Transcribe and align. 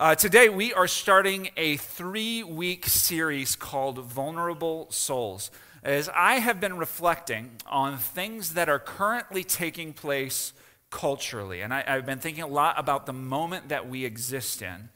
Uh, 0.00 0.14
today, 0.14 0.48
we 0.48 0.72
are 0.72 0.88
starting 0.88 1.50
a 1.58 1.76
three 1.76 2.42
week 2.42 2.86
series 2.86 3.54
called 3.54 3.98
Vulnerable 3.98 4.86
Souls. 4.90 5.50
As 5.84 6.08
I 6.16 6.36
have 6.36 6.58
been 6.58 6.78
reflecting 6.78 7.50
on 7.66 7.98
things 7.98 8.54
that 8.54 8.70
are 8.70 8.78
currently 8.78 9.44
taking 9.44 9.92
place 9.92 10.54
culturally, 10.88 11.60
and 11.60 11.74
I, 11.74 11.84
I've 11.86 12.06
been 12.06 12.18
thinking 12.18 12.42
a 12.42 12.46
lot 12.46 12.78
about 12.78 13.04
the 13.04 13.12
moment 13.12 13.68
that 13.68 13.90
we 13.90 14.06
exist 14.06 14.62
in, 14.62 14.88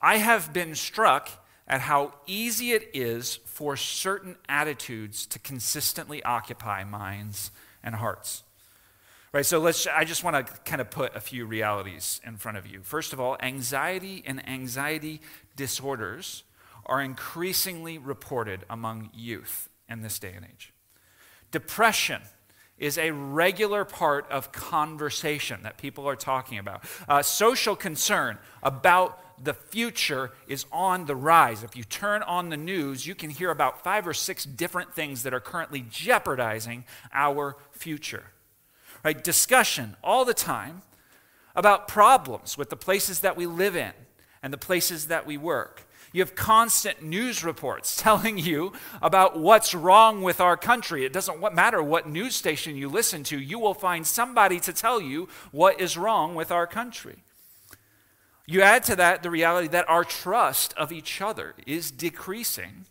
I 0.00 0.16
have 0.16 0.54
been 0.54 0.74
struck 0.74 1.28
at 1.68 1.82
how 1.82 2.14
easy 2.26 2.72
it 2.72 2.88
is 2.94 3.40
for 3.44 3.76
certain 3.76 4.36
attitudes 4.48 5.26
to 5.26 5.38
consistently 5.38 6.22
occupy 6.22 6.82
minds 6.82 7.50
and 7.82 7.96
hearts. 7.96 8.44
Right, 9.32 9.46
so 9.46 9.60
let's, 9.60 9.86
I 9.86 10.02
just 10.02 10.24
want 10.24 10.44
to 10.44 10.52
kind 10.62 10.80
of 10.80 10.90
put 10.90 11.14
a 11.14 11.20
few 11.20 11.46
realities 11.46 12.20
in 12.26 12.36
front 12.36 12.58
of 12.58 12.66
you. 12.66 12.80
First 12.82 13.12
of 13.12 13.20
all, 13.20 13.36
anxiety 13.40 14.24
and 14.26 14.46
anxiety 14.48 15.20
disorders 15.54 16.42
are 16.84 17.00
increasingly 17.00 17.96
reported 17.96 18.64
among 18.68 19.10
youth 19.14 19.68
in 19.88 20.02
this 20.02 20.18
day 20.18 20.32
and 20.34 20.44
age. 20.44 20.72
Depression 21.52 22.22
is 22.76 22.98
a 22.98 23.12
regular 23.12 23.84
part 23.84 24.28
of 24.32 24.50
conversation 24.50 25.62
that 25.62 25.76
people 25.76 26.08
are 26.08 26.16
talking 26.16 26.58
about. 26.58 26.82
Uh, 27.08 27.22
social 27.22 27.76
concern 27.76 28.36
about 28.64 29.20
the 29.44 29.54
future 29.54 30.32
is 30.48 30.66
on 30.72 31.06
the 31.06 31.14
rise. 31.14 31.62
If 31.62 31.76
you 31.76 31.84
turn 31.84 32.24
on 32.24 32.48
the 32.48 32.56
news, 32.56 33.06
you 33.06 33.14
can 33.14 33.30
hear 33.30 33.52
about 33.52 33.84
five 33.84 34.08
or 34.08 34.14
six 34.14 34.44
different 34.44 34.92
things 34.92 35.22
that 35.22 35.32
are 35.32 35.40
currently 35.40 35.86
jeopardizing 35.88 36.84
our 37.12 37.56
future 37.70 38.24
right? 39.04 39.22
Discussion 39.22 39.96
all 40.02 40.24
the 40.24 40.34
time 40.34 40.82
about 41.54 41.88
problems 41.88 42.56
with 42.56 42.70
the 42.70 42.76
places 42.76 43.20
that 43.20 43.36
we 43.36 43.46
live 43.46 43.76
in 43.76 43.92
and 44.42 44.52
the 44.52 44.58
places 44.58 45.06
that 45.06 45.26
we 45.26 45.36
work. 45.36 45.86
You 46.12 46.22
have 46.22 46.34
constant 46.34 47.02
news 47.02 47.44
reports 47.44 47.96
telling 48.02 48.38
you 48.38 48.72
about 49.00 49.38
what's 49.38 49.74
wrong 49.74 50.22
with 50.22 50.40
our 50.40 50.56
country. 50.56 51.04
It 51.04 51.12
doesn't 51.12 51.54
matter 51.54 51.82
what 51.82 52.08
news 52.08 52.34
station 52.34 52.76
you 52.76 52.88
listen 52.88 53.22
to, 53.24 53.38
you 53.38 53.58
will 53.58 53.74
find 53.74 54.06
somebody 54.06 54.60
to 54.60 54.72
tell 54.72 55.00
you 55.00 55.28
what 55.52 55.80
is 55.80 55.96
wrong 55.96 56.34
with 56.34 56.50
our 56.50 56.66
country. 56.66 57.22
You 58.46 58.62
add 58.62 58.82
to 58.84 58.96
that 58.96 59.22
the 59.22 59.30
reality 59.30 59.68
that 59.68 59.88
our 59.88 60.02
trust 60.02 60.74
of 60.74 60.90
each 60.90 61.20
other 61.20 61.54
is 61.66 61.92
decreasing 61.92 62.86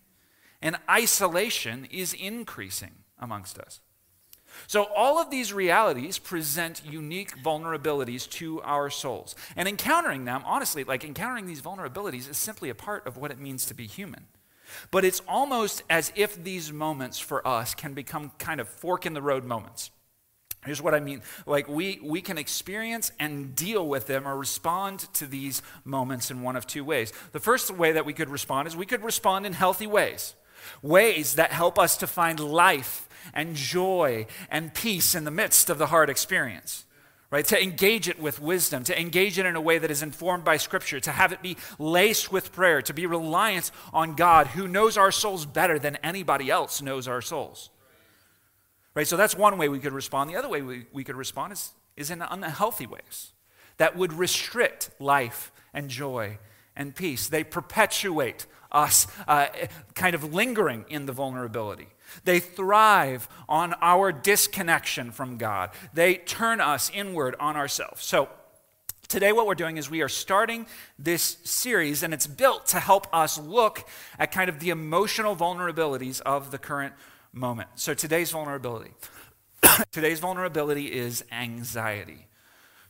and 0.61 0.77
isolation 0.89 1.85
is 1.91 2.13
increasing 2.13 2.91
amongst 3.19 3.59
us. 3.59 3.81
So, 4.67 4.83
all 4.95 5.19
of 5.19 5.29
these 5.29 5.53
realities 5.53 6.17
present 6.17 6.81
unique 6.85 7.37
vulnerabilities 7.43 8.29
to 8.31 8.61
our 8.61 8.89
souls. 8.89 9.35
And 9.55 9.67
encountering 9.67 10.25
them, 10.25 10.43
honestly, 10.45 10.83
like 10.83 11.03
encountering 11.03 11.45
these 11.45 11.61
vulnerabilities 11.61 12.29
is 12.29 12.37
simply 12.37 12.69
a 12.69 12.75
part 12.75 13.05
of 13.07 13.17
what 13.17 13.31
it 13.31 13.39
means 13.39 13.65
to 13.65 13.73
be 13.73 13.87
human. 13.87 14.25
But 14.91 15.05
it's 15.05 15.21
almost 15.27 15.83
as 15.89 16.11
if 16.15 16.43
these 16.43 16.71
moments 16.71 17.19
for 17.19 17.45
us 17.47 17.73
can 17.73 17.93
become 17.93 18.31
kind 18.37 18.59
of 18.59 18.67
fork 18.67 19.05
in 19.05 19.13
the 19.13 19.21
road 19.21 19.43
moments. 19.43 19.91
Here's 20.65 20.81
what 20.81 20.93
I 20.93 20.99
mean. 20.99 21.21
Like, 21.45 21.69
we, 21.69 21.99
we 22.03 22.21
can 22.21 22.37
experience 22.37 23.11
and 23.17 23.55
deal 23.55 23.87
with 23.87 24.07
them 24.07 24.27
or 24.27 24.37
respond 24.37 24.99
to 25.13 25.25
these 25.25 25.61
moments 25.85 26.31
in 26.31 26.41
one 26.41 26.57
of 26.57 26.67
two 26.67 26.83
ways. 26.83 27.13
The 27.31 27.39
first 27.39 27.71
way 27.71 27.93
that 27.93 28.05
we 28.05 28.11
could 28.11 28.29
respond 28.29 28.67
is 28.67 28.75
we 28.75 28.85
could 28.85 29.03
respond 29.03 29.45
in 29.45 29.53
healthy 29.53 29.87
ways, 29.87 30.35
ways 30.81 31.35
that 31.35 31.51
help 31.51 31.77
us 31.77 31.97
to 31.97 32.07
find 32.07 32.39
life 32.39 33.07
and 33.33 33.55
joy 33.55 34.25
and 34.49 34.73
peace 34.73 35.15
in 35.15 35.23
the 35.23 35.31
midst 35.31 35.69
of 35.69 35.77
the 35.77 35.87
hard 35.87 36.09
experience. 36.09 36.85
Right? 37.31 37.45
To 37.45 37.61
engage 37.61 38.09
it 38.09 38.19
with 38.19 38.41
wisdom, 38.41 38.83
to 38.85 38.99
engage 38.99 39.37
it 39.37 39.45
in 39.45 39.55
a 39.55 39.61
way 39.61 39.77
that 39.77 39.91
is 39.91 40.01
informed 40.01 40.43
by 40.43 40.57
Scripture, 40.57 40.99
to 41.01 41.11
have 41.11 41.31
it 41.31 41.43
be 41.43 41.57
laced 41.77 42.31
with 42.31 42.51
prayer, 42.51 42.81
to 42.81 42.93
be 42.93 43.05
reliant 43.05 43.69
on 43.93 44.15
God 44.15 44.47
who 44.47 44.67
knows 44.67 44.97
our 44.97 45.11
souls 45.11 45.45
better 45.45 45.77
than 45.77 45.97
anybody 45.97 46.49
else 46.49 46.81
knows 46.81 47.07
our 47.07 47.21
souls. 47.21 47.69
Right? 48.95 49.05
So 49.05 49.15
that's 49.15 49.35
one 49.35 49.59
way 49.59 49.69
we 49.69 49.79
could 49.79 49.93
respond. 49.93 50.31
The 50.31 50.37
other 50.37 50.49
way 50.49 50.63
we, 50.63 50.87
we 50.91 51.03
could 51.03 51.15
respond 51.15 51.53
is, 51.53 51.71
is 51.95 52.09
in 52.09 52.23
unhealthy 52.23 52.87
ways 52.87 53.33
that 53.77 53.95
would 53.95 54.13
restrict 54.13 54.89
life 54.99 55.51
and 55.71 55.87
joy 55.89 56.39
and 56.75 56.95
peace. 56.95 57.27
They 57.27 57.43
perpetuate 57.43 58.47
us 58.71 59.07
uh, 59.27 59.47
kind 59.95 60.15
of 60.15 60.33
lingering 60.33 60.85
in 60.89 61.05
the 61.05 61.13
vulnerability. 61.13 61.87
They 62.23 62.39
thrive 62.39 63.27
on 63.47 63.75
our 63.81 64.11
disconnection 64.11 65.11
from 65.11 65.37
God. 65.37 65.71
They 65.93 66.15
turn 66.15 66.61
us 66.61 66.91
inward 66.93 67.35
on 67.39 67.55
ourselves. 67.55 68.03
So, 68.03 68.29
today, 69.07 69.31
what 69.31 69.47
we're 69.47 69.55
doing 69.55 69.77
is 69.77 69.89
we 69.89 70.01
are 70.01 70.09
starting 70.09 70.65
this 70.97 71.37
series, 71.43 72.03
and 72.03 72.13
it's 72.13 72.27
built 72.27 72.67
to 72.67 72.79
help 72.79 73.07
us 73.13 73.37
look 73.39 73.87
at 74.17 74.31
kind 74.31 74.49
of 74.49 74.59
the 74.59 74.69
emotional 74.69 75.35
vulnerabilities 75.35 76.21
of 76.21 76.51
the 76.51 76.57
current 76.57 76.93
moment. 77.33 77.69
So, 77.75 77.93
today's 77.93 78.31
vulnerability. 78.31 78.91
today's 79.91 80.19
vulnerability 80.19 80.87
is 80.87 81.23
anxiety. 81.31 82.27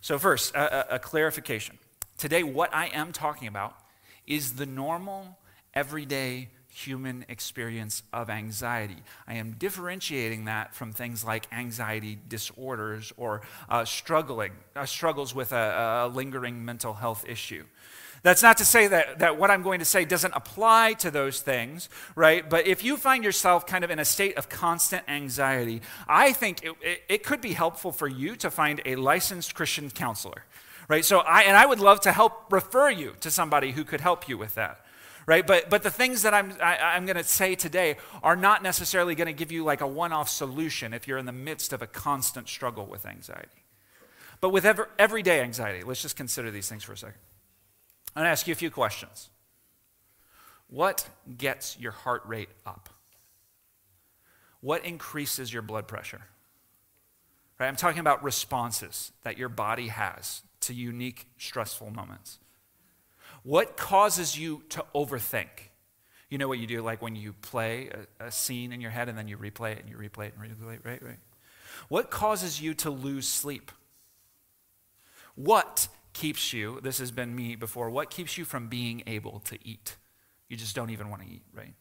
So, 0.02 0.18
first, 0.18 0.56
a, 0.56 0.96
a 0.96 1.00
clarification. 1.00 1.78
Today, 2.18 2.44
what 2.44 2.74
I 2.74 2.88
am 2.88 3.12
talking 3.12 3.48
about 3.48 3.76
is 4.28 4.54
the 4.54 4.66
normal, 4.66 5.38
everyday 5.80 6.50
human 6.68 7.24
experience 7.30 8.04
of 8.12 8.30
anxiety. 8.30 8.98
I 9.26 9.36
am 9.36 9.54
differentiating 9.54 10.44
that 10.46 10.76
from 10.76 10.92
things 10.92 11.24
like 11.24 11.48
anxiety 11.54 12.20
disorders 12.28 13.14
or 13.16 13.44
uh, 13.70 13.86
struggling, 13.86 14.52
uh, 14.76 14.86
struggles 14.86 15.34
with 15.34 15.54
a, 15.54 16.04
a 16.04 16.08
lingering 16.14 16.66
mental 16.66 16.94
health 16.94 17.24
issue. 17.26 17.64
That's 18.24 18.44
not 18.44 18.58
to 18.58 18.66
say 18.66 18.88
that, 18.88 19.20
that 19.20 19.38
what 19.38 19.50
I'm 19.50 19.64
going 19.64 19.80
to 19.80 19.86
say 19.86 20.04
doesn't 20.04 20.34
apply 20.36 20.96
to 21.00 21.10
those 21.10 21.40
things, 21.40 21.88
right? 22.14 22.48
But 22.50 22.68
if 22.68 22.84
you 22.84 22.98
find 22.98 23.24
yourself 23.24 23.66
kind 23.66 23.86
of 23.86 23.90
in 23.90 24.00
a 24.00 24.04
state 24.06 24.36
of 24.38 24.50
constant 24.50 25.04
anxiety, 25.08 25.82
I 26.10 26.34
think 26.34 26.62
it, 26.62 26.74
it, 26.82 27.02
it 27.08 27.24
could 27.24 27.40
be 27.40 27.54
helpful 27.54 27.94
for 27.94 28.10
you 28.10 28.36
to 28.36 28.52
find 28.52 28.82
a 28.86 28.98
licensed 28.98 29.56
Christian 29.56 29.90
counselor, 29.90 30.44
right? 30.90 31.06
So 31.06 31.20
I, 31.20 31.44
and 31.44 31.56
I 31.56 31.66
would 31.66 31.80
love 31.80 32.02
to 32.02 32.12
help 32.12 32.52
refer 32.52 32.90
you 32.90 33.14
to 33.22 33.32
somebody 33.32 33.72
who 33.72 33.86
could 33.86 34.02
help 34.02 34.28
you 34.28 34.38
with 34.38 34.56
that 34.56 34.84
right? 35.30 35.46
But, 35.46 35.70
but 35.70 35.84
the 35.84 35.92
things 35.92 36.24
that 36.24 36.34
I'm, 36.34 36.54
I, 36.60 36.74
am 36.74 36.80
i 36.82 36.98
am 36.98 37.06
going 37.06 37.16
to 37.16 37.24
say 37.24 37.54
today 37.54 37.98
are 38.24 38.36
not 38.36 38.64
necessarily 38.64 39.14
going 39.14 39.28
to 39.28 39.34
give 39.34 39.52
you 39.52 39.64
like 39.64 39.80
a 39.80 39.86
one 39.86 40.12
off 40.12 40.28
solution 40.28 40.92
if 40.92 41.08
you're 41.08 41.20
in 41.20 41.28
the 41.28 41.32
midst 41.32 41.72
of 41.72 41.84
a 41.84 41.88
constant 41.88 42.50
struggle 42.50 42.88
with 42.88 43.06
anxiety. 43.06 43.64
But 44.42 44.50
with 44.50 44.66
ever, 44.66 44.90
everyday 44.98 45.42
anxiety, 45.42 45.84
let's 45.84 46.02
just 46.02 46.16
consider 46.16 46.50
these 46.50 46.68
things 46.68 46.84
for 46.84 46.94
a 46.94 46.98
second. 46.98 47.20
I'm 48.16 48.22
going 48.22 48.26
to 48.26 48.32
ask 48.32 48.48
you 48.48 48.54
a 48.54 48.56
few 48.56 48.72
questions. 48.72 49.30
What 50.68 51.08
gets 51.38 51.78
your 51.80 51.92
heart 51.92 52.24
rate 52.26 52.50
up? 52.66 52.90
What 54.62 54.84
increases 54.84 55.54
your 55.54 55.62
blood 55.62 55.88
pressure? 55.88 56.22
Right? 57.60 57.68
I'm 57.68 57.76
talking 57.76 58.00
about 58.00 58.24
responses 58.24 59.12
that 59.22 59.38
your 59.38 59.50
body 59.50 59.90
has 59.90 60.42
to 60.62 60.74
unique 60.74 61.28
stressful 61.38 61.92
moments. 61.92 62.40
What 63.44 63.78
causes 63.78 64.38
you 64.38 64.64
to 64.70 64.86
overthink? 64.94 65.48
You 66.30 66.38
know 66.38 66.48
what 66.48 66.60
you 66.60 66.68
do, 66.68 66.82
like 66.82 67.02
when 67.02 67.16
you 67.16 67.34
play 67.34 67.90
a, 68.20 68.26
a, 68.26 68.32
scene 68.32 68.72
in 68.72 68.82
your 68.82 68.92
head 68.92 69.10
and 69.10 69.18
then 69.18 69.28
you 69.28 69.38
replay 69.38 69.72
it 69.72 69.80
and 69.80 69.90
you 69.90 69.98
replay 69.98 70.28
it 70.28 70.36
and 70.40 70.52
replay 70.52 70.76
it, 70.76 70.82
right? 70.84 71.02
Right. 71.02 71.18
What 71.88 72.12
causes 72.12 72.62
you 72.62 72.74
to 72.76 72.90
lose 72.92 73.28
sleep? 73.28 73.72
What 75.36 75.88
keeps 76.14 76.54
you, 76.54 76.80
this 76.84 77.00
has 77.00 77.12
been 77.12 77.36
me 77.36 77.56
before, 77.56 77.90
what 77.90 78.10
keeps 78.10 78.38
you 78.38 78.46
from 78.46 78.68
being 78.68 79.04
able 79.08 79.40
to 79.46 79.58
eat? 79.64 79.96
You 80.50 80.58
just 80.58 80.76
don't 80.76 80.90
even 80.90 81.10
want 81.10 81.24
to 81.24 81.28
eat, 81.28 81.44
right? 81.54 81.74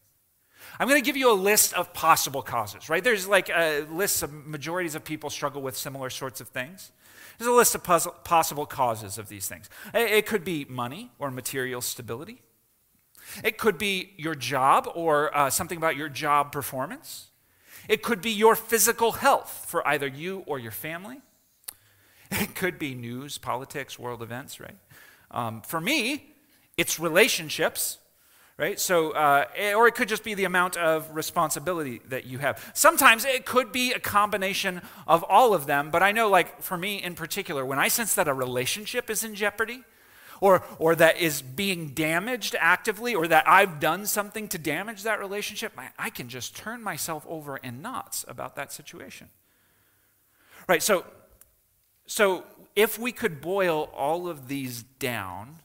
I'm 0.79 0.87
going 0.87 1.01
to 1.01 1.05
give 1.05 1.17
you 1.17 1.31
a 1.31 1.33
list 1.33 1.73
of 1.73 1.93
possible 1.93 2.41
causes, 2.41 2.89
right? 2.89 3.03
There's 3.03 3.27
like 3.27 3.49
uh, 3.49 3.81
a 3.89 3.93
list 3.93 4.23
of 4.23 4.33
majorities 4.45 4.95
of 4.95 5.03
people 5.03 5.29
struggle 5.29 5.61
with 5.61 5.75
similar 5.77 6.09
sorts 6.09 6.41
of 6.41 6.49
things. 6.49 6.91
There's 7.39 7.47
a 7.47 7.53
list 7.53 7.73
of 7.73 7.83
possible 8.25 8.65
causes 8.65 9.17
of 9.17 9.29
these 9.29 9.47
things. 9.47 9.69
It 9.93 10.25
could 10.25 10.43
be 10.43 10.65
money 10.67 11.11
or 11.19 11.31
material 11.31 11.79
stability. 11.79 12.41
It 13.45 13.57
could 13.57 13.77
be 13.77 14.13
your 14.17 14.35
job 14.35 14.89
or 14.93 15.35
uh, 15.35 15.49
something 15.49 15.77
about 15.77 15.95
your 15.95 16.09
job 16.09 16.51
performance. 16.51 17.27
It 17.87 18.03
could 18.03 18.21
be 18.21 18.31
your 18.31 18.55
physical 18.55 19.13
health 19.13 19.65
for 19.69 19.87
either 19.87 20.05
you 20.05 20.43
or 20.47 20.59
your 20.59 20.71
family. 20.71 21.21
It 22.31 22.53
could 22.53 22.77
be 22.77 22.93
news, 22.93 23.39
politics, 23.39 23.97
world 23.97 24.21
events, 24.21 24.59
right? 24.59 24.77
Um, 25.31 25.63
for 25.63 25.81
me, 25.81 26.35
it's 26.77 26.99
relationships 26.99 27.97
right? 28.59 28.77
So, 28.77 29.11
uh, 29.11 29.45
or 29.75 29.87
it 29.87 29.95
could 29.95 30.09
just 30.09 30.23
be 30.23 30.33
the 30.33 30.43
amount 30.43 30.75
of 30.75 31.15
responsibility 31.15 32.01
that 32.09 32.25
you 32.25 32.39
have. 32.39 32.71
Sometimes 32.73 33.23
it 33.23 33.45
could 33.45 33.71
be 33.71 33.93
a 33.93 33.99
combination 33.99 34.81
of 35.07 35.23
all 35.23 35.53
of 35.53 35.65
them, 35.65 35.89
but 35.91 36.03
I 36.03 36.11
know, 36.11 36.29
like, 36.29 36.61
for 36.61 36.77
me 36.77 37.01
in 37.01 37.15
particular, 37.15 37.65
when 37.65 37.79
I 37.79 37.87
sense 37.87 38.13
that 38.15 38.27
a 38.27 38.33
relationship 38.33 39.09
is 39.09 39.23
in 39.23 39.33
jeopardy, 39.33 39.85
or, 40.41 40.63
or 40.77 40.93
that 40.95 41.17
is 41.17 41.41
being 41.41 41.89
damaged 41.89 42.53
actively, 42.59 43.15
or 43.15 43.27
that 43.27 43.47
I've 43.47 43.79
done 43.79 44.05
something 44.05 44.49
to 44.49 44.57
damage 44.57 45.03
that 45.03 45.19
relationship, 45.19 45.71
I, 45.77 45.89
I 45.97 46.09
can 46.09 46.27
just 46.27 46.53
turn 46.53 46.83
myself 46.83 47.25
over 47.29 47.57
in 47.57 47.81
knots 47.81 48.25
about 48.27 48.57
that 48.57 48.73
situation. 48.73 49.29
Right, 50.67 50.83
so, 50.83 51.05
so 52.07 52.43
if 52.75 52.99
we 52.99 53.13
could 53.13 53.39
boil 53.39 53.89
all 53.95 54.27
of 54.27 54.49
these 54.49 54.83
down, 54.83 55.59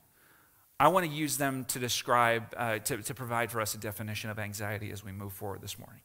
I 0.79 0.89
want 0.89 1.05
to 1.05 1.11
use 1.11 1.37
them 1.37 1.63
to 1.65 1.79
describe, 1.79 2.53
uh, 2.57 2.79
to, 2.79 2.97
to 2.97 3.13
provide 3.13 3.49
for 3.51 3.61
us 3.61 3.73
a 3.75 3.77
definition 3.77 4.29
of 4.29 4.37
anxiety 4.37 4.91
as 4.91 5.03
we 5.03 5.11
move 5.11 5.31
forward 5.31 5.61
this 5.61 5.79
morning. 5.79 6.01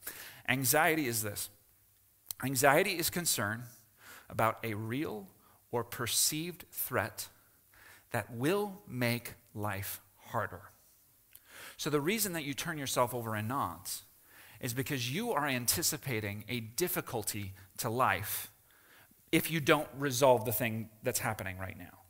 Anxiety 0.47 1.07
is 1.07 1.23
this 1.23 1.49
anxiety 2.43 2.91
is 2.91 3.09
concern 3.09 3.63
about 4.29 4.57
a 4.63 4.73
real 4.73 5.27
or 5.71 5.83
perceived 5.83 6.65
threat 6.71 7.27
that 8.11 8.33
will 8.33 8.81
make 8.87 9.33
life 9.53 10.01
harder. 10.27 10.61
So, 11.77 11.89
the 11.89 12.01
reason 12.01 12.33
that 12.33 12.43
you 12.43 12.53
turn 12.53 12.77
yourself 12.77 13.13
over 13.13 13.35
in 13.35 13.47
knots 13.47 14.03
is 14.59 14.73
because 14.73 15.13
you 15.13 15.31
are 15.31 15.47
anticipating 15.47 16.43
a 16.47 16.59
difficulty 16.59 17.53
to 17.77 17.89
life 17.89 18.51
if 19.31 19.49
you 19.49 19.59
don't 19.59 19.87
resolve 19.97 20.45
the 20.45 20.51
thing 20.51 20.89
that's 21.03 21.19
happening 21.19 21.57
right 21.57 21.77
now. 21.77 22.00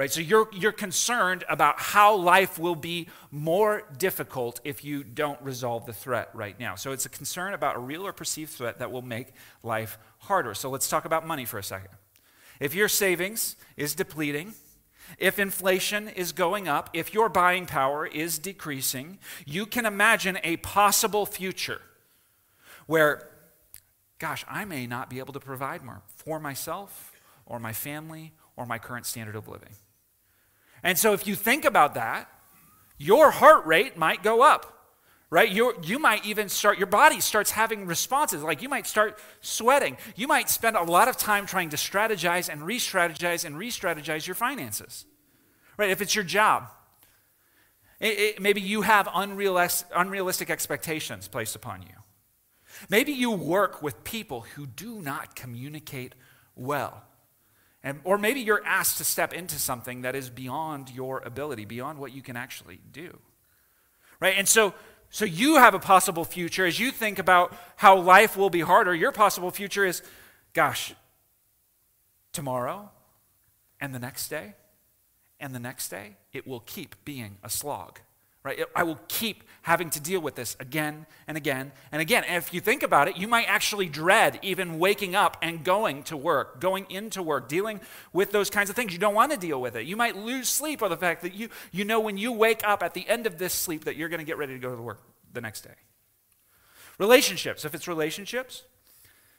Right? 0.00 0.10
So 0.10 0.22
you're, 0.22 0.48
you're 0.54 0.72
concerned 0.72 1.44
about 1.46 1.78
how 1.78 2.16
life 2.16 2.58
will 2.58 2.74
be 2.74 3.08
more 3.30 3.82
difficult 3.98 4.58
if 4.64 4.82
you 4.82 5.04
don't 5.04 5.38
resolve 5.42 5.84
the 5.84 5.92
threat 5.92 6.30
right 6.32 6.58
now. 6.58 6.74
So 6.74 6.92
it's 6.92 7.04
a 7.04 7.10
concern 7.10 7.52
about 7.52 7.76
a 7.76 7.80
real 7.80 8.06
or 8.06 8.14
perceived 8.14 8.50
threat 8.50 8.78
that 8.78 8.90
will 8.90 9.02
make 9.02 9.26
life 9.62 9.98
harder. 10.20 10.54
So 10.54 10.70
let's 10.70 10.88
talk 10.88 11.04
about 11.04 11.26
money 11.26 11.44
for 11.44 11.58
a 11.58 11.62
second. 11.62 11.90
If 12.60 12.74
your 12.74 12.88
savings 12.88 13.56
is 13.76 13.94
depleting, 13.94 14.54
if 15.18 15.38
inflation 15.38 16.08
is 16.08 16.32
going 16.32 16.66
up, 16.66 16.88
if 16.94 17.12
your 17.12 17.28
buying 17.28 17.66
power 17.66 18.06
is 18.06 18.38
decreasing, 18.38 19.18
you 19.44 19.66
can 19.66 19.84
imagine 19.84 20.38
a 20.42 20.56
possible 20.56 21.26
future 21.26 21.82
where, 22.86 23.28
gosh, 24.18 24.46
I 24.48 24.64
may 24.64 24.86
not 24.86 25.10
be 25.10 25.18
able 25.18 25.34
to 25.34 25.40
provide 25.40 25.82
more 25.82 26.00
for 26.16 26.40
myself 26.40 27.12
or 27.44 27.58
my 27.58 27.74
family 27.74 28.32
or 28.56 28.64
my 28.64 28.78
current 28.78 29.04
standard 29.04 29.36
of 29.36 29.46
living. 29.46 29.74
And 30.82 30.98
so 30.98 31.12
if 31.12 31.26
you 31.26 31.34
think 31.34 31.64
about 31.64 31.94
that, 31.94 32.28
your 32.98 33.30
heart 33.30 33.66
rate 33.66 33.96
might 33.96 34.22
go 34.22 34.42
up 34.42 34.76
right? 35.32 35.52
You 35.52 35.74
you 35.84 36.00
might 36.00 36.26
even 36.26 36.48
start 36.48 36.76
your 36.76 36.88
body 36.88 37.20
starts 37.20 37.52
having 37.52 37.86
responses. 37.86 38.42
Like 38.42 38.62
you 38.62 38.68
might 38.68 38.84
start 38.84 39.16
sweating. 39.40 39.96
You 40.16 40.26
might 40.26 40.50
spend 40.50 40.76
a 40.76 40.82
lot 40.82 41.06
of 41.06 41.16
time 41.16 41.46
trying 41.46 41.70
to 41.70 41.76
strategize 41.76 42.48
and 42.48 42.66
re-strategize 42.66 43.44
and 43.44 43.56
re-strategize 43.56 44.26
your 44.26 44.34
finances 44.34 45.06
right? 45.80 45.90
If 45.90 46.02
it's 46.02 46.14
your 46.14 46.24
job 46.24 46.68
it, 47.98 48.18
it, 48.18 48.40
maybe 48.40 48.60
you 48.60 48.82
have 48.82 49.08
unrealistic, 49.14 49.88
unrealistic 49.94 50.48
expectations 50.48 51.28
placed 51.28 51.54
upon 51.54 51.82
you. 51.82 51.94
Maybe 52.88 53.12
you 53.12 53.30
work 53.30 53.82
with 53.82 54.04
people 54.04 54.42
who 54.54 54.66
do 54.66 55.02
not 55.02 55.34
communicate 55.34 56.14
well 56.54 57.02
and, 57.82 58.00
or 58.04 58.18
maybe 58.18 58.40
you're 58.40 58.64
asked 58.64 58.98
to 58.98 59.04
step 59.04 59.32
into 59.32 59.58
something 59.58 60.02
that 60.02 60.14
is 60.14 60.28
beyond 60.28 60.90
your 60.90 61.20
ability, 61.20 61.64
beyond 61.64 61.98
what 61.98 62.12
you 62.12 62.22
can 62.22 62.36
actually 62.36 62.80
do. 62.92 63.18
Right? 64.20 64.34
And 64.36 64.46
so, 64.46 64.74
so 65.08 65.24
you 65.24 65.56
have 65.56 65.74
a 65.74 65.78
possible 65.78 66.24
future 66.24 66.66
as 66.66 66.78
you 66.78 66.90
think 66.90 67.18
about 67.18 67.56
how 67.76 67.98
life 67.98 68.36
will 68.36 68.50
be 68.50 68.60
harder. 68.60 68.94
Your 68.94 69.12
possible 69.12 69.50
future 69.50 69.86
is, 69.86 70.02
gosh, 70.52 70.94
tomorrow 72.32 72.90
and 73.80 73.94
the 73.94 73.98
next 73.98 74.28
day 74.28 74.54
and 75.40 75.54
the 75.54 75.58
next 75.58 75.88
day, 75.88 76.16
it 76.34 76.46
will 76.46 76.60
keep 76.60 77.02
being 77.04 77.38
a 77.42 77.48
slog 77.48 78.00
right? 78.42 78.60
I 78.74 78.82
will 78.84 78.98
keep 79.08 79.44
having 79.62 79.90
to 79.90 80.00
deal 80.00 80.20
with 80.20 80.34
this 80.34 80.56
again 80.58 81.06
and 81.26 81.36
again 81.36 81.72
and 81.92 82.00
again. 82.00 82.24
And 82.24 82.36
if 82.36 82.54
you 82.54 82.60
think 82.60 82.82
about 82.82 83.08
it, 83.08 83.16
you 83.16 83.28
might 83.28 83.46
actually 83.46 83.88
dread 83.88 84.38
even 84.42 84.78
waking 84.78 85.14
up 85.14 85.36
and 85.42 85.62
going 85.62 86.02
to 86.04 86.16
work, 86.16 86.60
going 86.60 86.86
into 86.88 87.22
work, 87.22 87.48
dealing 87.48 87.80
with 88.12 88.32
those 88.32 88.48
kinds 88.48 88.70
of 88.70 88.76
things. 88.76 88.92
You 88.92 88.98
don't 88.98 89.14
want 89.14 89.32
to 89.32 89.38
deal 89.38 89.60
with 89.60 89.76
it. 89.76 89.86
You 89.86 89.96
might 89.96 90.16
lose 90.16 90.48
sleep 90.48 90.80
or 90.80 90.88
the 90.88 90.96
fact 90.96 91.22
that 91.22 91.34
you, 91.34 91.50
you 91.70 91.84
know 91.84 92.00
when 92.00 92.16
you 92.16 92.32
wake 92.32 92.62
up 92.66 92.82
at 92.82 92.94
the 92.94 93.06
end 93.08 93.26
of 93.26 93.38
this 93.38 93.52
sleep 93.52 93.84
that 93.84 93.96
you're 93.96 94.08
going 94.08 94.20
to 94.20 94.26
get 94.26 94.38
ready 94.38 94.54
to 94.54 94.58
go 94.58 94.74
to 94.74 94.82
work 94.82 95.00
the 95.32 95.40
next 95.40 95.62
day. 95.62 95.74
Relationships, 96.98 97.64
if 97.64 97.74
it's 97.74 97.88
relationships, 97.88 98.64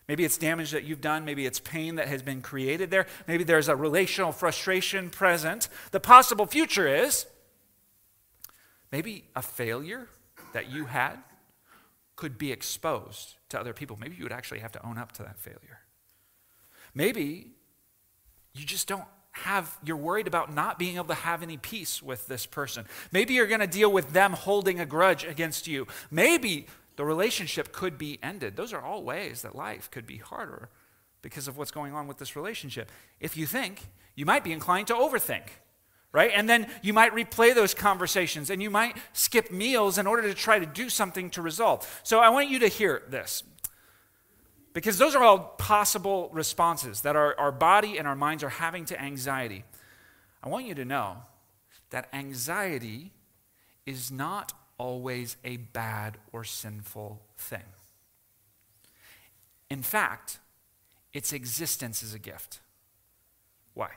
Maybe 0.07 0.25
it's 0.25 0.37
damage 0.37 0.71
that 0.71 0.83
you've 0.83 0.99
done. 0.99 1.23
Maybe 1.23 1.45
it's 1.45 1.61
pain 1.61 1.95
that 1.95 2.09
has 2.09 2.21
been 2.21 2.41
created 2.41 2.91
there. 2.91 3.05
Maybe 3.27 3.45
there's 3.45 3.69
a 3.69 3.77
relational 3.77 4.33
frustration 4.33 5.09
present. 5.09 5.69
The 5.91 6.01
possible 6.01 6.45
future 6.45 6.85
is 6.85 7.27
Maybe 8.91 9.25
a 9.35 9.41
failure 9.41 10.07
that 10.53 10.69
you 10.69 10.85
had 10.85 11.17
could 12.15 12.37
be 12.37 12.51
exposed 12.51 13.35
to 13.49 13.59
other 13.59 13.73
people. 13.73 13.97
Maybe 13.99 14.15
you 14.15 14.23
would 14.23 14.31
actually 14.31 14.59
have 14.59 14.71
to 14.73 14.85
own 14.85 14.97
up 14.97 15.11
to 15.13 15.23
that 15.23 15.39
failure. 15.39 15.79
Maybe 16.93 17.51
you 18.53 18.65
just 18.65 18.87
don't 18.87 19.05
have, 19.31 19.77
you're 19.83 19.97
worried 19.97 20.27
about 20.27 20.53
not 20.53 20.77
being 20.77 20.95
able 20.95 21.05
to 21.05 21.13
have 21.13 21.41
any 21.41 21.57
peace 21.57 22.03
with 22.03 22.27
this 22.27 22.45
person. 22.45 22.85
Maybe 23.11 23.33
you're 23.33 23.47
going 23.47 23.61
to 23.61 23.67
deal 23.67 23.91
with 23.91 24.11
them 24.11 24.33
holding 24.33 24.79
a 24.79 24.85
grudge 24.85 25.23
against 25.23 25.67
you. 25.67 25.87
Maybe 26.09 26.67
the 26.97 27.05
relationship 27.05 27.71
could 27.71 27.97
be 27.97 28.19
ended. 28.21 28.57
Those 28.57 28.73
are 28.73 28.81
all 28.81 29.03
ways 29.03 29.41
that 29.43 29.55
life 29.55 29.89
could 29.89 30.05
be 30.05 30.17
harder 30.17 30.69
because 31.21 31.47
of 31.47 31.57
what's 31.57 31.71
going 31.71 31.93
on 31.93 32.07
with 32.07 32.17
this 32.17 32.35
relationship. 32.35 32.91
If 33.19 33.37
you 33.37 33.45
think, 33.45 33.87
you 34.15 34.25
might 34.25 34.43
be 34.43 34.51
inclined 34.51 34.87
to 34.87 34.93
overthink 34.93 35.43
right? 36.13 36.31
And 36.33 36.49
then 36.49 36.67
you 36.81 36.93
might 36.93 37.13
replay 37.13 37.55
those 37.55 37.73
conversations 37.73 38.49
and 38.49 38.61
you 38.61 38.69
might 38.69 38.97
skip 39.13 39.51
meals 39.51 39.97
in 39.97 40.07
order 40.07 40.23
to 40.23 40.33
try 40.33 40.59
to 40.59 40.65
do 40.65 40.89
something 40.89 41.29
to 41.31 41.41
resolve. 41.41 42.01
So 42.03 42.19
I 42.19 42.29
want 42.29 42.49
you 42.49 42.59
to 42.59 42.67
hear 42.67 43.03
this. 43.09 43.43
Because 44.73 44.97
those 44.97 45.15
are 45.15 45.23
all 45.23 45.39
possible 45.57 46.29
responses 46.31 47.01
that 47.01 47.15
our, 47.15 47.37
our 47.37 47.51
body 47.51 47.97
and 47.97 48.07
our 48.07 48.15
minds 48.15 48.43
are 48.43 48.49
having 48.49 48.85
to 48.85 49.01
anxiety. 49.01 49.65
I 50.41 50.49
want 50.49 50.65
you 50.65 50.75
to 50.75 50.85
know 50.85 51.17
that 51.89 52.07
anxiety 52.13 53.11
is 53.85 54.11
not 54.11 54.53
always 54.77 55.35
a 55.43 55.57
bad 55.57 56.17
or 56.31 56.43
sinful 56.43 57.21
thing. 57.37 57.63
In 59.69 59.83
fact, 59.83 60.39
its 61.13 61.33
existence 61.33 62.01
is 62.01 62.13
a 62.13 62.19
gift. 62.19 62.59
Why? 63.73 63.91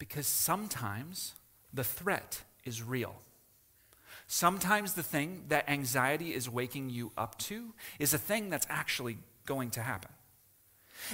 Because 0.00 0.26
sometimes 0.26 1.34
the 1.72 1.84
threat 1.84 2.42
is 2.64 2.82
real. 2.82 3.14
Sometimes 4.26 4.94
the 4.94 5.02
thing 5.02 5.44
that 5.48 5.68
anxiety 5.68 6.34
is 6.34 6.48
waking 6.48 6.88
you 6.88 7.12
up 7.18 7.38
to 7.38 7.74
is 7.98 8.14
a 8.14 8.18
thing 8.18 8.48
that's 8.48 8.66
actually 8.70 9.18
going 9.44 9.70
to 9.70 9.82
happen. 9.82 10.10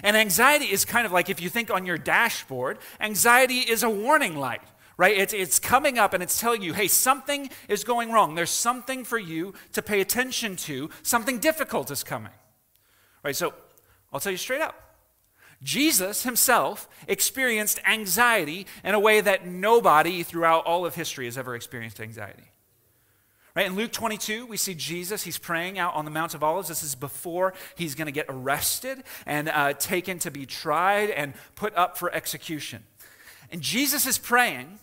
And 0.04 0.16
anxiety 0.16 0.66
is 0.66 0.84
kind 0.84 1.04
of 1.04 1.12
like 1.12 1.28
if 1.28 1.40
you 1.40 1.48
think 1.48 1.70
on 1.70 1.84
your 1.84 1.98
dashboard, 1.98 2.78
anxiety 3.00 3.58
is 3.58 3.82
a 3.82 3.90
warning 3.90 4.36
light, 4.36 4.62
right? 4.96 5.16
It's, 5.16 5.34
it's 5.34 5.58
coming 5.58 5.98
up 5.98 6.14
and 6.14 6.22
it's 6.22 6.40
telling 6.40 6.62
you, 6.62 6.72
hey, 6.72 6.86
something 6.86 7.50
is 7.68 7.82
going 7.82 8.12
wrong. 8.12 8.36
There's 8.36 8.50
something 8.50 9.04
for 9.04 9.18
you 9.18 9.52
to 9.72 9.82
pay 9.82 10.00
attention 10.00 10.54
to. 10.56 10.90
Something 11.02 11.38
difficult 11.38 11.90
is 11.90 12.04
coming, 12.04 12.32
right? 13.24 13.34
So 13.34 13.52
I'll 14.12 14.20
tell 14.20 14.32
you 14.32 14.38
straight 14.38 14.60
up 14.60 14.85
Jesus 15.62 16.22
himself 16.22 16.88
experienced 17.08 17.80
anxiety 17.86 18.66
in 18.84 18.94
a 18.94 19.00
way 19.00 19.20
that 19.20 19.46
nobody 19.46 20.22
throughout 20.22 20.66
all 20.66 20.84
of 20.84 20.94
history 20.94 21.24
has 21.24 21.38
ever 21.38 21.54
experienced 21.54 22.00
anxiety. 22.00 22.50
Right? 23.56 23.66
In 23.66 23.74
Luke 23.74 23.90
22, 23.90 24.44
we 24.44 24.58
see 24.58 24.74
Jesus. 24.74 25.22
He's 25.22 25.38
praying 25.38 25.78
out 25.78 25.94
on 25.94 26.04
the 26.04 26.10
Mount 26.10 26.34
of 26.34 26.44
Olives. 26.44 26.68
This 26.68 26.82
is 26.82 26.94
before 26.94 27.54
he's 27.74 27.94
going 27.94 28.04
to 28.04 28.12
get 28.12 28.26
arrested 28.28 29.02
and 29.24 29.48
uh, 29.48 29.72
taken 29.72 30.18
to 30.20 30.30
be 30.30 30.44
tried 30.44 31.08
and 31.08 31.32
put 31.54 31.74
up 31.74 31.96
for 31.96 32.12
execution. 32.12 32.84
And 33.50 33.62
Jesus 33.62 34.04
is 34.04 34.18
praying, 34.18 34.78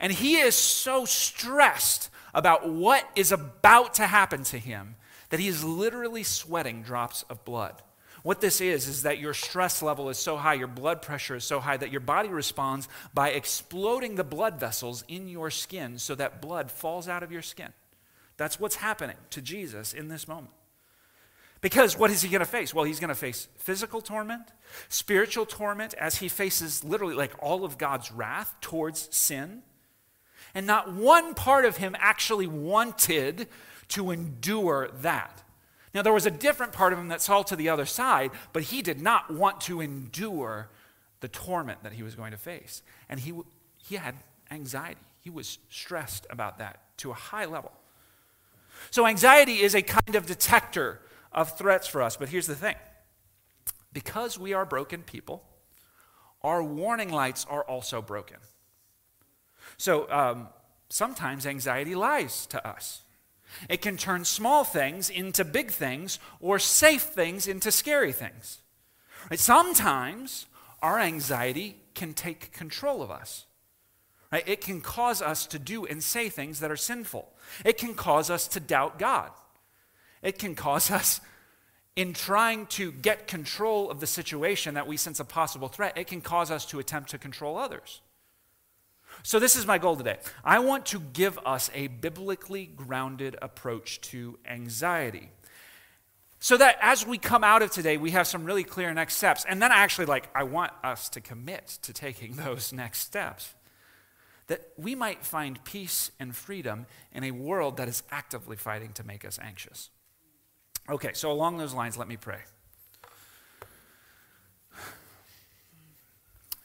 and 0.00 0.12
he 0.12 0.38
is 0.38 0.56
so 0.56 1.04
stressed 1.04 2.10
about 2.34 2.68
what 2.68 3.08
is 3.14 3.30
about 3.30 3.94
to 3.94 4.06
happen 4.08 4.42
to 4.44 4.58
him 4.58 4.96
that 5.30 5.38
he 5.38 5.46
is 5.46 5.62
literally 5.62 6.24
sweating 6.24 6.82
drops 6.82 7.22
of 7.30 7.44
blood. 7.44 7.82
What 8.22 8.40
this 8.40 8.60
is, 8.60 8.88
is 8.88 9.02
that 9.02 9.18
your 9.18 9.34
stress 9.34 9.82
level 9.82 10.08
is 10.08 10.18
so 10.18 10.36
high, 10.36 10.54
your 10.54 10.66
blood 10.66 11.02
pressure 11.02 11.36
is 11.36 11.44
so 11.44 11.60
high 11.60 11.76
that 11.76 11.92
your 11.92 12.00
body 12.00 12.28
responds 12.28 12.88
by 13.14 13.30
exploding 13.30 14.16
the 14.16 14.24
blood 14.24 14.58
vessels 14.58 15.04
in 15.08 15.28
your 15.28 15.50
skin 15.50 15.98
so 15.98 16.14
that 16.16 16.42
blood 16.42 16.70
falls 16.70 17.08
out 17.08 17.22
of 17.22 17.30
your 17.30 17.42
skin. 17.42 17.72
That's 18.36 18.58
what's 18.58 18.76
happening 18.76 19.16
to 19.30 19.42
Jesus 19.42 19.92
in 19.92 20.08
this 20.08 20.26
moment. 20.26 20.52
Because 21.60 21.98
what 21.98 22.10
is 22.10 22.22
he 22.22 22.28
going 22.28 22.40
to 22.40 22.46
face? 22.46 22.72
Well, 22.72 22.84
he's 22.84 23.00
going 23.00 23.08
to 23.08 23.14
face 23.14 23.48
physical 23.56 24.00
torment, 24.00 24.52
spiritual 24.88 25.44
torment, 25.44 25.94
as 25.94 26.16
he 26.16 26.28
faces 26.28 26.84
literally 26.84 27.14
like 27.14 27.32
all 27.40 27.64
of 27.64 27.78
God's 27.78 28.12
wrath 28.12 28.54
towards 28.60 29.08
sin. 29.14 29.62
And 30.54 30.66
not 30.66 30.92
one 30.92 31.34
part 31.34 31.64
of 31.64 31.76
him 31.76 31.96
actually 31.98 32.46
wanted 32.46 33.48
to 33.88 34.10
endure 34.10 34.90
that. 35.02 35.42
Now, 35.98 36.02
there 36.02 36.12
was 36.12 36.26
a 36.26 36.30
different 36.30 36.72
part 36.72 36.92
of 36.92 36.98
him 37.00 37.08
that 37.08 37.20
saw 37.20 37.42
to 37.42 37.56
the 37.56 37.70
other 37.70 37.84
side, 37.84 38.30
but 38.52 38.62
he 38.62 38.82
did 38.82 39.00
not 39.00 39.34
want 39.34 39.60
to 39.62 39.80
endure 39.80 40.68
the 41.18 41.26
torment 41.26 41.82
that 41.82 41.92
he 41.92 42.04
was 42.04 42.14
going 42.14 42.30
to 42.30 42.36
face. 42.36 42.84
And 43.08 43.18
he, 43.18 43.34
he 43.78 43.96
had 43.96 44.14
anxiety. 44.48 45.00
He 45.18 45.28
was 45.28 45.58
stressed 45.68 46.24
about 46.30 46.58
that 46.58 46.78
to 46.98 47.10
a 47.10 47.14
high 47.14 47.46
level. 47.46 47.72
So, 48.92 49.08
anxiety 49.08 49.58
is 49.58 49.74
a 49.74 49.82
kind 49.82 50.14
of 50.14 50.24
detector 50.26 51.00
of 51.32 51.58
threats 51.58 51.88
for 51.88 52.00
us. 52.00 52.16
But 52.16 52.28
here's 52.28 52.46
the 52.46 52.54
thing 52.54 52.76
because 53.92 54.38
we 54.38 54.52
are 54.52 54.64
broken 54.64 55.02
people, 55.02 55.42
our 56.42 56.62
warning 56.62 57.10
lights 57.10 57.44
are 57.50 57.64
also 57.64 58.00
broken. 58.00 58.36
So 59.78 60.08
um, 60.12 60.46
sometimes 60.90 61.44
anxiety 61.44 61.96
lies 61.96 62.46
to 62.46 62.64
us. 62.64 63.02
It 63.68 63.82
can 63.82 63.96
turn 63.96 64.24
small 64.24 64.64
things 64.64 65.10
into 65.10 65.44
big 65.44 65.70
things 65.70 66.18
or 66.40 66.58
safe 66.58 67.02
things 67.02 67.48
into 67.48 67.70
scary 67.70 68.12
things. 68.12 68.58
Right? 69.30 69.38
Sometimes 69.38 70.46
our 70.82 70.98
anxiety 70.98 71.76
can 71.94 72.14
take 72.14 72.52
control 72.52 73.02
of 73.02 73.10
us. 73.10 73.46
Right? 74.30 74.46
It 74.46 74.60
can 74.60 74.80
cause 74.80 75.22
us 75.22 75.46
to 75.46 75.58
do 75.58 75.86
and 75.86 76.02
say 76.02 76.28
things 76.28 76.60
that 76.60 76.70
are 76.70 76.76
sinful. 76.76 77.28
It 77.64 77.78
can 77.78 77.94
cause 77.94 78.30
us 78.30 78.46
to 78.48 78.60
doubt 78.60 78.98
God. 78.98 79.30
It 80.22 80.38
can 80.38 80.54
cause 80.54 80.90
us, 80.90 81.20
in 81.96 82.12
trying 82.12 82.66
to 82.66 82.92
get 82.92 83.26
control 83.26 83.90
of 83.90 83.98
the 83.98 84.06
situation 84.06 84.74
that 84.74 84.86
we 84.86 84.96
sense 84.96 85.18
a 85.18 85.24
possible 85.24 85.66
threat, 85.66 85.98
it 85.98 86.06
can 86.06 86.20
cause 86.20 86.48
us 86.48 86.64
to 86.66 86.78
attempt 86.78 87.10
to 87.10 87.18
control 87.18 87.56
others. 87.56 88.00
So, 89.22 89.38
this 89.38 89.56
is 89.56 89.66
my 89.66 89.78
goal 89.78 89.96
today. 89.96 90.18
I 90.44 90.58
want 90.60 90.86
to 90.86 91.00
give 91.00 91.38
us 91.44 91.70
a 91.74 91.88
biblically 91.88 92.66
grounded 92.66 93.36
approach 93.42 94.00
to 94.02 94.38
anxiety. 94.46 95.30
So 96.40 96.56
that 96.56 96.78
as 96.80 97.04
we 97.04 97.18
come 97.18 97.42
out 97.42 97.62
of 97.62 97.70
today, 97.70 97.96
we 97.96 98.12
have 98.12 98.26
some 98.26 98.44
really 98.44 98.64
clear 98.64 98.94
next 98.94 99.16
steps. 99.16 99.44
And 99.48 99.60
then 99.60 99.72
actually 99.72 100.06
like, 100.06 100.28
I 100.34 100.44
want 100.44 100.72
us 100.84 101.08
to 101.10 101.20
commit 101.20 101.78
to 101.82 101.92
taking 101.92 102.36
those 102.36 102.72
next 102.72 103.00
steps. 103.00 103.54
That 104.46 104.68
we 104.78 104.94
might 104.94 105.26
find 105.26 105.62
peace 105.64 106.10
and 106.18 106.34
freedom 106.34 106.86
in 107.12 107.24
a 107.24 107.32
world 107.32 107.76
that 107.76 107.88
is 107.88 108.02
actively 108.10 108.56
fighting 108.56 108.92
to 108.94 109.04
make 109.04 109.24
us 109.24 109.38
anxious. 109.42 109.90
Okay, 110.88 111.10
so 111.12 111.30
along 111.30 111.58
those 111.58 111.74
lines, 111.74 111.98
let 111.98 112.08
me 112.08 112.16
pray. 112.16 112.38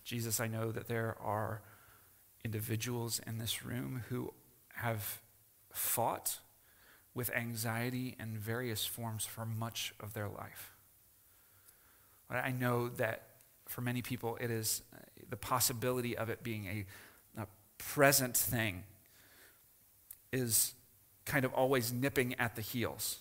Jesus, 0.05 0.39
I 0.39 0.48
know 0.48 0.72
that 0.72 0.88
there 0.88 1.17
are 1.19 1.62
individuals 2.43 3.19
in 3.25 3.38
this 3.38 3.65
room 3.65 4.03
who 4.09 4.33
have 4.75 5.21
fought 5.71 6.39
with 7.13 7.29
anxiety 7.35 8.15
in 8.19 8.38
various 8.38 8.85
forms 8.85 9.25
for 9.25 9.45
much 9.45 9.93
of 10.00 10.13
their 10.13 10.27
life. 10.27 10.71
I 12.29 12.51
know 12.51 12.89
that 12.89 13.27
for 13.67 13.81
many 13.81 14.01
people, 14.01 14.38
it 14.41 14.50
is 14.50 14.81
uh, 14.93 14.97
the 15.29 15.38
possibility 15.38 16.17
of 16.17 16.29
it 16.29 16.41
being 16.41 16.65
a, 16.65 17.41
a 17.41 17.47
present 17.77 18.35
thing 18.35 18.83
is 20.31 20.73
kind 21.25 21.45
of 21.45 21.53
always 21.53 21.93
nipping 21.93 22.33
at 22.39 22.55
the 22.55 22.62
heels. 22.62 23.19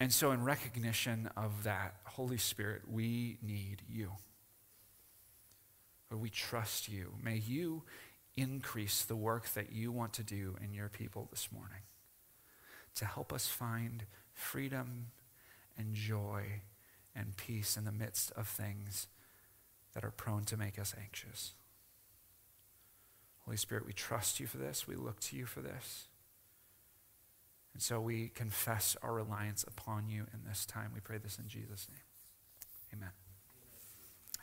And 0.00 0.12
so, 0.12 0.30
in 0.30 0.44
recognition 0.44 1.30
of 1.36 1.64
that, 1.64 1.94
Holy 2.04 2.36
Spirit, 2.36 2.82
we 2.88 3.38
need 3.42 3.82
you. 3.88 4.12
Lord, 6.10 6.22
we 6.22 6.30
trust 6.30 6.88
you. 6.88 7.14
May 7.22 7.36
you 7.36 7.82
increase 8.36 9.04
the 9.04 9.16
work 9.16 9.52
that 9.54 9.72
you 9.72 9.90
want 9.90 10.12
to 10.14 10.22
do 10.22 10.56
in 10.62 10.72
your 10.72 10.88
people 10.88 11.28
this 11.30 11.48
morning 11.52 11.82
to 12.94 13.04
help 13.04 13.32
us 13.32 13.46
find 13.46 14.04
freedom 14.32 15.06
and 15.76 15.94
joy 15.94 16.62
and 17.14 17.36
peace 17.36 17.76
in 17.76 17.84
the 17.84 17.92
midst 17.92 18.30
of 18.32 18.46
things 18.46 19.08
that 19.94 20.04
are 20.04 20.10
prone 20.10 20.44
to 20.44 20.56
make 20.56 20.78
us 20.78 20.94
anxious. 20.98 21.54
Holy 23.44 23.56
Spirit, 23.56 23.86
we 23.86 23.92
trust 23.92 24.40
you 24.40 24.46
for 24.46 24.58
this. 24.58 24.86
We 24.86 24.94
look 24.94 25.20
to 25.20 25.36
you 25.36 25.46
for 25.46 25.60
this. 25.60 26.06
And 27.72 27.82
so 27.82 28.00
we 28.00 28.28
confess 28.28 28.96
our 29.02 29.12
reliance 29.12 29.64
upon 29.64 30.08
you 30.08 30.26
in 30.32 30.40
this 30.46 30.66
time. 30.66 30.90
We 30.94 31.00
pray 31.00 31.18
this 31.18 31.38
in 31.38 31.48
Jesus' 31.48 31.88
name. 31.90 33.00
Amen. 33.00 33.10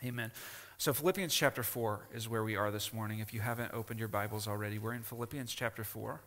Amen. 0.04 0.32
So, 0.78 0.92
Philippians 0.94 1.34
chapter 1.34 1.64
4 1.64 2.10
is 2.14 2.28
where 2.28 2.44
we 2.44 2.58
are 2.58 2.70
this 2.70 2.92
morning. 2.94 3.20
If 3.20 3.34
you 3.34 3.40
haven't 3.40 3.74
opened 3.74 3.98
your 3.98 4.10
Bibles 4.10 4.46
already, 4.46 4.78
we're 4.78 4.94
in 4.94 5.04
Philippians 5.04 5.54
chapter 5.54 5.86
4. 5.86 6.20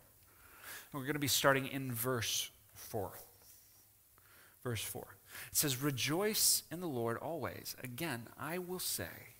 We're 0.92 1.02
going 1.02 1.12
to 1.12 1.18
be 1.18 1.28
starting 1.28 1.66
in 1.66 1.92
verse 1.92 2.50
4. 2.74 3.10
Verse 4.64 4.82
4. 4.82 5.06
It 5.50 5.56
says, 5.56 5.82
Rejoice 5.82 6.62
in 6.72 6.80
the 6.80 6.88
Lord 6.88 7.18
always. 7.18 7.76
Again, 7.84 8.28
I 8.40 8.56
will 8.56 8.78
say, 8.78 9.34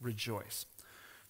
rejoice. 0.00 0.66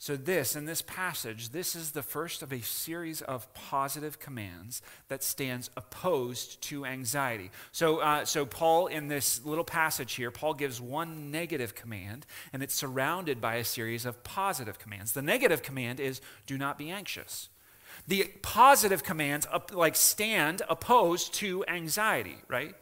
So, 0.02 0.16
this, 0.16 0.56
in 0.56 0.64
this 0.64 0.82
passage, 0.82 1.50
this 1.50 1.76
is 1.76 1.92
the 1.92 2.02
first 2.02 2.42
of 2.42 2.52
a 2.52 2.60
series 2.60 3.22
of 3.22 3.54
positive 3.54 4.18
commands 4.18 4.82
that 5.06 5.22
stands 5.22 5.70
opposed 5.76 6.60
to 6.62 6.84
anxiety. 6.84 7.52
So, 7.70 7.98
uh, 7.98 8.24
so, 8.24 8.44
Paul, 8.44 8.88
in 8.88 9.06
this 9.06 9.44
little 9.44 9.62
passage 9.62 10.14
here, 10.14 10.32
Paul 10.32 10.54
gives 10.54 10.80
one 10.80 11.30
negative 11.30 11.76
command, 11.76 12.26
and 12.52 12.64
it's 12.64 12.74
surrounded 12.74 13.40
by 13.40 13.54
a 13.54 13.64
series 13.64 14.04
of 14.04 14.24
positive 14.24 14.76
commands. 14.76 15.12
The 15.12 15.22
negative 15.22 15.62
command 15.62 16.00
is 16.00 16.20
do 16.48 16.58
not 16.58 16.78
be 16.78 16.90
anxious. 16.90 17.48
The 18.08 18.28
positive 18.42 19.04
commands, 19.04 19.46
like, 19.70 19.94
stand 19.94 20.62
opposed 20.68 21.32
to 21.34 21.64
anxiety, 21.68 22.38
right? 22.48 22.74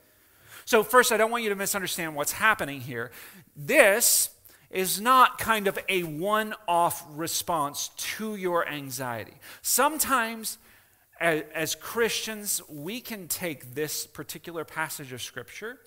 So, 0.65 0.83
first, 0.83 1.13
I 1.13 1.19
don't 1.19 1.31
want 1.31 1.43
you 1.43 1.51
to 1.51 1.55
misunderstand 1.55 2.17
what's 2.17 2.33
happening 2.33 2.81
here. 2.81 3.11
This 3.55 4.31
is 4.71 5.01
not 5.01 5.39
kind 5.39 5.67
of 5.67 5.79
a 5.89 6.05
one 6.05 6.55
off 6.69 7.05
response 7.11 7.89
to 7.97 8.37
your 8.37 8.67
anxiety. 8.69 9.35
Sometimes, 9.63 10.59
as, 11.21 11.75
Christians, 11.75 12.63
we 12.69 13.01
can 13.01 13.29
take 13.29 13.75
this 13.75 14.07
particular 14.07 14.65
passage 14.65 15.13
of 15.13 15.21
Scripture 15.21 15.81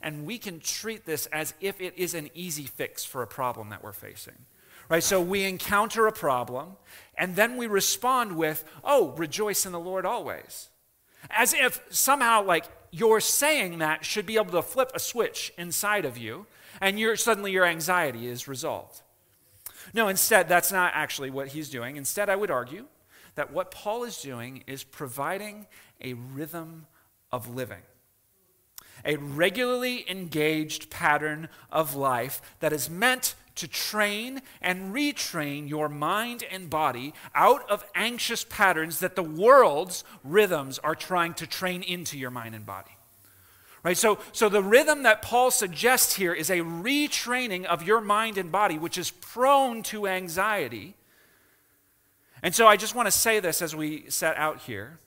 and 0.00 0.24
we 0.24 0.38
can 0.38 0.60
treat 0.60 1.04
this 1.04 1.26
as 1.26 1.54
if 1.60 1.80
it 1.80 1.94
is 1.96 2.14
an 2.14 2.30
easy 2.32 2.64
fix 2.64 3.04
for 3.04 3.22
a 3.22 3.26
problem 3.26 3.70
that 3.70 3.82
we're 3.82 3.92
facing. 3.92 4.46
Right? 4.88 5.02
So 5.02 5.20
we 5.20 5.44
encounter 5.44 6.06
a 6.06 6.12
problem 6.12 6.76
and 7.16 7.34
then 7.34 7.56
we 7.56 7.66
respond 7.66 8.36
with, 8.36 8.64
oh, 8.84 9.10
rejoice 9.16 9.66
in 9.66 9.72
the 9.72 9.80
Lord 9.80 10.06
always. 10.06 10.68
As 11.30 11.52
if 11.52 11.82
somehow, 11.90 12.44
like, 12.44 12.64
your 12.90 13.20
saying 13.20 13.78
that 13.80 14.04
should 14.04 14.24
be 14.24 14.36
able 14.36 14.52
to 14.52 14.62
flip 14.62 14.92
a 14.94 15.00
switch 15.00 15.52
inside 15.58 16.04
of 16.04 16.16
you 16.16 16.46
and 16.80 16.98
you 16.98 17.14
suddenly 17.16 17.52
your 17.52 17.64
anxiety 17.64 18.26
is 18.26 18.48
resolved. 18.48 19.02
No, 19.94 20.08
instead, 20.08 20.48
that's 20.48 20.72
not 20.72 20.92
actually 20.94 21.30
what 21.30 21.48
he's 21.48 21.70
doing. 21.70 21.96
Instead, 21.96 22.28
I 22.28 22.36
would 22.36 22.50
argue 22.50 22.86
that 23.34 23.52
what 23.52 23.70
Paul 23.70 24.04
is 24.04 24.20
doing 24.20 24.64
is 24.66 24.82
providing 24.82 25.66
a 26.00 26.14
rhythm 26.14 26.86
of 27.30 27.54
living, 27.54 27.82
a 29.04 29.16
regularly 29.16 30.04
engaged 30.10 30.90
pattern 30.90 31.48
of 31.70 31.94
life 31.94 32.42
that 32.60 32.72
is 32.72 32.90
meant 32.90 33.34
to 33.54 33.66
train 33.66 34.40
and 34.60 34.94
retrain 34.94 35.68
your 35.68 35.88
mind 35.88 36.44
and 36.50 36.70
body 36.70 37.12
out 37.34 37.68
of 37.68 37.84
anxious 37.94 38.44
patterns 38.44 39.00
that 39.00 39.16
the 39.16 39.22
world's 39.22 40.04
rhythms 40.22 40.78
are 40.80 40.94
trying 40.94 41.34
to 41.34 41.46
train 41.46 41.82
into 41.82 42.16
your 42.16 42.30
mind 42.30 42.54
and 42.54 42.64
body. 42.64 42.97
Right? 43.84 43.96
So, 43.96 44.18
so 44.32 44.48
the 44.48 44.62
rhythm 44.62 45.04
that 45.04 45.22
Paul 45.22 45.50
suggests 45.50 46.16
here 46.16 46.32
is 46.32 46.50
a 46.50 46.58
retraining 46.58 47.64
of 47.64 47.82
your 47.82 48.00
mind 48.00 48.36
and 48.36 48.50
body, 48.50 48.78
which 48.78 48.98
is 48.98 49.10
prone 49.10 49.82
to 49.84 50.08
anxiety. 50.08 50.96
And 52.42 52.54
so 52.54 52.66
I 52.66 52.76
just 52.76 52.94
want 52.94 53.06
to 53.06 53.12
say 53.12 53.40
this 53.40 53.62
as 53.62 53.74
we 53.74 54.08
set 54.10 54.36
out 54.36 54.60
here. 54.62 54.98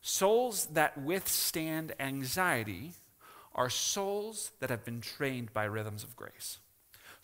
Souls 0.00 0.66
that 0.72 0.98
withstand 0.98 1.94
anxiety 2.00 2.92
are 3.54 3.70
souls 3.70 4.52
that 4.60 4.70
have 4.70 4.84
been 4.84 5.00
trained 5.00 5.52
by 5.52 5.64
rhythms 5.64 6.02
of 6.02 6.16
grace. 6.16 6.58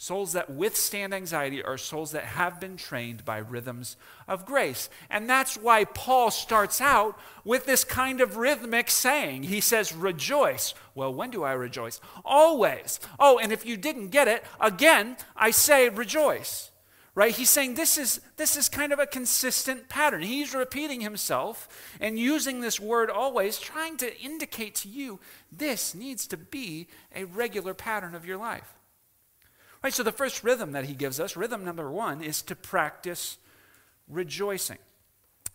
Souls 0.01 0.33
that 0.35 0.49
withstand 0.49 1.13
anxiety 1.13 1.61
are 1.61 1.77
souls 1.77 2.13
that 2.13 2.23
have 2.23 2.61
been 2.61 2.77
trained 2.77 3.25
by 3.25 3.39
rhythms 3.39 3.97
of 4.29 4.47
grace. 4.47 4.89
And 5.11 5.29
that's 5.29 5.57
why 5.57 5.87
Paul 5.87 6.31
starts 6.31 6.81
out 6.81 7.19
with 7.45 7.67
this 7.67 7.83
kind 7.83 8.21
of 8.21 8.37
rhythmic 8.37 8.91
saying. 8.91 9.43
He 9.43 9.61
says, 9.61 9.93
Rejoice. 9.93 10.73
Well, 10.95 11.13
when 11.13 11.31
do 11.31 11.43
I 11.43 11.51
rejoice? 11.51 12.01
Always. 12.25 13.01
Oh, 13.19 13.41
and 13.41 13.51
if 13.51 13.67
you 13.67 13.77
didn't 13.77 14.11
get 14.11 14.29
it, 14.29 14.45
again, 14.61 15.17
I 15.35 15.51
say 15.51 15.89
rejoice. 15.89 16.71
Right? 17.17 17.35
He's 17.35 17.51
saying 17.51 17.75
this 17.75 17.99
is, 17.99 18.21
this 18.37 18.57
is 18.57 18.69
kind 18.69 18.93
of 18.93 19.01
a 19.01 19.07
consistent 19.07 19.89
pattern. 19.89 20.23
He's 20.23 20.55
repeating 20.55 21.01
himself 21.01 21.97
and 22.01 22.17
using 22.17 22.61
this 22.61 22.79
word 22.79 23.11
always, 23.11 23.59
trying 23.59 23.97
to 23.97 24.17
indicate 24.21 24.77
to 24.77 24.89
you 24.89 25.19
this 25.51 25.93
needs 25.93 26.29
to 26.29 26.37
be 26.37 26.87
a 27.17 27.25
regular 27.25 27.75
pattern 27.75 28.15
of 28.15 28.25
your 28.25 28.37
life. 28.37 28.78
Right, 29.83 29.95
so 29.95 30.03
the 30.03 30.13
first 30.13 30.43
rhythm 30.43 30.73
that 30.73 30.85
he 30.85 30.95
gives 30.95 31.21
us, 31.21 31.37
rhythm 31.37 31.65
number 31.65 31.91
one, 31.91 32.23
is 32.23 32.43
to 32.43 32.57
practice 32.57 33.39
rejoicing. 34.09 34.79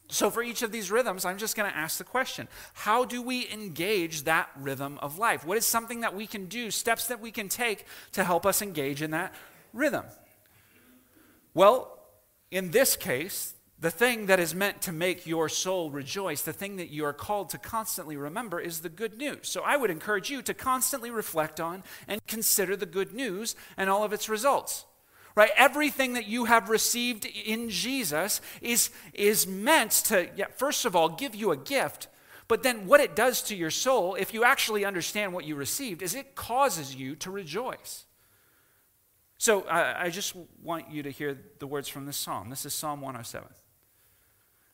So, 0.10 0.30
for 0.30 0.44
each 0.44 0.62
of 0.62 0.72
these 0.72 0.92
rhythms, 0.92 1.25
I'm 1.25 1.38
just 1.38 1.56
going 1.56 1.70
to 1.72 1.77
ask 1.77 1.98
the 1.98 2.03
question 2.03 2.48
How 2.74 3.03
do 3.03 3.22
we 3.22 3.50
engage 3.50 4.24
that 4.24 4.50
rhythm 4.58 5.00
of 5.01 5.18
life? 5.18 5.46
What 5.46 5.58
is 5.58 5.65
something 5.65 6.01
that 6.01 6.15
we 6.15 6.27
can 6.27 6.46
do, 6.46 6.72
steps 6.72 7.08
that 7.08 7.20
we 7.20 7.32
can 7.32 7.50
take 7.50 7.86
to 8.12 8.24
help 8.24 8.46
us 8.46 8.62
engage 8.62 9.01
in 9.01 9.12
that 9.12 9.34
rhythm? 9.74 10.06
Well, 11.53 12.00
in 12.51 12.72
this 12.72 12.96
case, 12.96 13.53
the 13.84 13.92
thing 13.92 14.28
that 14.28 14.40
is 14.40 14.56
meant 14.56 14.82
to 14.84 14.94
make 14.94 15.28
your 15.28 15.50
soul 15.50 15.92
rejoice, 15.92 16.42
the 16.42 16.54
thing 16.54 16.78
that 16.78 16.90
you 16.90 17.04
are 17.04 17.12
called 17.12 17.50
to 17.50 17.58
constantly 17.58 18.16
remember, 18.16 18.58
is 18.58 18.80
the 18.80 18.88
good 18.88 19.18
news. 19.18 19.50
So 19.50 19.62
I 19.62 19.75
would 19.75 19.90
encourage 19.90 20.30
you 20.30 20.42
to 20.44 20.54
constantly 20.54 21.12
reflect 21.12 21.60
on 21.60 21.84
and 22.08 22.25
consider 22.25 22.78
the 22.78 22.86
good 22.86 23.13
news 23.13 23.58
and 23.75 23.90
all 23.90 24.06
of 24.06 24.13
its 24.13 24.30
results. 24.30 24.86
right? 25.36 25.50
Everything 25.58 26.13
that 26.13 26.28
you 26.28 26.46
have 26.46 26.70
received 26.70 27.25
in 27.25 27.70
Jesus 27.70 28.40
is, 28.62 28.90
is 29.13 29.46
meant 29.46 29.92
to, 30.06 30.30
yeah, 30.38 30.46
first 30.56 30.86
of 30.86 30.96
all, 30.96 31.10
give 31.10 31.36
you 31.36 31.52
a 31.52 31.58
gift. 31.58 32.08
But 32.48 32.63
then 32.63 32.88
what 32.88 33.02
it 33.02 33.18
does 33.18 33.42
to 33.44 33.56
your 33.56 33.72
soul, 33.72 34.16
if 34.16 34.34
you 34.34 34.46
actually 34.46 34.86
understand 34.86 35.34
what 35.34 35.44
you 35.44 35.56
received, 35.56 36.02
is 36.02 36.16
it 36.16 36.36
causes 36.36 36.96
you 36.96 37.18
to 37.18 37.30
rejoice. 37.30 38.06
So 39.38 39.63
uh, 39.63 39.96
I 39.98 40.10
just 40.10 40.38
want 40.62 40.90
you 40.90 41.04
to 41.04 41.10
hear 41.12 41.38
the 41.60 41.68
words 41.68 41.90
from 41.90 42.06
this 42.06 42.16
psalm. 42.16 42.50
This 42.50 42.66
is 42.66 42.74
Psalm 42.74 43.02
107. 43.02 43.50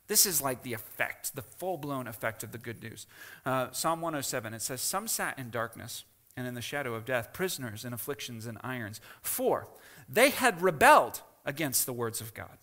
This 0.10 0.26
is 0.26 0.42
like 0.42 0.64
the 0.64 0.74
effect, 0.74 1.36
the 1.36 1.44
full 1.44 1.78
blown 1.78 2.08
effect 2.08 2.44
of 2.44 2.52
the 2.52 2.58
good 2.58 2.82
news. 2.82 3.06
Uh, 3.46 3.68
Psalm 3.72 4.02
107, 4.02 4.56
it 4.56 4.62
says, 4.62 4.82
Some 4.82 5.08
sat 5.08 5.38
in 5.38 5.52
darkness 5.52 6.04
and 6.36 6.48
in 6.48 6.56
the 6.56 6.64
shadow 6.64 6.96
of 6.96 7.06
death, 7.06 7.32
prisoners 7.32 7.86
in 7.86 7.94
afflictions 7.94 8.48
and 8.48 8.58
irons. 8.64 9.00
For 9.22 9.68
they 10.10 10.32
had 10.32 10.64
rebelled 10.64 11.22
against 11.46 11.86
the 11.86 11.94
words 11.94 12.22
of 12.22 12.34
God, 12.34 12.58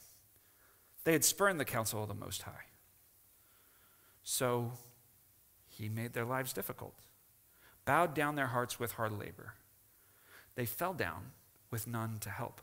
they 1.04 1.12
had 1.12 1.24
spurned 1.24 1.60
the 1.60 1.64
counsel 1.64 2.02
of 2.02 2.08
the 2.08 2.14
Most 2.14 2.42
High. 2.42 2.66
So 4.24 4.72
he 5.68 5.88
made 5.88 6.14
their 6.14 6.24
lives 6.24 6.52
difficult, 6.52 6.98
bowed 7.84 8.12
down 8.12 8.34
their 8.34 8.48
hearts 8.48 8.80
with 8.80 8.92
hard 8.92 9.12
labor. 9.12 9.54
They 10.56 10.66
fell 10.66 10.94
down 10.94 11.30
with 11.70 11.86
none 11.86 12.18
to 12.22 12.30
help. 12.30 12.60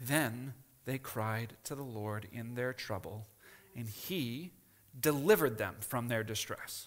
Then 0.00 0.54
they 0.86 0.98
cried 0.98 1.54
to 1.64 1.74
the 1.74 1.82
Lord 1.82 2.28
in 2.32 2.54
their 2.54 2.72
trouble, 2.72 3.26
and 3.76 3.88
he 3.88 4.52
delivered 4.98 5.58
them 5.58 5.74
from 5.80 6.08
their 6.08 6.24
distress. 6.24 6.86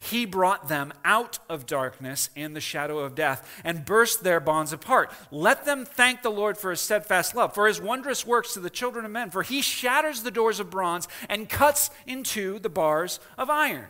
He 0.00 0.26
brought 0.26 0.68
them 0.68 0.92
out 1.04 1.38
of 1.48 1.64
darkness 1.64 2.30
and 2.34 2.54
the 2.54 2.60
shadow 2.60 2.98
of 2.98 3.14
death 3.14 3.48
and 3.62 3.84
burst 3.84 4.24
their 4.24 4.40
bonds 4.40 4.72
apart. 4.72 5.12
Let 5.30 5.64
them 5.64 5.84
thank 5.84 6.22
the 6.22 6.30
Lord 6.30 6.58
for 6.58 6.70
his 6.70 6.80
steadfast 6.80 7.36
love, 7.36 7.54
for 7.54 7.68
his 7.68 7.80
wondrous 7.80 8.26
works 8.26 8.54
to 8.54 8.60
the 8.60 8.70
children 8.70 9.04
of 9.04 9.12
men, 9.12 9.30
for 9.30 9.44
he 9.44 9.62
shatters 9.62 10.22
the 10.22 10.32
doors 10.32 10.58
of 10.58 10.68
bronze 10.68 11.06
and 11.28 11.48
cuts 11.48 11.90
into 12.06 12.58
the 12.58 12.68
bars 12.68 13.20
of 13.38 13.50
iron. 13.50 13.86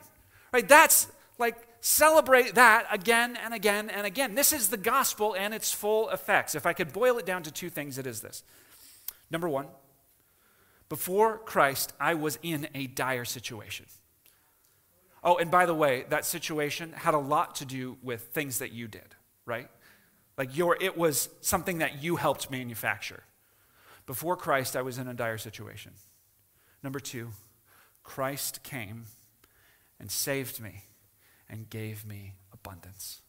Right? 0.52 0.68
That's 0.68 1.10
like 1.38 1.56
celebrate 1.80 2.54
that 2.56 2.86
again 2.90 3.38
and 3.42 3.54
again 3.54 3.88
and 3.88 4.06
again. 4.06 4.34
This 4.34 4.52
is 4.52 4.68
the 4.68 4.76
gospel 4.76 5.34
and 5.34 5.54
its 5.54 5.72
full 5.72 6.10
effects. 6.10 6.54
If 6.54 6.66
I 6.66 6.74
could 6.74 6.92
boil 6.92 7.16
it 7.16 7.24
down 7.24 7.44
to 7.44 7.50
two 7.50 7.70
things, 7.70 7.96
it 7.96 8.06
is 8.06 8.20
this. 8.20 8.42
Number 9.30 9.48
one, 9.48 9.66
before 10.88 11.38
Christ, 11.38 11.92
I 12.00 12.14
was 12.14 12.38
in 12.42 12.68
a 12.74 12.86
dire 12.86 13.24
situation. 13.24 13.86
Oh, 15.22 15.36
and 15.36 15.50
by 15.50 15.66
the 15.66 15.74
way, 15.74 16.06
that 16.08 16.24
situation 16.24 16.92
had 16.92 17.14
a 17.14 17.18
lot 17.18 17.56
to 17.56 17.64
do 17.64 17.98
with 18.02 18.22
things 18.28 18.60
that 18.60 18.72
you 18.72 18.88
did, 18.88 19.14
right? 19.44 19.68
Like 20.36 20.56
your 20.56 20.76
it 20.80 20.96
was 20.96 21.28
something 21.40 21.78
that 21.78 22.02
you 22.02 22.16
helped 22.16 22.50
manufacture. 22.50 23.24
Before 24.06 24.36
Christ, 24.36 24.76
I 24.76 24.82
was 24.82 24.96
in 24.96 25.08
a 25.08 25.14
dire 25.14 25.36
situation. 25.36 25.92
Number 26.82 27.00
2, 27.00 27.28
Christ 28.04 28.62
came 28.62 29.06
and 30.00 30.10
saved 30.10 30.60
me 30.60 30.84
and 31.50 31.68
gave 31.68 32.06
me 32.06 32.34
abundance. 32.52 33.20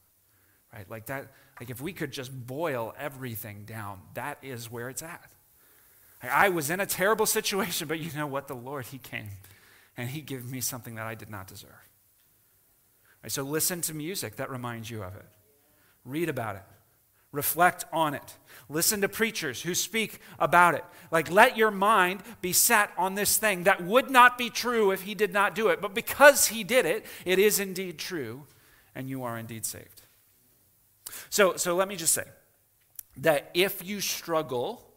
Right? 0.71 0.89
Like 0.89 1.07
that 1.07 1.31
like 1.59 1.71
if 1.71 1.81
we 1.81 1.91
could 1.91 2.11
just 2.11 2.31
boil 2.31 2.93
everything 2.97 3.65
down, 3.65 4.01
that 4.13 4.37
is 4.43 4.71
where 4.71 4.87
it's 4.87 5.01
at. 5.01 5.31
I 6.21 6.49
was 6.49 6.69
in 6.69 6.79
a 6.79 6.85
terrible 6.85 7.25
situation, 7.25 7.87
but 7.87 7.99
you 7.99 8.11
know 8.17 8.27
what? 8.27 8.47
The 8.47 8.55
Lord, 8.55 8.87
He 8.87 8.97
came 8.97 9.29
and 9.95 10.09
He 10.09 10.21
gave 10.21 10.51
me 10.51 10.61
something 10.61 10.95
that 10.95 11.07
I 11.07 11.15
did 11.15 11.29
not 11.29 11.47
deserve. 11.47 11.71
Right, 13.23 13.31
so 13.31 13.43
listen 13.43 13.81
to 13.81 13.93
music 13.93 14.35
that 14.37 14.49
reminds 14.49 14.89
you 14.89 15.03
of 15.03 15.15
it. 15.15 15.25
Read 16.05 16.29
about 16.29 16.55
it. 16.55 16.63
Reflect 17.31 17.85
on 17.93 18.15
it. 18.15 18.35
Listen 18.69 19.01
to 19.01 19.09
preachers 19.09 19.61
who 19.61 19.75
speak 19.75 20.19
about 20.39 20.73
it. 20.73 20.83
Like, 21.11 21.29
let 21.29 21.57
your 21.57 21.69
mind 21.69 22.23
be 22.41 22.53
set 22.53 22.91
on 22.97 23.15
this 23.15 23.37
thing 23.37 23.63
that 23.63 23.83
would 23.83 24.09
not 24.09 24.37
be 24.37 24.49
true 24.49 24.91
if 24.91 25.03
he 25.03 25.13
did 25.13 25.31
not 25.31 25.53
do 25.53 25.67
it. 25.67 25.79
But 25.79 25.93
because 25.93 26.47
he 26.47 26.63
did 26.63 26.85
it, 26.85 27.05
it 27.25 27.37
is 27.37 27.59
indeed 27.59 27.99
true, 27.99 28.47
and 28.95 29.07
you 29.07 29.23
are 29.23 29.37
indeed 29.37 29.65
saved. 29.65 30.01
So, 31.29 31.55
so 31.55 31.75
let 31.75 31.87
me 31.87 31.95
just 31.95 32.13
say 32.13 32.25
that 33.17 33.51
if 33.53 33.83
you 33.83 34.01
struggle 34.01 34.88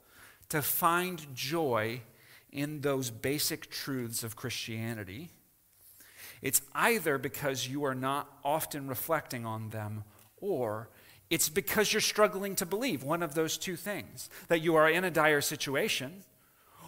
to 0.53 0.61
find 0.61 1.35
joy 1.35 2.03
in 2.51 2.83
those 2.83 3.11
basic 3.11 3.71
truths 3.71 4.23
of 4.23 4.37
Christianity, 4.37 5.31
it's 6.43 6.61
either 6.75 7.17
because 7.17 7.67
you 7.67 7.85
are 7.85 7.95
not 7.95 8.31
often 8.45 8.87
reflecting 8.87 9.47
on 9.47 9.71
them 9.71 10.05
or 10.43 10.91
it's 11.31 11.49
because 11.49 11.95
you're 11.95 12.03
struggling 12.03 12.55
to 12.57 12.67
believe 12.67 13.03
one 13.03 13.23
of 13.23 13.33
those 13.33 13.57
two 13.57 13.77
things 13.77 14.29
that 14.49 14.61
you 14.61 14.75
are 14.75 14.91
in 14.91 15.05
a 15.05 15.11
dire 15.11 15.41
situation 15.41 16.23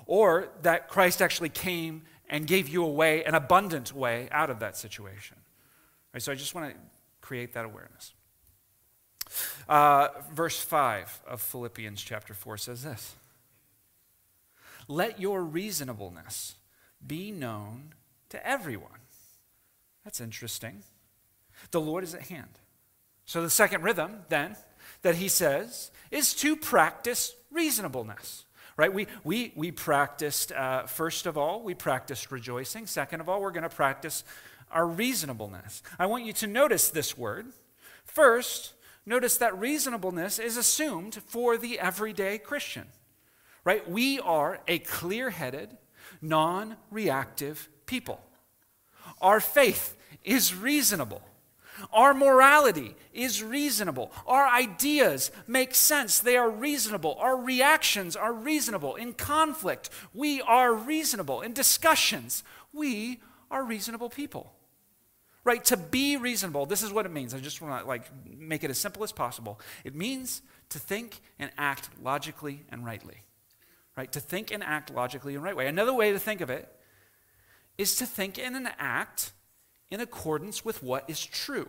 or 0.04 0.50
that 0.60 0.90
Christ 0.90 1.22
actually 1.22 1.48
came 1.48 2.02
and 2.28 2.46
gave 2.46 2.68
you 2.68 2.84
a 2.84 2.90
way, 2.90 3.24
an 3.24 3.34
abundant 3.34 3.94
way 3.94 4.28
out 4.30 4.50
of 4.50 4.58
that 4.58 4.76
situation. 4.76 5.38
Right, 6.12 6.22
so 6.22 6.32
I 6.32 6.34
just 6.34 6.54
want 6.54 6.70
to 6.70 6.76
create 7.22 7.54
that 7.54 7.64
awareness. 7.64 8.12
Uh, 9.66 10.08
verse 10.34 10.60
5 10.60 11.22
of 11.26 11.40
Philippians 11.40 12.02
chapter 12.02 12.34
4 12.34 12.58
says 12.58 12.84
this 12.84 13.14
let 14.88 15.20
your 15.20 15.42
reasonableness 15.42 16.56
be 17.06 17.30
known 17.30 17.94
to 18.30 18.46
everyone. 18.46 18.90
That's 20.04 20.20
interesting. 20.20 20.82
The 21.70 21.80
Lord 21.80 22.04
is 22.04 22.14
at 22.14 22.22
hand. 22.22 22.58
So, 23.24 23.42
the 23.42 23.50
second 23.50 23.82
rhythm, 23.82 24.20
then, 24.28 24.56
that 25.02 25.14
he 25.16 25.28
says 25.28 25.90
is 26.10 26.34
to 26.34 26.56
practice 26.56 27.34
reasonableness. 27.50 28.44
Right? 28.76 28.92
We, 28.92 29.06
we, 29.22 29.52
we 29.54 29.70
practiced, 29.70 30.50
uh, 30.50 30.86
first 30.86 31.26
of 31.26 31.38
all, 31.38 31.62
we 31.62 31.74
practiced 31.74 32.32
rejoicing. 32.32 32.86
Second 32.86 33.20
of 33.20 33.28
all, 33.28 33.40
we're 33.40 33.52
going 33.52 33.62
to 33.62 33.68
practice 33.68 34.24
our 34.72 34.86
reasonableness. 34.86 35.82
I 35.98 36.06
want 36.06 36.24
you 36.24 36.32
to 36.34 36.48
notice 36.48 36.90
this 36.90 37.16
word. 37.16 37.46
First, 38.04 38.72
notice 39.06 39.36
that 39.36 39.56
reasonableness 39.56 40.40
is 40.40 40.56
assumed 40.56 41.14
for 41.26 41.56
the 41.56 41.78
everyday 41.78 42.36
Christian 42.38 42.88
right? 43.64 43.88
We 43.88 44.20
are 44.20 44.60
a 44.68 44.78
clear 44.78 45.30
headed, 45.30 45.76
non 46.20 46.76
reactive 46.90 47.68
people. 47.86 48.20
Our 49.20 49.40
faith 49.40 49.96
is 50.22 50.54
reasonable. 50.54 51.22
Our 51.92 52.14
morality 52.14 52.94
is 53.12 53.42
reasonable. 53.42 54.12
Our 54.26 54.46
ideas 54.46 55.32
make 55.46 55.74
sense. 55.74 56.20
They 56.20 56.36
are 56.36 56.48
reasonable. 56.48 57.16
Our 57.18 57.36
reactions 57.36 58.14
are 58.14 58.32
reasonable. 58.32 58.94
In 58.94 59.12
conflict, 59.12 59.90
we 60.12 60.40
are 60.42 60.72
reasonable. 60.72 61.40
In 61.40 61.52
discussions, 61.52 62.44
we 62.72 63.20
are 63.50 63.64
reasonable 63.64 64.08
people. 64.08 64.52
Right? 65.42 65.64
To 65.66 65.76
be 65.76 66.16
reasonable, 66.16 66.64
this 66.64 66.82
is 66.82 66.92
what 66.92 67.06
it 67.06 67.12
means. 67.12 67.34
I 67.34 67.40
just 67.40 67.60
want 67.60 67.82
to 67.82 67.86
like 67.86 68.04
make 68.24 68.64
it 68.64 68.70
as 68.70 68.78
simple 68.78 69.02
as 69.02 69.12
possible. 69.12 69.60
It 69.84 69.94
means 69.94 70.42
to 70.70 70.78
think 70.78 71.20
and 71.38 71.50
act 71.58 71.90
logically 72.02 72.62
and 72.70 72.84
rightly 72.84 73.16
right? 73.96 74.10
To 74.12 74.20
think 74.20 74.52
and 74.52 74.62
act 74.62 74.92
logically 74.92 75.34
in 75.34 75.40
the 75.40 75.44
right 75.44 75.56
way. 75.56 75.66
Another 75.66 75.94
way 75.94 76.12
to 76.12 76.18
think 76.18 76.40
of 76.40 76.50
it 76.50 76.68
is 77.78 77.96
to 77.96 78.06
think 78.06 78.38
and 78.38 78.68
act 78.78 79.32
in 79.90 80.00
accordance 80.00 80.64
with 80.64 80.82
what 80.82 81.08
is 81.08 81.24
true. 81.24 81.68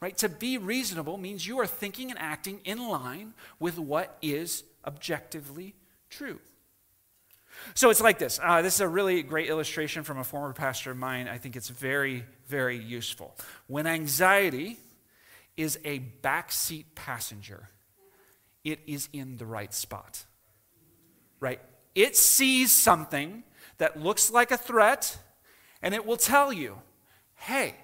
Right? 0.00 0.16
To 0.18 0.28
be 0.28 0.58
reasonable 0.58 1.16
means 1.16 1.46
you 1.46 1.58
are 1.58 1.66
thinking 1.66 2.10
and 2.10 2.18
acting 2.18 2.60
in 2.64 2.88
line 2.88 3.34
with 3.58 3.78
what 3.78 4.16
is 4.22 4.62
objectively 4.86 5.74
true. 6.08 6.38
So 7.74 7.90
it's 7.90 8.00
like 8.00 8.20
this. 8.20 8.38
Uh, 8.40 8.62
this 8.62 8.74
is 8.76 8.80
a 8.80 8.88
really 8.88 9.20
great 9.24 9.48
illustration 9.48 10.04
from 10.04 10.18
a 10.18 10.24
former 10.24 10.52
pastor 10.52 10.92
of 10.92 10.96
mine. 10.96 11.26
I 11.26 11.38
think 11.38 11.56
it's 11.56 11.68
very, 11.68 12.24
very 12.46 12.78
useful. 12.78 13.36
When 13.66 13.88
anxiety 13.88 14.78
is 15.56 15.76
a 15.84 15.98
backseat 16.22 16.84
passenger, 16.94 17.68
it 18.62 18.78
is 18.86 19.08
in 19.12 19.36
the 19.38 19.46
right 19.46 19.74
spot 19.74 20.24
right? 21.40 21.60
It 21.94 22.16
sees 22.16 22.72
something 22.72 23.42
that 23.78 24.00
looks 24.00 24.30
like 24.30 24.50
a 24.50 24.56
threat, 24.56 25.18
and 25.82 25.94
it 25.94 26.04
will 26.04 26.16
tell 26.16 26.52
you, 26.52 26.78
hey, 27.36 27.74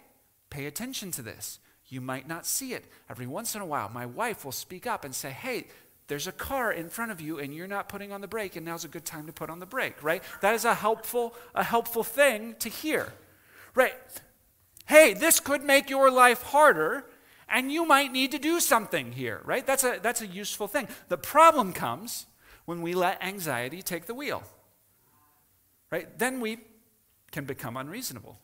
pay 0.50 0.66
attention 0.66 1.10
to 1.12 1.22
this. 1.22 1.58
You 1.86 2.00
might 2.00 2.26
not 2.26 2.46
see 2.46 2.74
it. 2.74 2.84
Every 3.08 3.26
once 3.26 3.54
in 3.54 3.60
a 3.60 3.66
while, 3.66 3.88
my 3.88 4.06
wife 4.06 4.44
will 4.44 4.52
speak 4.52 4.86
up 4.86 5.04
and 5.04 5.14
say, 5.14 5.30
hey, 5.30 5.66
there's 6.06 6.26
a 6.26 6.32
car 6.32 6.72
in 6.72 6.88
front 6.88 7.12
of 7.12 7.20
you 7.20 7.38
and 7.38 7.54
you're 7.54 7.66
not 7.66 7.88
putting 7.88 8.12
on 8.12 8.20
the 8.20 8.28
brake 8.28 8.56
and 8.56 8.66
now's 8.66 8.84
a 8.84 8.88
good 8.88 9.04
time 9.04 9.26
to 9.26 9.32
put 9.32 9.50
on 9.50 9.58
the 9.58 9.66
brake 9.66 10.02
right 10.02 10.22
that 10.40 10.54
is 10.54 10.64
a 10.64 10.74
helpful 10.74 11.34
a 11.54 11.64
helpful 11.64 12.04
thing 12.04 12.54
to 12.58 12.68
hear 12.68 13.12
right 13.74 13.94
hey 14.86 15.14
this 15.14 15.40
could 15.40 15.64
make 15.64 15.88
your 15.88 16.10
life 16.10 16.42
harder 16.42 17.06
and 17.48 17.72
you 17.72 17.86
might 17.86 18.12
need 18.12 18.30
to 18.30 18.38
do 18.38 18.60
something 18.60 19.12
here 19.12 19.40
right 19.44 19.66
that's 19.66 19.84
a 19.84 19.98
that's 20.02 20.20
a 20.20 20.26
useful 20.26 20.68
thing 20.68 20.86
the 21.08 21.16
problem 21.16 21.72
comes 21.72 22.26
when 22.64 22.82
we 22.82 22.94
let 22.94 23.22
anxiety 23.22 23.82
take 23.82 24.06
the 24.06 24.14
wheel. 24.14 24.42
Right? 25.90 26.18
Then 26.18 26.40
we 26.40 26.58
can 27.30 27.44
become 27.44 27.76
unreasonable. 27.76 28.38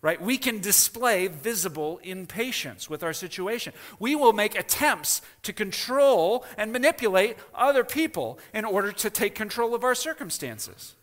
right? 0.00 0.20
We 0.20 0.38
can 0.38 0.60
display 0.60 1.26
visible 1.26 1.98
impatience 2.02 2.88
with 2.88 3.02
our 3.02 3.12
situation. 3.12 3.72
We 3.98 4.14
will 4.14 4.32
make 4.32 4.56
attempts 4.56 5.22
to 5.42 5.52
control 5.52 6.44
and 6.56 6.72
manipulate 6.72 7.36
other 7.54 7.84
people 7.84 8.38
in 8.54 8.64
order 8.64 8.92
to 8.92 9.10
take 9.10 9.34
control 9.34 9.74
of 9.74 9.82
our 9.82 9.94
circumstances. 9.96 10.94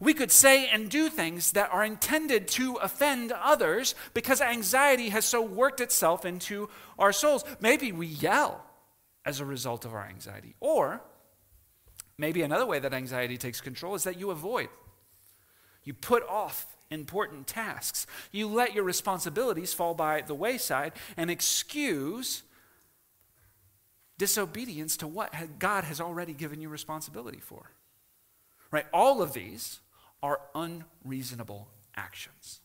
We 0.00 0.14
could 0.14 0.30
say 0.32 0.68
and 0.68 0.90
do 0.90 1.08
things 1.08 1.52
that 1.52 1.72
are 1.72 1.84
intended 1.84 2.48
to 2.48 2.76
offend 2.76 3.32
others 3.32 3.94
because 4.12 4.40
anxiety 4.40 5.08
has 5.10 5.24
so 5.24 5.40
worked 5.42 5.80
itself 5.80 6.24
into 6.24 6.68
our 6.98 7.12
souls. 7.12 7.44
Maybe 7.60 7.92
we 7.92 8.06
yell 8.06 8.64
as 9.24 9.40
a 9.40 9.44
result 9.44 9.84
of 9.84 9.94
our 9.94 10.06
anxiety. 10.06 10.54
Or 10.60 11.00
maybe 12.18 12.42
another 12.42 12.66
way 12.66 12.78
that 12.78 12.94
anxiety 12.94 13.36
takes 13.36 13.60
control 13.60 13.94
is 13.94 14.04
that 14.04 14.18
you 14.18 14.30
avoid, 14.30 14.68
you 15.82 15.94
put 15.94 16.26
off 16.28 16.66
important 16.90 17.46
tasks. 17.46 18.06
You 18.32 18.48
let 18.48 18.74
your 18.74 18.84
responsibilities 18.84 19.74
fall 19.74 19.94
by 19.94 20.22
the 20.22 20.34
wayside 20.34 20.92
and 21.16 21.30
excuse 21.30 22.42
disobedience 24.16 24.96
to 24.98 25.06
what 25.06 25.32
God 25.58 25.84
has 25.84 26.00
already 26.00 26.32
given 26.32 26.60
you 26.60 26.68
responsibility 26.68 27.40
for. 27.40 27.70
Right? 28.70 28.86
All 28.92 29.20
of 29.20 29.32
these 29.32 29.80
are 30.22 30.40
unreasonable 30.54 31.68
actions. 31.96 32.60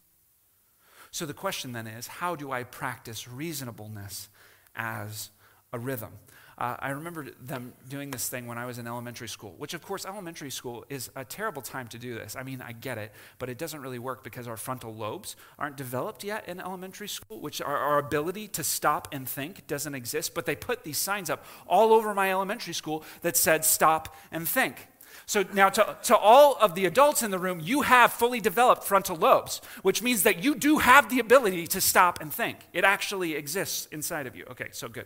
So 1.11 1.25
the 1.25 1.33
question 1.33 1.73
then 1.73 1.87
is 1.87 2.07
how 2.07 2.35
do 2.35 2.51
I 2.51 2.63
practice 2.63 3.27
reasonableness 3.27 4.29
as 4.75 5.31
a 5.73 5.79
rhythm? 5.79 6.11
Uh, 6.59 6.75
I 6.79 6.89
remember 6.89 7.27
them 7.41 7.71
doing 7.87 8.11
this 8.11 8.27
thing 8.27 8.45
when 8.45 8.57
I 8.57 8.65
was 8.65 8.79
in 8.79 8.85
elementary 8.85 9.29
school, 9.29 9.55
which, 9.57 9.73
of 9.73 9.81
course, 9.81 10.05
elementary 10.05 10.51
school 10.51 10.83
is 10.89 11.09
a 11.15 11.23
terrible 11.23 11.61
time 11.61 11.87
to 11.87 11.97
do 11.97 12.15
this. 12.15 12.35
I 12.35 12.43
mean, 12.43 12.61
I 12.61 12.73
get 12.73 12.97
it, 12.97 13.13
but 13.37 13.47
it 13.47 13.57
doesn't 13.57 13.81
really 13.81 13.97
work 13.97 14.25
because 14.25 14.45
our 14.45 14.57
frontal 14.57 14.93
lobes 14.93 15.37
aren't 15.57 15.77
developed 15.77 16.21
yet 16.25 16.49
in 16.49 16.59
elementary 16.59 17.07
school, 17.07 17.39
which 17.39 17.61
our, 17.61 17.77
our 17.77 17.97
ability 17.97 18.49
to 18.49 18.63
stop 18.65 19.07
and 19.13 19.27
think 19.27 19.67
doesn't 19.67 19.95
exist. 19.95 20.33
But 20.33 20.45
they 20.45 20.55
put 20.55 20.83
these 20.83 20.97
signs 20.97 21.29
up 21.29 21.45
all 21.65 21.93
over 21.93 22.13
my 22.13 22.29
elementary 22.29 22.73
school 22.73 23.05
that 23.21 23.37
said, 23.37 23.63
stop 23.63 24.13
and 24.29 24.45
think. 24.45 24.87
So 25.25 25.45
now, 25.53 25.69
to, 25.69 25.97
to 26.03 26.17
all 26.17 26.57
of 26.59 26.75
the 26.75 26.85
adults 26.85 27.23
in 27.23 27.31
the 27.31 27.39
room, 27.39 27.61
you 27.63 27.83
have 27.83 28.11
fully 28.11 28.41
developed 28.41 28.83
frontal 28.83 29.15
lobes, 29.15 29.61
which 29.81 30.01
means 30.01 30.23
that 30.23 30.43
you 30.43 30.55
do 30.55 30.79
have 30.79 31.09
the 31.09 31.19
ability 31.19 31.67
to 31.67 31.79
stop 31.79 32.19
and 32.19 32.33
think. 32.33 32.57
It 32.73 32.83
actually 32.83 33.35
exists 33.35 33.87
inside 33.93 34.27
of 34.27 34.35
you. 34.35 34.45
Okay, 34.51 34.67
so 34.71 34.89
good. 34.89 35.05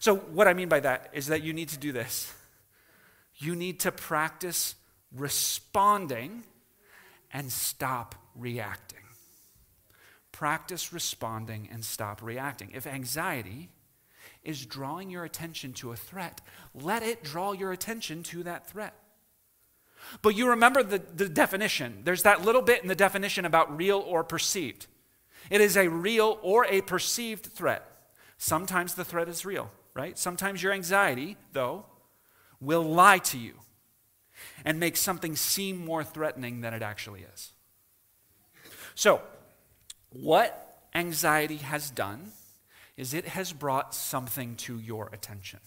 So, 0.00 0.16
what 0.16 0.48
I 0.48 0.54
mean 0.54 0.68
by 0.68 0.80
that 0.80 1.10
is 1.12 1.28
that 1.28 1.42
you 1.42 1.52
need 1.52 1.68
to 1.68 1.78
do 1.78 1.92
this. 1.92 2.32
You 3.36 3.54
need 3.54 3.80
to 3.80 3.92
practice 3.92 4.74
responding 5.14 6.42
and 7.32 7.52
stop 7.52 8.14
reacting. 8.34 8.98
Practice 10.32 10.92
responding 10.92 11.68
and 11.70 11.84
stop 11.84 12.22
reacting. 12.22 12.70
If 12.72 12.86
anxiety 12.86 13.68
is 14.42 14.64
drawing 14.64 15.10
your 15.10 15.24
attention 15.24 15.74
to 15.74 15.92
a 15.92 15.96
threat, 15.96 16.40
let 16.74 17.02
it 17.02 17.22
draw 17.22 17.52
your 17.52 17.72
attention 17.72 18.22
to 18.22 18.42
that 18.44 18.68
threat. 18.68 18.94
But 20.22 20.34
you 20.34 20.48
remember 20.48 20.82
the, 20.82 20.98
the 20.98 21.28
definition. 21.28 22.00
There's 22.04 22.22
that 22.22 22.42
little 22.42 22.62
bit 22.62 22.80
in 22.80 22.88
the 22.88 22.94
definition 22.94 23.44
about 23.44 23.76
real 23.76 23.98
or 23.98 24.24
perceived. 24.24 24.86
It 25.50 25.60
is 25.60 25.76
a 25.76 25.88
real 25.88 26.38
or 26.40 26.64
a 26.64 26.80
perceived 26.80 27.46
threat. 27.46 27.86
Sometimes 28.38 28.94
the 28.94 29.04
threat 29.04 29.28
is 29.28 29.44
real, 29.44 29.70
right? 30.00 30.16
Sometimes 30.16 30.62
your 30.62 30.72
anxiety, 30.72 31.36
though, 31.52 31.84
will 32.58 32.82
lie 32.82 33.18
to 33.18 33.36
you 33.36 33.52
and 34.64 34.80
make 34.80 34.96
something 34.96 35.36
seem 35.36 35.76
more 35.76 36.02
threatening 36.02 36.62
than 36.62 36.72
it 36.72 36.80
actually 36.80 37.26
is. 37.34 37.52
So, 38.94 39.20
what 40.08 40.86
anxiety 40.94 41.58
has 41.58 41.90
done 41.90 42.32
is 42.96 43.12
it 43.12 43.26
has 43.26 43.52
brought 43.52 43.94
something 43.94 44.56
to 44.56 44.78
your 44.78 45.10
attention. 45.12 45.60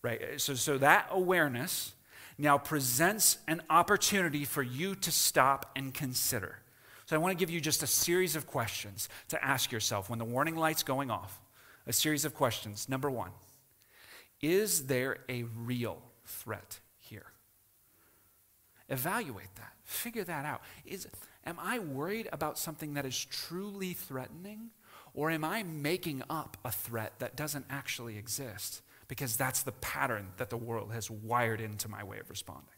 Right? 0.00 0.40
So, 0.40 0.54
so 0.54 0.78
that 0.78 1.08
awareness 1.10 1.92
now 2.38 2.56
presents 2.56 3.36
an 3.46 3.60
opportunity 3.68 4.46
for 4.46 4.62
you 4.62 4.94
to 4.94 5.12
stop 5.12 5.70
and 5.76 5.92
consider. 5.92 6.58
So 7.04 7.16
I 7.16 7.18
want 7.18 7.32
to 7.32 7.38
give 7.38 7.50
you 7.50 7.60
just 7.60 7.82
a 7.82 7.86
series 7.86 8.34
of 8.34 8.46
questions 8.46 9.10
to 9.28 9.44
ask 9.44 9.70
yourself 9.70 10.08
when 10.08 10.18
the 10.18 10.24
warning 10.24 10.56
light's 10.56 10.82
going 10.82 11.10
off. 11.10 11.41
A 11.86 11.92
series 11.92 12.24
of 12.24 12.34
questions. 12.34 12.88
Number 12.88 13.10
one, 13.10 13.30
is 14.40 14.86
there 14.86 15.18
a 15.28 15.44
real 15.44 16.02
threat 16.24 16.80
here? 16.98 17.26
Evaluate 18.88 19.54
that. 19.56 19.72
Figure 19.84 20.24
that 20.24 20.44
out. 20.44 20.62
Is, 20.84 21.08
am 21.46 21.58
I 21.60 21.78
worried 21.78 22.28
about 22.32 22.58
something 22.58 22.94
that 22.94 23.06
is 23.06 23.24
truly 23.24 23.94
threatening? 23.94 24.70
Or 25.14 25.30
am 25.30 25.44
I 25.44 25.62
making 25.62 26.22
up 26.30 26.56
a 26.64 26.70
threat 26.70 27.14
that 27.18 27.36
doesn't 27.36 27.66
actually 27.68 28.16
exist? 28.16 28.82
Because 29.08 29.36
that's 29.36 29.62
the 29.62 29.72
pattern 29.72 30.28
that 30.38 30.50
the 30.50 30.56
world 30.56 30.92
has 30.92 31.10
wired 31.10 31.60
into 31.60 31.88
my 31.88 32.02
way 32.02 32.18
of 32.18 32.30
responding. 32.30 32.68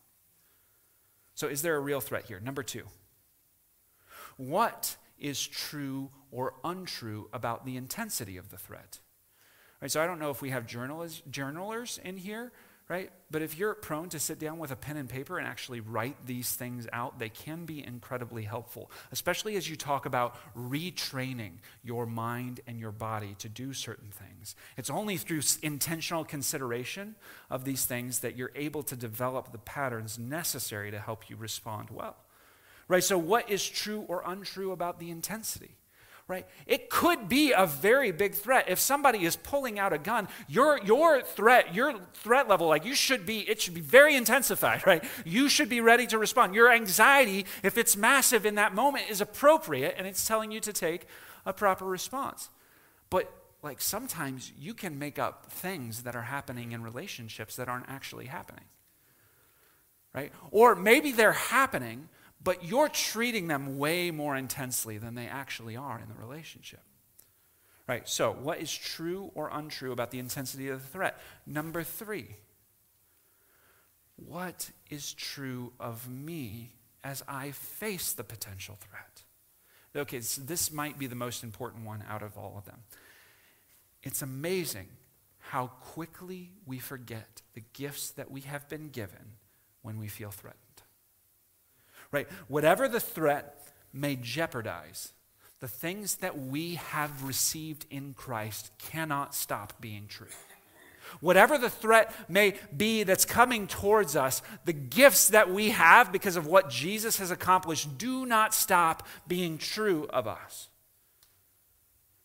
So, 1.35 1.49
is 1.49 1.63
there 1.63 1.77
a 1.77 1.81
real 1.81 2.01
threat 2.01 2.27
here? 2.27 2.41
Number 2.41 2.63
two, 2.63 2.85
what 4.37 4.97
is 5.19 5.47
true 5.47 6.11
or 6.31 6.55
untrue 6.65 7.29
about 7.33 7.65
the 7.65 7.77
intensity 7.77 8.37
of 8.37 8.51
the 8.51 8.59
threat? 8.59 8.99
Right, 9.81 9.91
so 9.91 10.03
I 10.03 10.07
don't 10.07 10.19
know 10.19 10.31
if 10.31 10.41
we 10.41 10.51
have 10.51 10.67
journalers, 10.67 11.23
journalers 11.31 12.01
in 12.03 12.17
here, 12.17 12.53
right? 12.89 13.11
But 13.31 13.43
if 13.43 13.59
you're 13.59 13.75
prone 13.75 14.11
to 14.11 14.19
sit 14.19 14.39
down 14.39 14.59
with 14.59 14.71
a 14.71 14.77
pen 14.77 14.97
and 14.97 15.09
paper 15.09 15.39
and 15.39 15.47
actually 15.47 15.81
write 15.81 16.27
these 16.27 16.53
things 16.53 16.87
out, 16.93 17.19
they 17.19 17.31
can 17.31 17.65
be 17.65 17.85
incredibly 17.85 18.43
helpful, 18.43 18.91
especially 19.11 19.57
as 19.57 19.69
you 19.69 19.77
talk 19.77 20.05
about 20.05 20.37
retraining 20.55 21.53
your 21.83 22.05
mind 22.05 22.61
and 22.67 22.79
your 22.79 22.93
body 22.93 23.35
to 23.39 23.49
do 23.49 23.73
certain 23.73 24.11
things. 24.11 24.55
It's 24.77 24.91
only 24.91 25.17
through 25.17 25.41
intentional 25.63 26.25
consideration 26.25 27.15
of 27.49 27.65
these 27.65 27.87
things 27.87 28.19
that 28.21 28.37
you're 28.37 28.53
able 28.55 28.83
to 28.85 28.97
develop 28.97 29.53
the 29.53 29.59
patterns 29.59 30.19
necessary 30.19 30.91
to 30.91 30.99
help 30.99 31.31
you 31.31 31.37
respond 31.37 31.89
well. 31.91 32.17
Right? 32.89 33.05
So, 33.05 33.19
what 33.19 33.51
is 33.51 33.67
true 33.67 34.05
or 34.09 34.23
untrue 34.27 34.73
about 34.73 34.99
the 34.99 35.11
intensity? 35.11 35.77
right? 36.27 36.47
It 36.67 36.89
could 36.89 37.29
be 37.29 37.53
a 37.53 37.67
very 37.67 38.11
big 38.11 38.35
threat. 38.35 38.67
If 38.69 38.79
somebody 38.79 39.25
is 39.25 39.37
pulling 39.37 39.79
out 39.79 39.93
a 39.93 39.99
gun, 39.99 40.29
your, 40.49 40.81
your 40.83 41.21
threat, 41.21 41.75
your 41.75 41.95
threat 42.15 42.49
level, 42.49 42.67
like 42.67 42.87
you 42.87 42.95
should 42.95 43.27
be, 43.27 43.41
it 43.41 43.61
should 43.61 43.75
be 43.75 43.83
very 43.83 44.17
intensified, 44.17 44.87
right? 44.87 45.05
You 45.25 45.49
should 45.49 45.69
be 45.69 45.81
ready 45.81 46.07
to 46.07 46.19
respond. 46.19 46.55
Your 46.55 46.73
anxiety, 46.73 47.45
if 47.63 47.77
it's 47.77 47.97
massive 47.97 48.47
in 48.47 48.55
that 48.55 48.75
moment, 48.75 49.11
is 49.11 49.21
appropriate 49.21 49.97
and 49.99 50.07
it's 50.07 50.27
telling 50.27 50.51
you 50.51 50.61
to 50.61 50.73
take 50.73 51.07
a 51.45 51.53
proper 51.53 51.85
response. 51.85 52.49
But 53.11 53.31
like 53.63 53.81
sometimes 53.83 54.53
you 54.59 54.73
can 54.73 54.99
make 54.99 55.19
up 55.19 55.51
things 55.51 56.05
that 56.05 56.17
are 56.17 56.23
happening 56.23 56.73
in 56.73 56.83
relationships 56.83 57.57
that 57.57 57.69
aren't 57.69 57.89
actually 57.89 58.27
happening. 58.27 58.65
Right? 60.15 60.33
Or 60.53 60.75
maybe 60.75 61.13
they're 61.13 61.33
happening, 61.33 62.09
but 62.45 62.63
you're 62.63 62.91
treating 62.91 63.49
them 63.49 63.79
way 63.79 64.11
more 64.11 64.37
intensely 64.37 64.99
than 64.99 65.15
they 65.15 65.27
actually 65.27 65.77
are 65.77 65.99
in 65.99 66.09
the 66.09 66.15
relationship. 66.15 66.83
Right, 67.87 68.09
so 68.09 68.33
what 68.33 68.61
is 68.61 68.73
true 68.73 69.31
or 69.35 69.51
untrue 69.53 69.93
about 69.93 70.11
the 70.11 70.19
intensity 70.19 70.69
of 70.69 70.81
the 70.81 70.89
threat? 70.89 71.21
Number 71.47 71.83
three, 71.83 72.37
what 74.17 74.71
is 74.91 75.13
true 75.13 75.73
of 75.81 76.09
me 76.09 76.77
as 77.03 77.23
I 77.29 77.51
face 77.51 78.13
the 78.13 78.25
potential 78.25 78.79
threat? 78.81 79.23
Okay, 79.97 80.21
so 80.21 80.41
this 80.41 80.73
might 80.73 80.99
be 80.99 81.07
the 81.07 81.15
most 81.15 81.45
important 81.45 81.85
one 81.85 82.05
out 82.09 82.23
of 82.23 82.39
all 82.39 82.55
of 82.57 82.65
them. 82.65 82.81
It's 84.03 84.23
amazing 84.23 84.89
how 85.39 85.67
quickly 85.67 86.53
we 86.67 86.79
forget 86.79 87.43
the 87.53 87.63
gifts 87.75 88.11
that 88.13 88.31
we 88.31 88.43
have 88.43 88.69
been 88.69 88.89
given 88.89 89.35
when 89.83 89.99
we 89.99 90.09
feel 90.09 90.31
threatened 90.31 90.64
right? 92.15 92.29
Whatever 92.49 92.89
the 92.89 93.01
threat 93.01 93.69
may 93.93 94.17
jeopardize, 94.17 95.13
the 95.61 95.69
things 95.69 96.17
that 96.17 96.39
we 96.39 96.77
have 96.77 97.25
received 97.25 97.87
in 97.91 98.15
Christ 98.15 98.71
cannot 98.79 99.35
stop 99.35 99.81
being 99.81 100.07
true. 100.07 100.29
Whatever 101.21 101.59
the 101.59 101.71
threat 101.71 102.13
may 102.29 102.55
be 102.77 103.03
that's 103.03 103.25
coming 103.25 103.67
towards 103.67 104.17
us, 104.17 104.43
the 104.65 104.73
gifts 104.73 105.29
that 105.29 105.51
we 105.51 105.71
have 105.71 106.11
because 106.13 106.37
of 106.37 106.47
what 106.47 106.71
Jesus 106.71 107.19
has 107.19 107.31
accomplished 107.31 107.99
do 107.99 108.27
not 108.27 108.55
stop 108.55 109.07
being 109.29 109.59
true 109.59 110.07
of 110.11 110.27
us. 110.27 110.69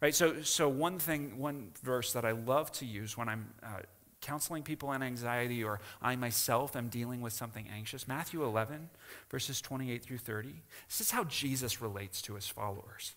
Right? 0.02 0.16
So, 0.16 0.42
so 0.44 0.70
one 0.70 0.98
thing, 0.98 1.38
one 1.38 1.72
verse 1.84 2.14
that 2.14 2.26
I 2.26 2.32
love 2.32 2.72
to 2.74 2.86
use 2.86 3.18
when 3.18 3.28
I'm 3.28 3.54
uh, 3.62 3.82
counseling 4.22 4.64
people 4.64 4.90
on 4.90 5.04
anxiety 5.04 5.64
or 5.64 5.80
I 6.02 6.16
myself 6.16 6.76
am 6.76 6.90
dealing 6.90 7.22
with 7.22 7.34
something 7.34 7.68
anxious. 7.74 8.08
Matthew 8.08 8.44
11, 8.44 8.90
verses 9.30 9.62
28 9.62 10.04
through 10.04 10.18
30. 10.18 10.62
This 10.88 11.02
is 11.02 11.12
how 11.12 11.24
Jesus 11.26 11.82
relates 11.82 12.22
to 12.24 12.36
his 12.36 12.48
followers. 12.48 13.16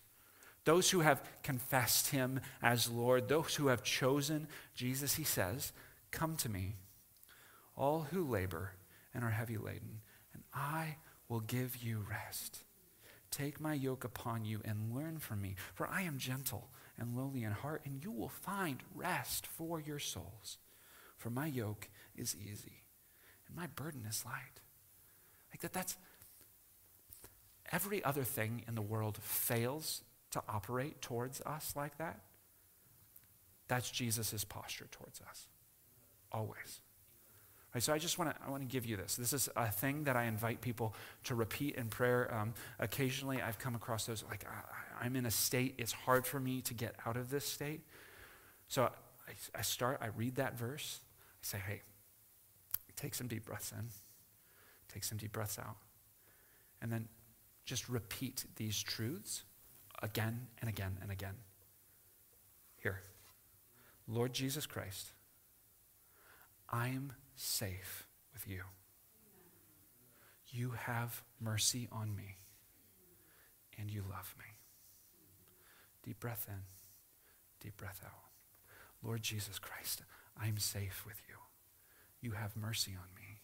Those 0.65 0.89
who 0.91 1.01
have 1.01 1.23
confessed 1.43 2.09
him 2.09 2.39
as 2.61 2.89
Lord, 2.89 3.27
those 3.27 3.55
who 3.55 3.67
have 3.67 3.83
chosen 3.83 4.47
Jesus, 4.75 5.15
he 5.15 5.23
says, 5.23 5.73
Come 6.11 6.37
to 6.37 6.49
me, 6.49 6.75
all 7.75 8.07
who 8.11 8.23
labor 8.23 8.71
and 9.13 9.23
are 9.23 9.29
heavy 9.29 9.57
laden, 9.57 10.01
and 10.33 10.43
I 10.53 10.97
will 11.27 11.41
give 11.41 11.77
you 11.77 12.05
rest. 12.09 12.59
Take 13.29 13.59
my 13.59 13.73
yoke 13.73 14.03
upon 14.03 14.45
you 14.45 14.61
and 14.63 14.95
learn 14.95 15.17
from 15.17 15.41
me, 15.41 15.55
for 15.73 15.87
I 15.87 16.03
am 16.03 16.17
gentle 16.17 16.69
and 16.97 17.17
lowly 17.17 17.43
in 17.43 17.51
heart, 17.51 17.81
and 17.85 18.03
you 18.03 18.11
will 18.11 18.29
find 18.29 18.83
rest 18.93 19.47
for 19.47 19.79
your 19.81 19.99
souls. 19.99 20.59
For 21.23 21.29
my 21.29 21.45
yoke 21.45 21.87
is 22.17 22.35
easy 22.35 22.83
and 23.47 23.55
my 23.55 23.67
burden 23.67 24.05
is 24.05 24.25
light. 24.25 24.59
Like 25.53 25.61
that, 25.61 25.71
that's 25.71 25.95
every 27.71 28.03
other 28.03 28.25
thing 28.25 28.63
in 28.67 28.75
the 28.75 28.81
world 28.81 29.17
fails 29.21 30.01
to 30.31 30.43
operate 30.49 31.01
towards 31.01 31.39
us 31.45 31.75
like 31.77 31.97
that. 31.97 32.19
That's 33.69 33.89
Jesus' 33.89 34.43
posture 34.43 34.89
towards 34.91 35.21
us. 35.21 35.47
Always. 36.29 36.81
Right, 37.73 37.81
so 37.81 37.93
I 37.93 37.99
just 37.99 38.19
want 38.19 38.31
to 38.31 38.35
I 38.45 38.49
want 38.49 38.63
to 38.63 38.67
give 38.67 38.85
you 38.85 38.97
this. 38.97 39.15
This 39.15 39.31
is 39.31 39.47
a 39.55 39.71
thing 39.71 40.03
that 40.03 40.17
I 40.17 40.25
invite 40.25 40.59
people 40.59 40.93
to 41.23 41.35
repeat 41.35 41.75
in 41.75 41.87
prayer. 41.87 42.35
Um, 42.35 42.53
occasionally, 42.79 43.41
I've 43.41 43.59
come 43.59 43.75
across 43.75 44.07
those 44.07 44.25
like 44.29 44.43
I, 45.01 45.05
am 45.05 45.15
in 45.15 45.25
a 45.25 45.31
state. 45.31 45.75
It's 45.77 45.93
hard 45.93 46.27
for 46.27 46.41
me 46.41 46.59
to 46.63 46.73
get 46.73 46.95
out 47.05 47.15
of 47.15 47.29
this 47.29 47.45
state. 47.45 47.79
So 48.67 48.91
I, 49.25 49.59
I 49.59 49.61
start. 49.61 49.99
I 50.01 50.07
read 50.07 50.35
that 50.35 50.59
verse. 50.59 50.99
I 51.43 51.45
say, 51.45 51.57
"Hey, 51.59 51.81
take 52.95 53.13
some 53.13 53.27
deep 53.27 53.45
breaths 53.45 53.71
in. 53.71 53.89
Take 54.87 55.03
some 55.03 55.17
deep 55.17 55.31
breaths 55.31 55.57
out, 55.57 55.77
and 56.81 56.91
then 56.91 57.09
just 57.65 57.89
repeat 57.89 58.45
these 58.57 58.81
truths 58.81 59.43
again 60.01 60.47
and 60.59 60.69
again 60.69 60.97
and 61.01 61.11
again. 61.11 61.35
Here, 62.77 63.01
Lord 64.07 64.33
Jesus 64.33 64.65
Christ, 64.67 65.13
I'm 66.69 67.13
safe 67.35 68.07
with 68.33 68.47
you. 68.47 68.63
You 70.49 70.71
have 70.71 71.23
mercy 71.39 71.87
on 71.91 72.15
me, 72.15 72.37
and 73.79 73.89
you 73.89 74.03
love 74.07 74.35
me. 74.37 74.45
Deep 76.03 76.19
breath 76.19 76.45
in, 76.47 76.61
deep 77.59 77.77
breath 77.77 78.01
out. 78.05 78.11
Lord 79.01 79.23
Jesus 79.23 79.57
Christ, 79.57 80.03
I'm 80.41 80.57
safe 80.57 81.03
with 81.05 81.21
you. 81.27 81.35
You 82.21 82.31
have 82.31 82.55
mercy 82.55 82.91
on 82.91 83.07
me, 83.15 83.41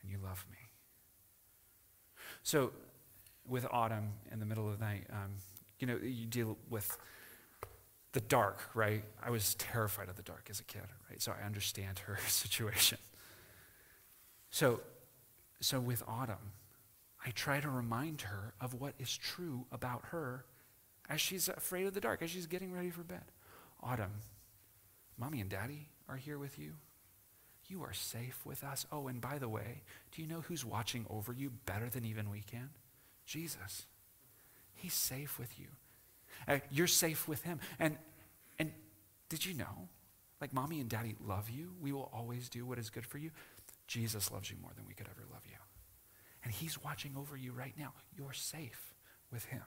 and 0.00 0.10
you 0.10 0.18
love 0.22 0.46
me. 0.50 0.58
So, 2.42 2.72
with 3.48 3.66
Autumn 3.70 4.12
in 4.30 4.38
the 4.38 4.46
middle 4.46 4.68
of 4.68 4.78
the 4.78 4.84
night, 4.84 5.06
um, 5.10 5.32
you 5.78 5.86
know, 5.86 5.96
you 5.96 6.26
deal 6.26 6.56
with 6.70 6.96
the 8.12 8.20
dark, 8.20 8.60
right? 8.74 9.04
I 9.22 9.30
was 9.30 9.54
terrified 9.56 10.08
of 10.08 10.16
the 10.16 10.22
dark 10.22 10.48
as 10.50 10.60
a 10.60 10.64
kid, 10.64 10.82
right? 11.10 11.20
So 11.20 11.32
I 11.32 11.44
understand 11.44 12.00
her 12.00 12.18
situation. 12.28 12.98
So, 14.50 14.80
so 15.60 15.80
with 15.80 16.02
Autumn, 16.06 16.52
I 17.24 17.30
try 17.30 17.60
to 17.60 17.70
remind 17.70 18.22
her 18.22 18.54
of 18.60 18.74
what 18.74 18.94
is 18.98 19.16
true 19.16 19.66
about 19.72 20.02
her 20.06 20.44
as 21.08 21.20
she's 21.20 21.48
afraid 21.48 21.86
of 21.86 21.94
the 21.94 22.00
dark, 22.00 22.22
as 22.22 22.30
she's 22.30 22.46
getting 22.46 22.72
ready 22.72 22.90
for 22.90 23.02
bed. 23.02 23.24
Autumn, 23.82 24.12
mommy 25.18 25.40
and 25.40 25.50
daddy 25.50 25.88
are 26.08 26.16
here 26.16 26.38
with 26.38 26.58
you. 26.58 26.74
You 27.68 27.82
are 27.84 27.92
safe 27.92 28.40
with 28.44 28.64
us. 28.64 28.86
Oh, 28.92 29.08
and 29.08 29.20
by 29.20 29.38
the 29.38 29.48
way, 29.48 29.82
do 30.10 30.22
you 30.22 30.28
know 30.28 30.40
who's 30.42 30.64
watching 30.64 31.06
over 31.08 31.32
you 31.32 31.50
better 31.66 31.88
than 31.88 32.04
even 32.04 32.30
we 32.30 32.40
can? 32.40 32.70
Jesus. 33.24 33.86
He's 34.74 34.94
safe 34.94 35.38
with 35.38 35.58
you. 35.58 35.66
Uh, 36.48 36.58
you're 36.70 36.86
safe 36.86 37.28
with 37.28 37.42
him. 37.42 37.60
And, 37.78 37.96
and 38.58 38.72
did 39.28 39.46
you 39.46 39.54
know? 39.54 39.88
Like, 40.40 40.52
mommy 40.52 40.80
and 40.80 40.88
daddy 40.88 41.14
love 41.24 41.48
you. 41.48 41.70
We 41.80 41.92
will 41.92 42.10
always 42.12 42.48
do 42.48 42.66
what 42.66 42.78
is 42.78 42.90
good 42.90 43.06
for 43.06 43.18
you. 43.18 43.30
Jesus 43.86 44.32
loves 44.32 44.50
you 44.50 44.56
more 44.60 44.72
than 44.74 44.86
we 44.86 44.94
could 44.94 45.06
ever 45.06 45.24
love 45.32 45.42
you. 45.46 45.56
And 46.42 46.52
he's 46.52 46.82
watching 46.82 47.12
over 47.16 47.36
you 47.36 47.52
right 47.52 47.74
now. 47.78 47.92
You're 48.16 48.32
safe 48.32 48.94
with 49.30 49.44
him. 49.44 49.62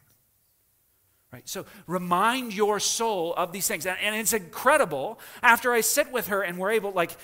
Right? 1.31 1.47
So 1.49 1.65
remind 1.85 2.53
your 2.53 2.79
soul 2.79 3.33
of 3.33 3.51
these 3.51 3.67
things. 3.67 3.85
And, 3.85 3.97
and, 4.01 4.15
it's 4.15 4.31
incredible 4.31 5.19
after 5.41 5.73
I 5.73 5.81
sit 5.81 6.11
with 6.11 6.27
her 6.27 6.41
and 6.41 6.57
we're 6.57 6.71
able, 6.71 6.91
like, 6.91 7.17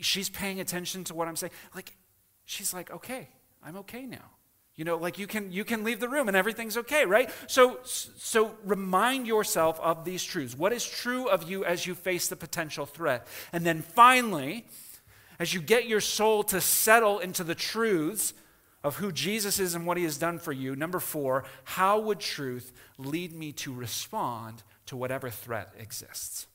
she's 0.00 0.30
paying 0.30 0.58
attention 0.60 1.04
to 1.04 1.14
what 1.14 1.28
I'm 1.28 1.36
saying. 1.36 1.52
Like, 1.74 1.94
she's 2.46 2.72
like, 2.72 2.90
okay, 2.90 3.28
I'm 3.62 3.76
okay 3.78 4.06
now. 4.06 4.30
You 4.74 4.84
know, 4.86 4.96
like 4.96 5.18
you 5.18 5.26
can 5.26 5.52
you 5.52 5.64
can 5.64 5.84
leave 5.84 6.00
the 6.00 6.08
room 6.08 6.28
and 6.28 6.36
everything's 6.36 6.78
okay, 6.78 7.04
right? 7.04 7.30
So 7.46 7.80
so 7.84 8.54
remind 8.64 9.26
yourself 9.26 9.78
of 9.80 10.06
these 10.06 10.24
truths. 10.24 10.56
What 10.56 10.72
is 10.72 10.84
true 10.84 11.28
of 11.28 11.48
you 11.48 11.62
as 11.64 11.86
you 11.86 11.94
face 11.94 12.28
the 12.28 12.36
potential 12.36 12.86
threat? 12.86 13.26
And 13.52 13.66
then 13.66 13.82
finally, 13.82 14.64
as 15.38 15.52
you 15.52 15.60
get 15.60 15.86
your 15.86 16.00
soul 16.00 16.42
to 16.44 16.60
settle 16.60 17.18
into 17.18 17.44
the 17.44 17.54
truths 17.54 18.32
of 18.84 18.96
who 18.96 19.12
Jesus 19.12 19.58
is 19.58 19.74
and 19.74 19.86
what 19.86 19.96
he 19.96 20.04
has 20.04 20.18
done 20.18 20.38
for 20.38 20.52
you, 20.52 20.74
number 20.74 20.98
4, 20.98 21.44
how 21.64 22.00
would 22.00 22.20
truth 22.20 22.72
lead 22.98 23.32
me 23.32 23.52
to 23.52 23.72
respond 23.72 24.62
to 24.86 24.96
whatever 24.96 25.30
threat 25.30 25.72
exists? 25.78 26.46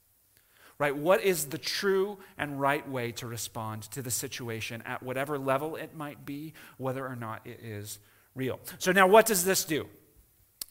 right? 0.79 0.95
What 0.95 1.23
is 1.23 1.45
the 1.45 1.57
true 1.57 2.19
and 2.37 2.59
right 2.59 2.87
way 2.87 3.11
to 3.13 3.27
respond 3.27 3.83
to 3.83 4.01
the 4.01 4.11
situation 4.11 4.83
at 4.85 5.01
whatever 5.01 5.37
level 5.39 5.75
it 5.75 5.95
might 5.95 6.25
be, 6.25 6.53
whether 6.77 7.05
or 7.05 7.15
not 7.15 7.41
it 7.45 7.59
is 7.63 7.99
real? 8.35 8.59
So, 8.77 8.91
now 8.91 9.07
what 9.07 9.25
does 9.25 9.43
this 9.43 9.65
do? 9.65 9.87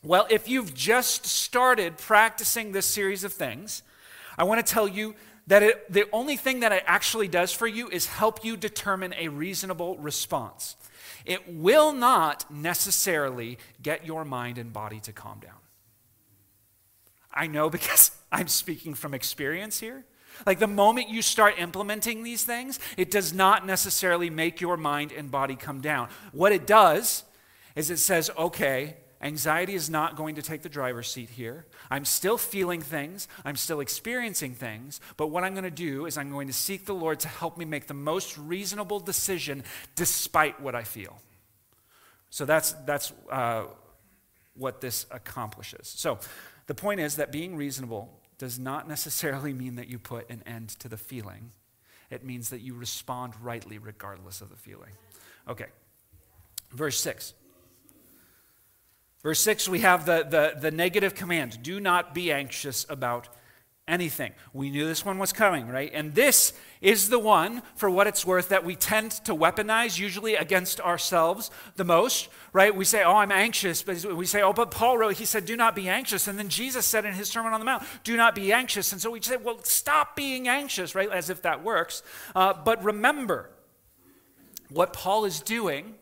Well, 0.03 0.27
if 0.31 0.49
you've 0.49 0.75
just 0.75 1.27
started 1.27 1.99
practicing 1.99 2.73
this 2.73 2.87
series 2.87 3.25
of 3.25 3.33
things, 3.33 3.83
I 4.39 4.45
want 4.45 4.65
to 4.65 4.73
tell 4.73 4.87
you 4.87 5.15
that 5.47 5.63
it, 5.63 5.93
the 5.93 6.07
only 6.13 6.37
thing 6.37 6.61
that 6.61 6.73
it 6.73 6.83
actually 6.87 7.29
does 7.29 7.53
for 7.53 7.67
you 7.67 7.89
is 7.89 8.07
help 8.07 8.45
you 8.45 8.57
determine 8.57 9.15
a 9.17 9.29
reasonable 9.29 9.97
response. 9.99 10.77
It 11.25 11.55
will 11.55 11.93
not 11.93 12.51
necessarily 12.51 13.59
get 13.83 14.07
your 14.07 14.25
mind 14.25 14.59
and 14.59 14.73
body 14.73 15.01
to 15.01 15.13
calm 15.13 15.41
down. 15.41 15.53
I 17.33 17.47
know 17.47 17.71
because 17.77 18.11
I'm 18.33 18.49
speaking 18.49 18.95
from 18.95 19.15
experience 19.15 19.79
here. 19.81 20.05
Like 20.45 20.59
the 20.59 20.67
moment 20.67 21.09
you 21.09 21.23
start 21.23 21.55
implementing 21.59 22.23
these 22.23 22.45
things, 22.45 22.79
it 22.97 23.11
does 23.11 23.33
not 23.33 23.65
necessarily 23.65 24.29
make 24.29 24.61
your 24.61 24.77
mind 24.77 25.13
and 25.13 25.31
body 25.31 25.57
come 25.57 25.81
down. 25.81 26.09
What 26.33 26.53
it 26.53 26.67
does 26.67 27.25
is 27.75 27.91
it 27.91 27.99
says, 27.99 28.31
okay, 28.37 28.97
anxiety 29.21 29.75
is 29.75 29.89
not 29.89 30.17
going 30.17 30.35
to 30.35 30.43
take 30.43 30.63
the 30.63 30.69
driver's 30.69 31.11
seat 31.11 31.31
here. 31.31 31.67
I'm 31.91 32.05
still 32.05 32.39
feeling 32.39 32.81
things, 32.81 33.29
I'm 33.45 33.57
still 33.57 33.81
experiencing 33.81 34.55
things, 34.55 35.01
but 35.17 35.29
what 35.29 35.45
I'm 35.45 35.55
going 35.55 35.65
to 35.65 35.71
do 35.71 36.07
is 36.07 36.19
I'm 36.19 36.31
going 36.31 36.47
to 36.47 36.53
seek 36.53 36.87
the 36.87 36.95
Lord 36.95 37.21
to 37.21 37.29
help 37.29 37.57
me 37.57 37.65
make 37.65 37.87
the 37.87 37.95
most 37.95 38.37
reasonable 38.37 39.01
decision 39.01 39.65
despite 39.95 40.61
what 40.61 40.75
I 40.75 40.85
feel. 40.85 41.21
So 42.31 42.45
that's, 42.45 42.73
that's 42.85 43.13
uh, 43.31 43.65
what 44.55 44.81
this 44.81 45.07
accomplishes. 45.11 45.93
So, 45.97 46.19
the 46.67 46.75
point 46.75 46.99
is 46.99 47.17
that 47.17 47.31
being 47.31 47.57
reasonable 47.57 48.21
does 48.39 48.59
not 48.59 48.89
necessarily 48.89 49.53
mean 49.53 49.77
that 49.77 49.89
you 49.89 49.99
put 49.99 50.29
an 50.29 50.43
end 50.47 50.71
to 50.81 50.89
the 50.89 50.97
feeling. 50.97 51.53
It 52.11 52.25
means 52.25 52.51
that 52.51 52.61
you 52.61 52.75
respond 52.75 53.35
rightly 53.41 53.79
regardless 53.79 54.41
of 54.41 54.51
the 54.51 54.57
feeling. 54.57 54.91
Okay. 55.49 55.67
Verse 56.73 57.01
6. 57.01 57.35
Verse 59.27 59.41
6, 59.41 59.69
we 59.69 59.81
have 59.81 60.07
the, 60.07 60.23
the, 60.23 60.55
the 60.57 60.71
negative 60.71 61.17
command 61.17 61.61
do 61.61 61.81
not 61.81 62.15
be 62.15 62.31
anxious 62.31 62.87
about 62.89 63.29
anything. 63.89 64.31
We 64.53 64.71
knew 64.71 64.87
this 64.87 65.05
one 65.05 65.19
was 65.19 65.33
coming, 65.33 65.67
right? 65.67 65.91
And 65.93 66.15
this 66.15 66.53
is 66.81 67.09
the 67.09 67.19
one, 67.19 67.63
for 67.75 67.91
what 67.91 68.07
it's 68.07 68.25
worth, 68.25 68.51
that 68.51 68.65
we 68.65 68.77
tend 68.77 69.11
to 69.25 69.35
weaponize, 69.35 69.99
usually 69.99 70.37
against 70.37 70.81
ourselves 70.81 71.51
the 71.75 71.83
most, 71.83 72.29
right? 72.53 72.73
We 72.73 72.85
say, 72.85 73.03
Oh, 73.03 73.17
I'm 73.17 73.33
anxious. 73.33 73.83
But 73.83 74.05
we 74.05 74.27
say, 74.27 74.43
Oh, 74.43 74.53
but 74.53 74.71
Paul 74.71 74.97
wrote, 74.97 75.17
he 75.17 75.25
said, 75.25 75.45
Do 75.45 75.57
not 75.57 75.75
be 75.75 75.89
anxious. 75.89 76.29
And 76.29 76.39
then 76.39 76.49
Jesus 76.49 76.87
said 76.87 77.05
in 77.05 77.13
his 77.13 77.29
Sermon 77.29 77.53
on 77.53 77.59
the 77.59 77.67
Mount, 77.67 77.83
Do 78.05 78.17
not 78.17 78.37
be 78.37 78.53
anxious. 78.53 78.93
And 78.93 79.01
so 79.01 79.11
we 79.11 79.21
say, 79.21 79.39
Well, 79.39 79.59
stop 79.65 80.15
being 80.15 80.47
anxious, 80.47 80.95
right? 80.95 81.11
As 81.11 81.31
if 81.31 81.43
that 81.43 81.65
works. 81.65 82.05
Uh, 82.37 82.53
but 82.53 82.85
remember, 82.85 83.51
what 84.69 84.93
Paul 84.93 85.25
is 85.25 85.41
doing 85.41 85.97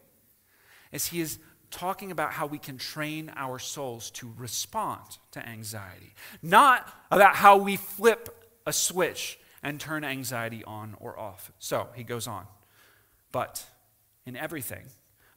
is 0.92 1.06
he 1.06 1.22
is 1.22 1.38
talking 1.74 2.12
about 2.12 2.32
how 2.32 2.46
we 2.46 2.58
can 2.58 2.78
train 2.78 3.32
our 3.36 3.58
souls 3.58 4.10
to 4.12 4.32
respond 4.38 5.02
to 5.32 5.46
anxiety, 5.46 6.14
not 6.40 6.88
about 7.10 7.34
how 7.34 7.56
we 7.56 7.76
flip 7.76 8.28
a 8.64 8.72
switch 8.72 9.38
and 9.62 9.80
turn 9.80 10.04
anxiety 10.04 10.62
on 10.64 10.94
or 11.00 11.18
off. 11.18 11.50
So 11.58 11.88
he 11.94 12.04
goes 12.04 12.26
on. 12.26 12.46
But 13.32 13.66
in 14.24 14.36
everything, 14.36 14.86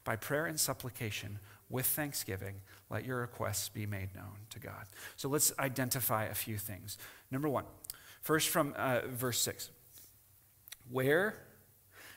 by 0.03 0.15
prayer 0.15 0.45
and 0.45 0.59
supplication, 0.59 1.39
with 1.69 1.85
thanksgiving, 1.85 2.61
let 2.89 3.03
your 3.03 3.19
requests 3.19 3.67
be 3.69 3.85
made 3.85 4.15
known 4.15 4.45
to 4.51 4.59
God. 4.59 4.85
So 5.15 5.27
let's 5.27 5.51
identify 5.59 6.25
a 6.25 6.35
few 6.35 6.57
things. 6.57 6.97
Number 7.31 7.49
one, 7.49 7.65
first 8.21 8.47
from 8.49 8.73
uh, 8.77 9.01
verse 9.07 9.41
6. 9.41 9.69
Where 10.89 11.35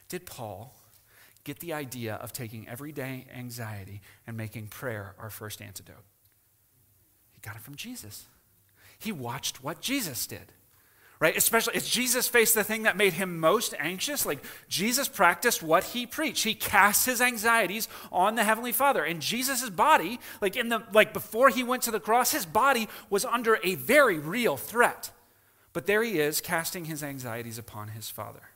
did 0.09 0.26
Paul 0.26 0.74
get 1.44 1.61
the 1.61 1.72
idea 1.72 2.14
of 2.16 2.33
taking 2.33 2.68
everyday 2.68 3.26
anxiety 3.35 4.00
and 4.26 4.37
making 4.37 4.68
prayer 4.68 5.14
our 5.18 5.31
first 5.31 5.62
antidote. 5.62 6.05
He 7.33 7.40
got 7.40 7.57
it 7.57 7.62
from 7.62 7.76
Jesus. 7.76 8.26
He 8.98 9.12
watched 9.12 9.62
what 9.64 9.81
Jesus 9.81 10.26
did. 10.26 10.53
right? 11.20 11.37
Especially 11.37 11.74
as 11.74 11.87
Jesus 11.87 12.26
faced 12.26 12.55
the 12.55 12.64
thing 12.64 12.85
that 12.85 12.96
made 12.96 13.12
him 13.12 13.38
most 13.38 13.74
anxious, 13.79 14.24
like 14.24 14.42
Jesus 14.68 15.07
practiced 15.07 15.62
what 15.62 15.85
he 15.85 16.07
preached. 16.07 16.44
He 16.44 16.55
cast 16.55 17.05
his 17.05 17.20
anxieties 17.20 17.88
on 18.11 18.35
the 18.35 18.44
heavenly 18.44 18.72
Father. 18.72 19.05
And 19.05 19.20
Jesus' 19.20 19.68
body, 19.68 20.18
like 20.40 20.57
in 20.57 20.70
the 20.70 20.83
like 20.92 21.12
before 21.12 21.50
he 21.50 21.62
went 21.62 21.83
to 21.85 21.90
the 21.90 22.00
cross, 22.00 22.33
his 22.33 22.46
body 22.46 22.88
was 23.11 23.26
under 23.26 23.59
a 23.62 23.74
very 23.74 24.18
real 24.18 24.57
threat. 24.57 25.12
But 25.74 25.87
there 25.87 26.03
he 26.03 26.18
is 26.18 26.40
casting 26.40 26.87
his 26.87 27.03
anxieties 27.03 27.59
upon 27.59 27.88
his 27.88 28.09
Father. 28.11 28.48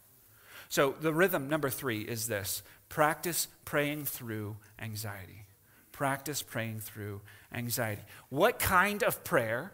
So 0.71 0.95
the 1.01 1.13
rhythm 1.13 1.49
number 1.49 1.71
3 1.71 2.01
is 2.01 2.27
this. 2.27 2.63
Practice 2.89 3.49
praying 3.65 4.05
through 4.05 4.57
anxiety. 4.79 5.47
Practice 5.93 6.43
praying 6.43 6.81
through 6.81 7.21
anxiety. 7.53 8.03
What 8.29 8.59
kind 8.59 9.03
of 9.03 9.25
prayer 9.25 9.73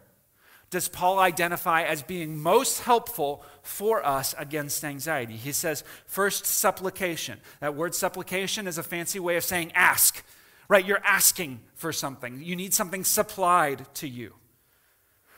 does 0.71 0.87
Paul 0.87 1.19
identify 1.19 1.83
as 1.83 2.01
being 2.01 2.39
most 2.39 2.81
helpful 2.81 3.43
for 3.61 4.05
us 4.05 4.33
against 4.37 4.85
anxiety? 4.85 5.35
He 5.35 5.51
says, 5.51 5.83
first, 6.05 6.45
supplication. 6.45 7.39
That 7.59 7.75
word 7.75 7.93
supplication 7.93 8.67
is 8.67 8.77
a 8.77 8.83
fancy 8.83 9.19
way 9.19 9.35
of 9.35 9.43
saying 9.43 9.73
ask, 9.75 10.23
right? 10.69 10.85
You're 10.85 11.03
asking 11.03 11.59
for 11.75 11.91
something, 11.91 12.41
you 12.41 12.55
need 12.55 12.73
something 12.73 13.03
supplied 13.03 13.85
to 13.95 14.07
you, 14.07 14.33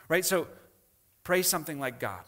right? 0.08 0.24
So 0.24 0.46
pray 1.24 1.42
something 1.42 1.80
like 1.80 1.98
God, 1.98 2.22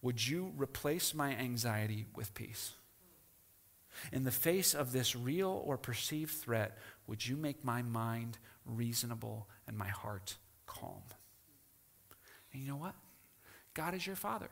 would 0.00 0.26
you 0.26 0.52
replace 0.56 1.12
my 1.12 1.36
anxiety 1.36 2.06
with 2.14 2.32
peace? 2.32 2.72
In 4.12 4.24
the 4.24 4.30
face 4.30 4.74
of 4.74 4.92
this 4.92 5.16
real 5.16 5.62
or 5.64 5.76
perceived 5.76 6.34
threat, 6.34 6.78
would 7.06 7.26
you 7.26 7.36
make 7.36 7.64
my 7.64 7.82
mind 7.82 8.38
reasonable 8.64 9.48
and 9.66 9.76
my 9.76 9.88
heart 9.88 10.36
calm? 10.66 11.02
And 12.52 12.62
you 12.62 12.68
know 12.68 12.76
what? 12.76 12.94
God 13.74 13.94
is 13.94 14.06
your 14.06 14.16
Father. 14.16 14.50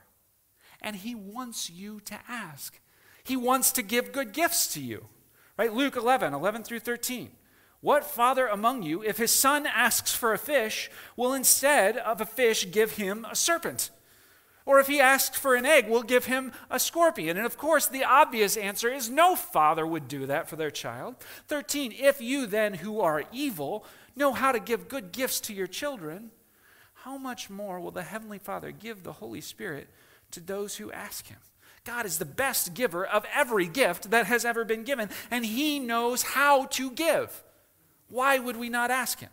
And 0.81 0.95
He 0.95 1.15
wants 1.15 1.69
you 1.69 1.99
to 2.01 2.19
ask. 2.27 2.79
He 3.23 3.35
wants 3.35 3.71
to 3.73 3.81
give 3.81 4.11
good 4.11 4.33
gifts 4.33 4.73
to 4.73 4.81
you. 4.81 5.07
Right? 5.57 5.73
Luke 5.73 5.95
11, 5.95 6.33
11 6.33 6.63
through 6.63 6.79
13. 6.79 7.31
What 7.81 8.03
father 8.03 8.47
among 8.47 8.81
you, 8.81 9.03
if 9.03 9.17
his 9.17 9.29
son 9.31 9.67
asks 9.67 10.11
for 10.13 10.33
a 10.33 10.39
fish, 10.39 10.89
will 11.15 11.33
instead 11.33 11.97
of 11.97 12.19
a 12.19 12.25
fish 12.25 12.71
give 12.71 12.93
him 12.93 13.25
a 13.29 13.35
serpent? 13.35 13.91
Or 14.65 14.79
if 14.79 14.87
he 14.87 14.99
asks 14.99 15.37
for 15.37 15.55
an 15.55 15.65
egg, 15.65 15.87
we'll 15.87 16.01
give 16.03 16.25
him 16.25 16.51
a 16.71 16.79
scorpion? 16.79 17.37
And 17.37 17.45
of 17.45 17.57
course, 17.57 17.85
the 17.85 18.03
obvious 18.03 18.57
answer 18.57 18.91
is 18.91 19.09
no 19.09 19.35
father 19.35 19.85
would 19.85 20.07
do 20.07 20.25
that 20.25 20.49
for 20.49 20.55
their 20.55 20.71
child. 20.71 21.15
13. 21.47 21.93
If 21.95 22.19
you 22.19 22.47
then, 22.47 22.75
who 22.75 22.99
are 22.99 23.25
evil, 23.31 23.85
know 24.15 24.33
how 24.33 24.51
to 24.51 24.59
give 24.59 24.89
good 24.89 25.11
gifts 25.11 25.39
to 25.41 25.53
your 25.53 25.67
children, 25.67 26.31
how 27.05 27.17
much 27.17 27.51
more 27.51 27.79
will 27.79 27.91
the 27.91 28.01
Heavenly 28.01 28.39
Father 28.39 28.71
give 28.71 29.03
the 29.03 29.13
Holy 29.13 29.41
Spirit 29.41 29.87
to 30.31 30.39
those 30.39 30.77
who 30.77 30.91
ask 30.91 31.27
Him? 31.27 31.37
God 31.83 32.07
is 32.07 32.17
the 32.17 32.25
best 32.25 32.73
giver 32.73 33.05
of 33.05 33.25
every 33.31 33.67
gift 33.67 34.09
that 34.09 34.25
has 34.25 34.43
ever 34.43 34.65
been 34.65 34.83
given, 34.83 35.09
and 35.29 35.45
He 35.45 35.77
knows 35.77 36.23
how 36.23 36.65
to 36.65 36.89
give. 36.89 37.43
Why 38.09 38.39
would 38.39 38.57
we 38.57 38.69
not 38.69 38.89
ask 38.89 39.19
Him? 39.19 39.29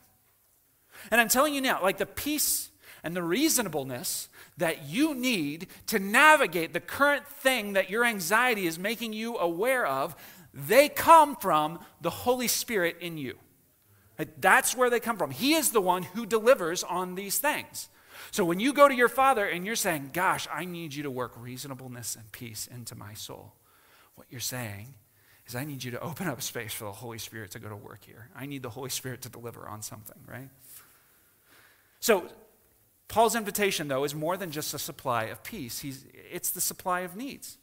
And 1.11 1.18
I'm 1.18 1.29
telling 1.29 1.55
you 1.55 1.62
now, 1.62 1.83
like 1.83 1.97
the 1.97 2.05
peace 2.05 2.68
and 3.03 3.16
the 3.16 3.23
reasonableness 3.23 4.29
that 4.62 4.88
you 4.88 5.12
need 5.12 5.66
to 5.88 5.98
navigate 5.98 6.72
the 6.72 6.81
current 6.81 7.27
thing 7.27 7.72
that 7.72 7.90
your 7.90 8.05
anxiety 8.05 8.64
is 8.64 8.79
making 8.79 9.12
you 9.12 9.37
aware 9.37 9.85
of, 9.85 10.14
they 10.55 10.88
come 10.88 11.35
from 11.35 11.81
the 12.01 12.11
Holy 12.11 12.46
Spirit 12.46 12.96
in 13.01 13.18
you. 13.18 13.37
That's 14.38 14.77
where 14.77 14.88
they 14.88 15.01
come 15.01 15.16
from. 15.16 15.33
He 15.33 15.55
is 15.55 15.72
the 15.72 15.81
one 15.81 16.05
who 16.05 16.27
delivers 16.27 16.85
on 16.85 17.16
these 17.16 17.38
things. 17.38 17.88
So 18.31 18.44
when 18.44 18.61
you 18.61 18.72
go 18.72 18.87
to 18.87 18.94
your 18.94 19.09
father 19.09 19.44
and 19.44 19.66
you're 19.66 19.75
saying, 19.75 20.11
Gosh, 20.12 20.46
I 20.53 20.64
need 20.64 20.94
you 20.94 21.03
to 21.03 21.11
work 21.11 21.33
reasonableness 21.37 22.14
and 22.14 22.31
peace 22.31 22.68
into 22.68 22.94
my 22.94 23.14
soul, 23.14 23.55
what 24.14 24.29
you're 24.31 24.40
saying 24.40 24.94
is, 25.48 25.57
I 25.57 25.64
need 25.64 25.83
you 25.83 25.90
to 25.90 26.01
open 26.01 26.29
up 26.29 26.40
space 26.40 26.72
for 26.72 26.85
the 26.85 26.92
Holy 26.92 27.18
Spirit 27.18 27.51
to 27.51 27.59
go 27.59 27.68
to 27.68 27.75
work 27.75 28.05
here. 28.07 28.29
I 28.37 28.46
need 28.46 28.62
the 28.62 28.70
Holy 28.70 28.90
Spirit 28.90 29.22
to 29.22 29.29
deliver 29.29 29.66
on 29.66 29.83
something, 29.83 30.18
right? 30.29 30.51
So 31.98 32.29
Paul's 33.12 33.37
invitation, 33.37 33.88
though, 33.88 34.05
is 34.05 34.14
more 34.14 34.38
than 34.38 34.51
just 34.51 34.72
a 34.72 34.79
supply 34.79 35.25
of 35.25 35.42
peace, 35.42 35.81
He's, 35.81 36.07
it's 36.14 36.51
the 36.51 36.62
supply 36.62 37.01
of 37.01 37.14
needs 37.14 37.59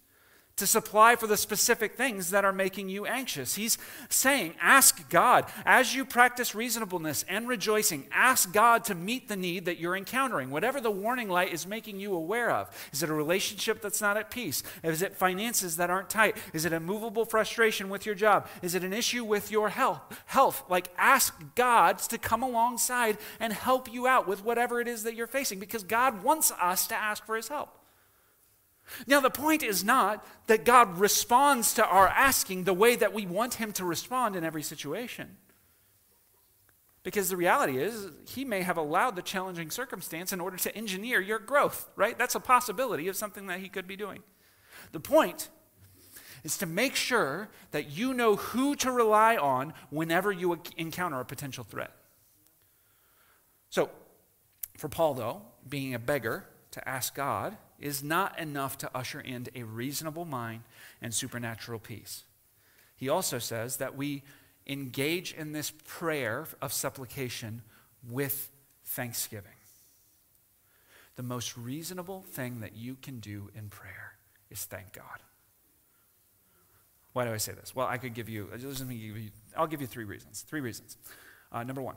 to 0.59 0.67
supply 0.67 1.15
for 1.15 1.27
the 1.27 1.37
specific 1.37 1.95
things 1.95 2.29
that 2.29 2.45
are 2.45 2.53
making 2.53 2.89
you 2.89 3.05
anxious. 3.05 3.55
He's 3.55 3.77
saying, 4.09 4.53
ask 4.61 5.09
God, 5.09 5.45
as 5.65 5.95
you 5.95 6.05
practice 6.05 6.53
reasonableness 6.53 7.25
and 7.27 7.47
rejoicing, 7.47 8.05
ask 8.11 8.53
God 8.53 8.83
to 8.85 8.95
meet 8.95 9.27
the 9.27 9.35
need 9.35 9.65
that 9.65 9.79
you're 9.79 9.95
encountering, 9.95 10.51
whatever 10.51 10.79
the 10.79 10.91
warning 10.91 11.29
light 11.29 11.53
is 11.53 11.65
making 11.65 11.99
you 11.99 12.13
aware 12.13 12.51
of. 12.51 12.69
Is 12.93 13.01
it 13.01 13.09
a 13.09 13.13
relationship 13.13 13.81
that's 13.81 14.01
not 14.01 14.17
at 14.17 14.29
peace? 14.29 14.61
Is 14.83 15.01
it 15.01 15.15
finances 15.15 15.77
that 15.77 15.89
aren't 15.89 16.09
tight? 16.09 16.37
Is 16.53 16.65
it 16.65 16.73
a 16.73 16.79
movable 16.79 17.25
frustration 17.25 17.89
with 17.89 18.05
your 18.05 18.15
job? 18.15 18.47
Is 18.61 18.75
it 18.75 18.83
an 18.83 18.93
issue 18.93 19.23
with 19.23 19.51
your 19.51 19.69
health? 19.69 20.01
Health. 20.25 20.63
Like 20.69 20.89
ask 20.97 21.33
God 21.55 21.99
to 21.99 22.17
come 22.17 22.43
alongside 22.43 23.17
and 23.39 23.53
help 23.53 23.91
you 23.91 24.07
out 24.07 24.27
with 24.27 24.43
whatever 24.43 24.81
it 24.81 24.87
is 24.87 25.03
that 25.03 25.15
you're 25.15 25.27
facing 25.27 25.59
because 25.59 25.83
God 25.83 26.23
wants 26.23 26.51
us 26.51 26.85
to 26.87 26.95
ask 26.95 27.25
for 27.25 27.35
his 27.35 27.47
help. 27.47 27.78
Now, 29.07 29.19
the 29.19 29.29
point 29.29 29.63
is 29.63 29.83
not 29.83 30.25
that 30.47 30.65
God 30.65 30.99
responds 30.99 31.73
to 31.75 31.85
our 31.85 32.07
asking 32.07 32.63
the 32.63 32.73
way 32.73 32.95
that 32.95 33.13
we 33.13 33.25
want 33.25 33.55
Him 33.55 33.71
to 33.73 33.85
respond 33.85 34.35
in 34.35 34.43
every 34.43 34.63
situation. 34.63 35.37
Because 37.03 37.29
the 37.29 37.37
reality 37.37 37.77
is, 37.77 38.09
He 38.27 38.45
may 38.45 38.61
have 38.61 38.77
allowed 38.77 39.15
the 39.15 39.21
challenging 39.21 39.69
circumstance 39.69 40.33
in 40.33 40.41
order 40.41 40.57
to 40.57 40.75
engineer 40.75 41.21
your 41.21 41.39
growth, 41.39 41.89
right? 41.95 42.17
That's 42.17 42.35
a 42.35 42.39
possibility 42.39 43.07
of 43.07 43.15
something 43.15 43.47
that 43.47 43.59
He 43.59 43.69
could 43.69 43.87
be 43.87 43.95
doing. 43.95 44.23
The 44.91 44.99
point 44.99 45.49
is 46.43 46.57
to 46.57 46.65
make 46.65 46.95
sure 46.95 47.49
that 47.71 47.89
you 47.89 48.13
know 48.13 48.35
who 48.35 48.75
to 48.77 48.91
rely 48.91 49.35
on 49.35 49.73
whenever 49.89 50.31
you 50.31 50.59
encounter 50.77 51.19
a 51.19 51.25
potential 51.25 51.63
threat. 51.63 51.91
So, 53.69 53.89
for 54.77 54.87
Paul, 54.87 55.13
though, 55.13 55.41
being 55.67 55.93
a 55.93 55.99
beggar 55.99 56.45
to 56.71 56.87
ask 56.87 57.13
God, 57.13 57.57
is 57.79 58.03
not 58.03 58.37
enough 58.39 58.77
to 58.79 58.89
usher 58.95 59.19
in 59.19 59.47
a 59.55 59.63
reasonable 59.63 60.25
mind 60.25 60.63
and 61.01 61.13
supernatural 61.13 61.79
peace. 61.79 62.23
He 62.95 63.09
also 63.09 63.39
says 63.39 63.77
that 63.77 63.95
we 63.95 64.23
engage 64.67 65.33
in 65.33 65.51
this 65.51 65.71
prayer 65.85 66.47
of 66.61 66.73
supplication 66.73 67.61
with 68.09 68.49
thanksgiving. 68.85 69.51
The 71.15 71.23
most 71.23 71.57
reasonable 71.57 72.23
thing 72.31 72.61
that 72.61 72.75
you 72.75 72.95
can 73.01 73.19
do 73.19 73.49
in 73.55 73.69
prayer 73.69 74.13
is 74.49 74.63
thank 74.65 74.93
God. 74.93 75.23
Why 77.13 77.25
do 77.25 77.33
I 77.33 77.37
say 77.37 77.53
this? 77.53 77.75
Well, 77.75 77.87
I 77.87 77.97
could 77.97 78.13
give 78.13 78.29
you, 78.29 78.49
I'll 79.57 79.67
give 79.67 79.81
you 79.81 79.87
three 79.87 80.05
reasons. 80.05 80.45
Three 80.47 80.61
reasons. 80.61 80.97
Uh, 81.51 81.63
number 81.63 81.81
one, 81.81 81.95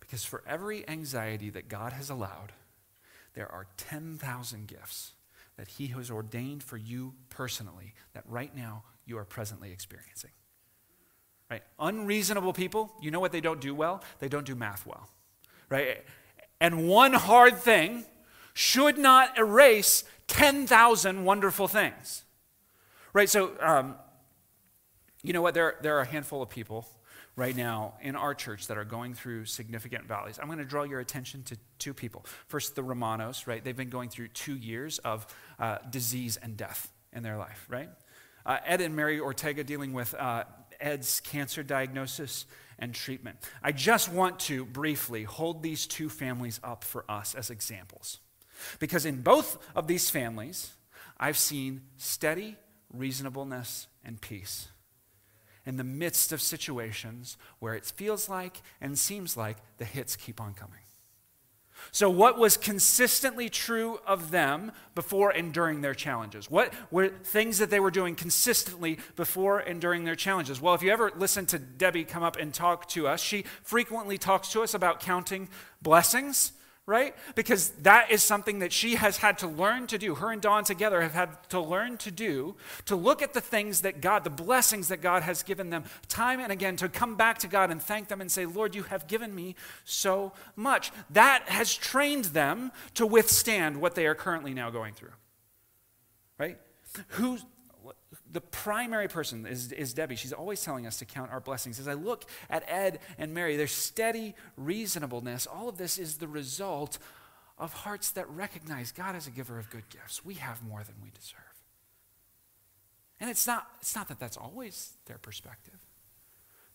because 0.00 0.24
for 0.24 0.42
every 0.46 0.86
anxiety 0.88 1.50
that 1.50 1.68
God 1.68 1.92
has 1.92 2.10
allowed, 2.10 2.52
there 3.34 3.50
are 3.50 3.66
10,000 3.76 4.66
gifts 4.66 5.12
that 5.56 5.68
He 5.68 5.88
has 5.88 6.10
ordained 6.10 6.62
for 6.62 6.76
you 6.76 7.14
personally 7.30 7.94
that 8.12 8.24
right 8.26 8.54
now 8.56 8.84
you 9.06 9.18
are 9.18 9.24
presently 9.24 9.70
experiencing. 9.70 10.30
Right? 11.50 11.62
Unreasonable 11.78 12.52
people, 12.52 12.92
you 13.00 13.10
know 13.10 13.20
what 13.20 13.32
they 13.32 13.40
don't 13.40 13.60
do 13.60 13.74
well? 13.74 14.02
They 14.18 14.28
don't 14.28 14.46
do 14.46 14.54
math 14.54 14.86
well. 14.86 15.08
Right? 15.68 16.04
And 16.60 16.88
one 16.88 17.12
hard 17.12 17.58
thing 17.58 18.04
should 18.54 18.96
not 18.96 19.36
erase 19.38 20.04
10,000 20.28 21.24
wonderful 21.24 21.68
things. 21.68 22.24
Right? 23.12 23.28
So, 23.28 23.52
um, 23.60 23.96
you 25.22 25.32
know 25.32 25.42
what? 25.42 25.54
There, 25.54 25.76
there 25.82 25.96
are 25.98 26.02
a 26.02 26.06
handful 26.06 26.42
of 26.42 26.48
people 26.48 26.86
right 27.36 27.56
now 27.56 27.94
in 28.00 28.14
our 28.14 28.34
church 28.34 28.68
that 28.68 28.78
are 28.78 28.84
going 28.84 29.14
through 29.14 29.44
significant 29.46 30.06
valleys. 30.06 30.38
I'm 30.40 30.46
going 30.46 30.58
to 30.58 30.64
draw 30.64 30.84
your 30.84 31.00
attention 31.00 31.42
to 31.44 31.56
two 31.78 31.92
people. 31.92 32.24
First, 32.46 32.76
the 32.76 32.82
Romanos, 32.82 33.46
right? 33.46 33.62
They've 33.62 33.76
been 33.76 33.90
going 33.90 34.08
through 34.08 34.28
two 34.28 34.54
years 34.54 34.98
of 34.98 35.26
uh, 35.58 35.78
disease 35.90 36.36
and 36.36 36.56
death 36.56 36.92
in 37.12 37.22
their 37.22 37.36
life, 37.36 37.66
right? 37.68 37.88
Uh, 38.46 38.58
Ed 38.64 38.80
and 38.80 38.94
Mary 38.94 39.18
Ortega 39.18 39.64
dealing 39.64 39.92
with 39.92 40.14
uh, 40.14 40.44
Ed's 40.80 41.20
cancer 41.20 41.62
diagnosis 41.62 42.46
and 42.78 42.94
treatment. 42.94 43.38
I 43.62 43.72
just 43.72 44.12
want 44.12 44.38
to 44.40 44.64
briefly 44.64 45.24
hold 45.24 45.62
these 45.62 45.86
two 45.86 46.08
families 46.08 46.60
up 46.62 46.84
for 46.84 47.04
us 47.08 47.34
as 47.34 47.50
examples. 47.50 48.20
Because 48.78 49.06
in 49.06 49.22
both 49.22 49.58
of 49.74 49.86
these 49.86 50.10
families, 50.10 50.72
I've 51.18 51.38
seen 51.38 51.82
steady 51.96 52.56
reasonableness 52.92 53.88
and 54.04 54.20
peace 54.20 54.68
in 55.66 55.76
the 55.76 55.84
midst 55.84 56.32
of 56.32 56.40
situations 56.40 57.36
where 57.58 57.74
it 57.74 57.84
feels 57.84 58.28
like 58.28 58.62
and 58.80 58.98
seems 58.98 59.36
like 59.36 59.56
the 59.78 59.84
hits 59.84 60.16
keep 60.16 60.40
on 60.40 60.54
coming. 60.54 60.80
So, 61.90 62.08
what 62.08 62.38
was 62.38 62.56
consistently 62.56 63.48
true 63.48 63.98
of 64.06 64.30
them 64.30 64.72
before 64.94 65.30
and 65.30 65.52
during 65.52 65.80
their 65.80 65.94
challenges? 65.94 66.50
What 66.50 66.72
were 66.90 67.08
things 67.08 67.58
that 67.58 67.70
they 67.70 67.80
were 67.80 67.90
doing 67.90 68.14
consistently 68.14 68.98
before 69.16 69.58
and 69.58 69.80
during 69.80 70.04
their 70.04 70.14
challenges? 70.14 70.60
Well, 70.60 70.74
if 70.74 70.82
you 70.82 70.90
ever 70.90 71.12
listen 71.16 71.46
to 71.46 71.58
Debbie 71.58 72.04
come 72.04 72.22
up 72.22 72.36
and 72.36 72.54
talk 72.54 72.88
to 72.90 73.06
us, 73.06 73.20
she 73.20 73.44
frequently 73.62 74.18
talks 74.18 74.50
to 74.52 74.62
us 74.62 74.74
about 74.74 75.00
counting 75.00 75.48
blessings, 75.82 76.52
right? 76.86 77.14
Because 77.34 77.70
that 77.82 78.10
is 78.10 78.22
something 78.22 78.58
that 78.58 78.72
she 78.72 78.96
has 78.96 79.16
had 79.16 79.38
to 79.38 79.46
learn 79.46 79.86
to 79.86 79.96
do. 79.96 80.16
Her 80.16 80.30
and 80.30 80.42
Dawn 80.42 80.64
together 80.64 81.00
have 81.00 81.14
had 81.14 81.48
to 81.48 81.60
learn 81.60 81.96
to 81.98 82.10
do, 82.10 82.56
to 82.84 82.94
look 82.94 83.22
at 83.22 83.32
the 83.32 83.40
things 83.40 83.80
that 83.80 84.02
God, 84.02 84.22
the 84.22 84.30
blessings 84.30 84.88
that 84.88 85.00
God 85.00 85.22
has 85.22 85.42
given 85.42 85.70
them 85.70 85.84
time 86.08 86.40
and 86.40 86.52
again, 86.52 86.76
to 86.76 86.88
come 86.90 87.16
back 87.16 87.38
to 87.38 87.46
God 87.48 87.70
and 87.70 87.82
thank 87.82 88.08
them 88.08 88.20
and 88.20 88.30
say, 88.30 88.44
Lord, 88.44 88.74
you 88.74 88.82
have 88.84 89.06
given 89.06 89.34
me 89.34 89.56
so 89.84 90.32
much. 90.56 90.92
That 91.10 91.48
has 91.48 91.74
trained 91.74 92.26
them 92.26 92.70
to 92.94 93.06
withstand 93.06 93.80
what 93.80 93.94
they 93.94 94.06
are 94.06 94.14
currently 94.14 94.52
now 94.52 94.68
going 94.68 94.92
through, 94.92 95.12
right? 96.38 96.58
Who, 97.08 97.38
the 98.34 98.40
primary 98.40 99.06
person 99.06 99.46
is, 99.46 99.70
is 99.70 99.94
Debbie. 99.94 100.16
She's 100.16 100.32
always 100.32 100.60
telling 100.60 100.88
us 100.88 100.98
to 100.98 101.04
count 101.04 101.30
our 101.30 101.38
blessings. 101.38 101.78
As 101.78 101.86
I 101.86 101.94
look 101.94 102.24
at 102.50 102.64
Ed 102.66 102.98
and 103.16 103.32
Mary, 103.32 103.56
their 103.56 103.68
steady 103.68 104.34
reasonableness, 104.56 105.46
all 105.46 105.68
of 105.68 105.78
this 105.78 105.98
is 105.98 106.16
the 106.16 106.26
result 106.26 106.98
of 107.58 107.72
hearts 107.72 108.10
that 108.10 108.28
recognize 108.28 108.90
God 108.90 109.14
as 109.14 109.28
a 109.28 109.30
giver 109.30 109.56
of 109.56 109.70
good 109.70 109.88
gifts. 109.88 110.24
We 110.24 110.34
have 110.34 110.64
more 110.64 110.82
than 110.82 110.96
we 111.00 111.10
deserve. 111.10 111.38
And 113.20 113.30
it's 113.30 113.46
not, 113.46 113.68
it's 113.80 113.94
not 113.94 114.08
that 114.08 114.18
that's 114.18 114.36
always 114.36 114.94
their 115.06 115.18
perspective, 115.18 115.78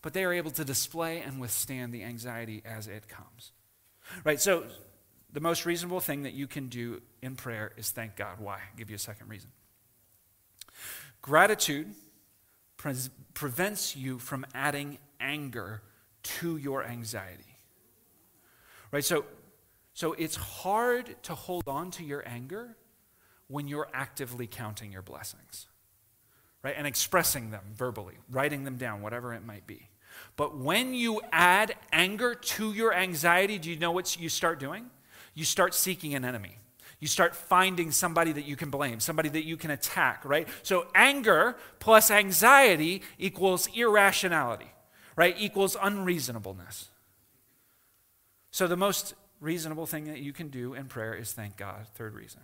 but 0.00 0.14
they 0.14 0.24
are 0.24 0.32
able 0.32 0.50
to 0.52 0.64
display 0.64 1.20
and 1.20 1.38
withstand 1.38 1.92
the 1.92 2.02
anxiety 2.02 2.62
as 2.64 2.88
it 2.88 3.06
comes. 3.06 3.52
Right? 4.24 4.40
So, 4.40 4.64
the 5.32 5.40
most 5.40 5.66
reasonable 5.66 6.00
thing 6.00 6.22
that 6.22 6.32
you 6.32 6.46
can 6.48 6.68
do 6.68 7.02
in 7.22 7.36
prayer 7.36 7.72
is 7.76 7.90
thank 7.90 8.16
God. 8.16 8.40
Why? 8.40 8.54
I'll 8.54 8.76
give 8.78 8.88
you 8.88 8.96
a 8.96 8.98
second 8.98 9.28
reason. 9.28 9.50
Gratitude 11.22 11.94
pre- 12.76 12.94
prevents 13.34 13.96
you 13.96 14.18
from 14.18 14.46
adding 14.54 14.98
anger 15.20 15.82
to 16.22 16.56
your 16.56 16.84
anxiety. 16.84 17.56
Right? 18.90 19.04
So, 19.04 19.24
so 19.94 20.12
it's 20.14 20.36
hard 20.36 21.22
to 21.24 21.34
hold 21.34 21.68
on 21.68 21.90
to 21.92 22.04
your 22.04 22.22
anger 22.26 22.76
when 23.48 23.68
you're 23.68 23.88
actively 23.92 24.46
counting 24.46 24.92
your 24.92 25.02
blessings. 25.02 25.66
Right? 26.62 26.74
And 26.76 26.86
expressing 26.86 27.50
them 27.50 27.62
verbally, 27.74 28.14
writing 28.30 28.64
them 28.64 28.76
down, 28.76 29.02
whatever 29.02 29.34
it 29.34 29.44
might 29.44 29.66
be. 29.66 29.88
But 30.36 30.56
when 30.56 30.94
you 30.94 31.20
add 31.32 31.74
anger 31.92 32.34
to 32.34 32.72
your 32.72 32.92
anxiety, 32.92 33.58
do 33.58 33.70
you 33.70 33.78
know 33.78 33.92
what 33.92 34.18
you 34.18 34.28
start 34.28 34.58
doing? 34.58 34.90
You 35.34 35.44
start 35.44 35.74
seeking 35.74 36.14
an 36.14 36.24
enemy. 36.24 36.56
You 37.00 37.08
start 37.08 37.34
finding 37.34 37.90
somebody 37.90 38.32
that 38.32 38.44
you 38.44 38.56
can 38.56 38.68
blame, 38.68 39.00
somebody 39.00 39.30
that 39.30 39.44
you 39.44 39.56
can 39.56 39.70
attack, 39.70 40.22
right? 40.24 40.46
So 40.62 40.86
anger 40.94 41.56
plus 41.78 42.10
anxiety 42.10 43.02
equals 43.18 43.68
irrationality, 43.74 44.70
right? 45.16 45.34
Equals 45.38 45.76
unreasonableness. 45.80 46.88
So 48.50 48.66
the 48.66 48.76
most 48.76 49.14
reasonable 49.40 49.86
thing 49.86 50.04
that 50.04 50.18
you 50.18 50.34
can 50.34 50.48
do 50.48 50.74
in 50.74 50.86
prayer 50.86 51.14
is 51.14 51.32
thank 51.32 51.56
God. 51.56 51.86
Third 51.94 52.14
reason. 52.14 52.42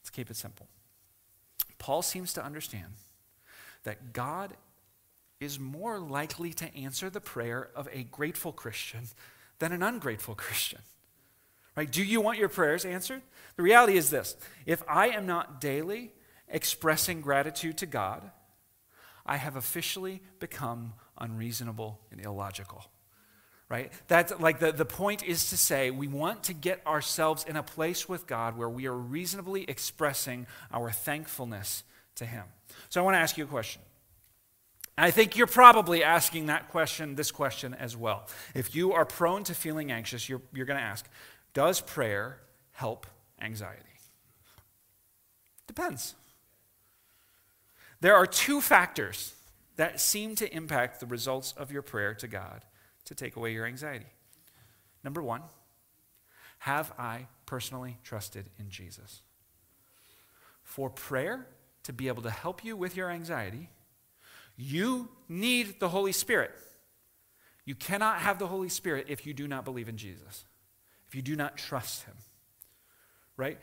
Let's 0.00 0.10
keep 0.10 0.30
it 0.30 0.36
simple. 0.36 0.68
Paul 1.78 2.02
seems 2.02 2.32
to 2.34 2.44
understand 2.44 2.94
that 3.82 4.12
God 4.12 4.54
is 5.40 5.58
more 5.58 5.98
likely 5.98 6.52
to 6.52 6.74
answer 6.76 7.10
the 7.10 7.20
prayer 7.20 7.68
of 7.74 7.88
a 7.92 8.04
grateful 8.04 8.52
Christian 8.52 9.08
than 9.58 9.72
an 9.72 9.82
ungrateful 9.82 10.34
Christian. 10.36 10.80
Right? 11.76 11.90
Do 11.90 12.02
you 12.02 12.20
want 12.20 12.38
your 12.38 12.48
prayers 12.48 12.84
answered? 12.84 13.22
The 13.56 13.62
reality 13.62 13.96
is 13.96 14.10
this 14.10 14.36
if 14.66 14.82
I 14.88 15.08
am 15.08 15.26
not 15.26 15.60
daily 15.60 16.12
expressing 16.48 17.20
gratitude 17.20 17.78
to 17.78 17.86
God, 17.86 18.30
I 19.26 19.36
have 19.36 19.56
officially 19.56 20.22
become 20.38 20.94
unreasonable 21.18 22.00
and 22.10 22.24
illogical. 22.24 22.84
Right? 23.68 23.92
That's 24.06 24.32
like 24.40 24.60
the, 24.60 24.72
the 24.72 24.86
point 24.86 25.22
is 25.22 25.50
to 25.50 25.58
say 25.58 25.90
we 25.90 26.08
want 26.08 26.44
to 26.44 26.54
get 26.54 26.84
ourselves 26.86 27.44
in 27.44 27.54
a 27.54 27.62
place 27.62 28.08
with 28.08 28.26
God 28.26 28.56
where 28.56 28.68
we 28.68 28.86
are 28.86 28.96
reasonably 28.96 29.64
expressing 29.68 30.46
our 30.72 30.90
thankfulness 30.90 31.84
to 32.14 32.24
Him. 32.24 32.44
So 32.88 33.00
I 33.00 33.04
want 33.04 33.14
to 33.16 33.18
ask 33.18 33.36
you 33.36 33.44
a 33.44 33.48
question. 33.48 33.82
I 34.96 35.12
think 35.12 35.36
you're 35.36 35.46
probably 35.46 36.02
asking 36.02 36.46
that 36.46 36.70
question, 36.70 37.14
this 37.14 37.30
question 37.30 37.74
as 37.74 37.96
well. 37.96 38.26
If 38.54 38.74
you 38.74 38.94
are 38.94 39.04
prone 39.04 39.44
to 39.44 39.54
feeling 39.54 39.92
anxious, 39.92 40.28
you're, 40.28 40.42
you're 40.52 40.66
going 40.66 40.78
to 40.78 40.84
ask, 40.84 41.06
does 41.54 41.80
prayer 41.80 42.38
help 42.72 43.06
anxiety? 43.40 43.82
Depends. 45.66 46.14
There 48.00 48.14
are 48.14 48.26
two 48.26 48.60
factors 48.60 49.34
that 49.76 50.00
seem 50.00 50.34
to 50.36 50.54
impact 50.54 51.00
the 51.00 51.06
results 51.06 51.52
of 51.56 51.70
your 51.70 51.82
prayer 51.82 52.14
to 52.14 52.26
God 52.26 52.64
to 53.04 53.14
take 53.14 53.36
away 53.36 53.52
your 53.52 53.66
anxiety. 53.66 54.06
Number 55.04 55.22
one, 55.22 55.42
have 56.60 56.92
I 56.98 57.26
personally 57.46 57.98
trusted 58.02 58.50
in 58.58 58.70
Jesus? 58.70 59.22
For 60.62 60.90
prayer 60.90 61.46
to 61.84 61.92
be 61.92 62.08
able 62.08 62.22
to 62.22 62.30
help 62.30 62.64
you 62.64 62.76
with 62.76 62.96
your 62.96 63.10
anxiety, 63.10 63.70
you 64.56 65.08
need 65.28 65.80
the 65.80 65.88
Holy 65.88 66.12
Spirit. 66.12 66.50
You 67.64 67.74
cannot 67.74 68.18
have 68.18 68.38
the 68.38 68.48
Holy 68.48 68.68
Spirit 68.68 69.06
if 69.08 69.26
you 69.26 69.32
do 69.32 69.46
not 69.46 69.64
believe 69.64 69.88
in 69.88 69.96
Jesus 69.96 70.44
if 71.08 71.14
you 71.14 71.22
do 71.22 71.36
not 71.36 71.56
trust 71.56 72.04
him. 72.04 72.14
Right? 73.36 73.58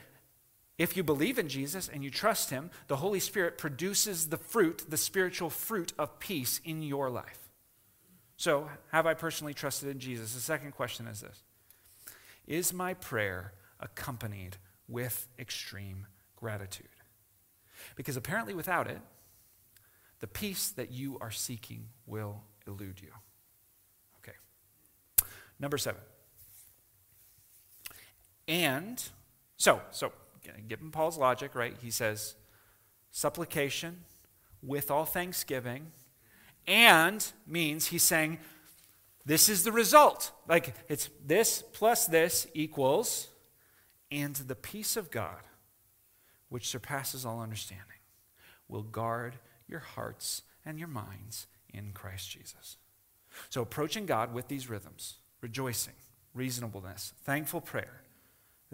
If 0.78 0.98
you 0.98 1.04
believe 1.04 1.40
in 1.40 1.48
Jesus 1.48 1.88
and 1.88 2.04
you 2.04 2.10
trust 2.10 2.50
him, 2.50 2.70
the 2.88 2.98
Holy 2.98 3.20
Spirit 3.20 3.58
produces 3.58 4.28
the 4.28 4.38
fruit, 4.38 4.86
the 4.90 4.98
spiritual 4.98 5.50
fruit 5.50 5.94
of 5.98 6.20
peace 6.20 6.60
in 6.66 6.82
your 6.82 7.10
life. 7.10 7.50
So, 8.38 8.70
have 8.92 9.06
I 9.06 9.14
personally 9.14 9.54
trusted 9.54 9.90
in 9.90 10.00
Jesus? 10.00 10.34
The 10.34 10.42
second 10.42 10.74
question 10.74 11.08
is 11.08 11.22
this 11.22 11.44
Is 12.48 12.74
my 12.74 12.94
prayer 12.94 13.54
accompanied 13.80 14.58
with 14.90 15.28
extreme 15.40 16.08
gratitude? 16.36 16.88
Because 17.96 18.18
apparently, 18.18 18.54
without 18.54 18.88
it, 18.88 19.00
the 20.20 20.28
peace 20.28 20.70
that 20.72 20.92
you 20.92 21.18
are 21.22 21.32
seeking 21.32 21.88
will 22.06 22.42
elude 22.68 23.00
you. 23.02 23.12
Okay. 24.20 24.36
Number 25.60 25.78
seven. 25.78 26.02
And 28.48 29.02
so, 29.58 29.82
so 29.92 30.12
given 30.68 30.92
Paul's 30.92 31.18
logic, 31.18 31.56
right? 31.56 31.76
He 31.82 31.92
says, 31.92 32.36
supplication 33.12 34.02
with 34.62 34.92
all 34.92 35.06
thanksgiving, 35.06 35.92
and 36.68 37.32
means 37.48 37.88
he's 37.88 38.04
saying, 38.04 38.40
this 39.26 39.50
is 39.50 39.64
the 39.64 39.72
result. 39.72 40.32
Like 40.48 40.76
it's 40.88 41.10
this 41.26 41.64
plus 41.74 42.06
this 42.06 42.48
equals, 42.54 43.30
and 44.12 44.36
the 44.36 44.56
peace 44.56 44.96
of 44.96 45.12
God, 45.12 45.42
which 46.50 46.68
surpasses 46.68 47.26
all 47.26 47.42
understanding, 47.42 47.86
will 48.68 48.84
guard 48.84 49.36
your 49.68 49.80
hearts 49.80 50.44
and 50.64 50.78
your 50.78 50.88
minds 50.88 51.48
in 51.74 51.92
Christ 51.94 52.30
Jesus. 52.30 52.78
So, 53.50 53.62
approaching 53.62 54.06
God 54.06 54.34
with 54.34 54.48
these 54.48 54.70
rhythms, 54.70 55.16
rejoicing, 55.42 55.96
reasonableness, 56.34 57.14
thankful 57.24 57.62
prayer, 57.62 58.02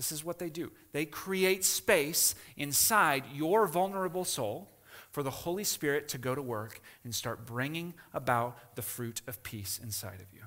this 0.01 0.11
is 0.11 0.25
what 0.25 0.39
they 0.39 0.49
do. 0.49 0.71
They 0.93 1.05
create 1.05 1.63
space 1.63 2.33
inside 2.57 3.23
your 3.35 3.67
vulnerable 3.67 4.25
soul 4.25 4.67
for 5.11 5.21
the 5.21 5.29
Holy 5.29 5.63
Spirit 5.63 6.07
to 6.07 6.17
go 6.17 6.33
to 6.33 6.41
work 6.41 6.81
and 7.03 7.13
start 7.13 7.45
bringing 7.45 7.93
about 8.11 8.57
the 8.73 8.81
fruit 8.81 9.21
of 9.27 9.43
peace 9.43 9.79
inside 9.81 10.19
of 10.19 10.33
you. 10.33 10.41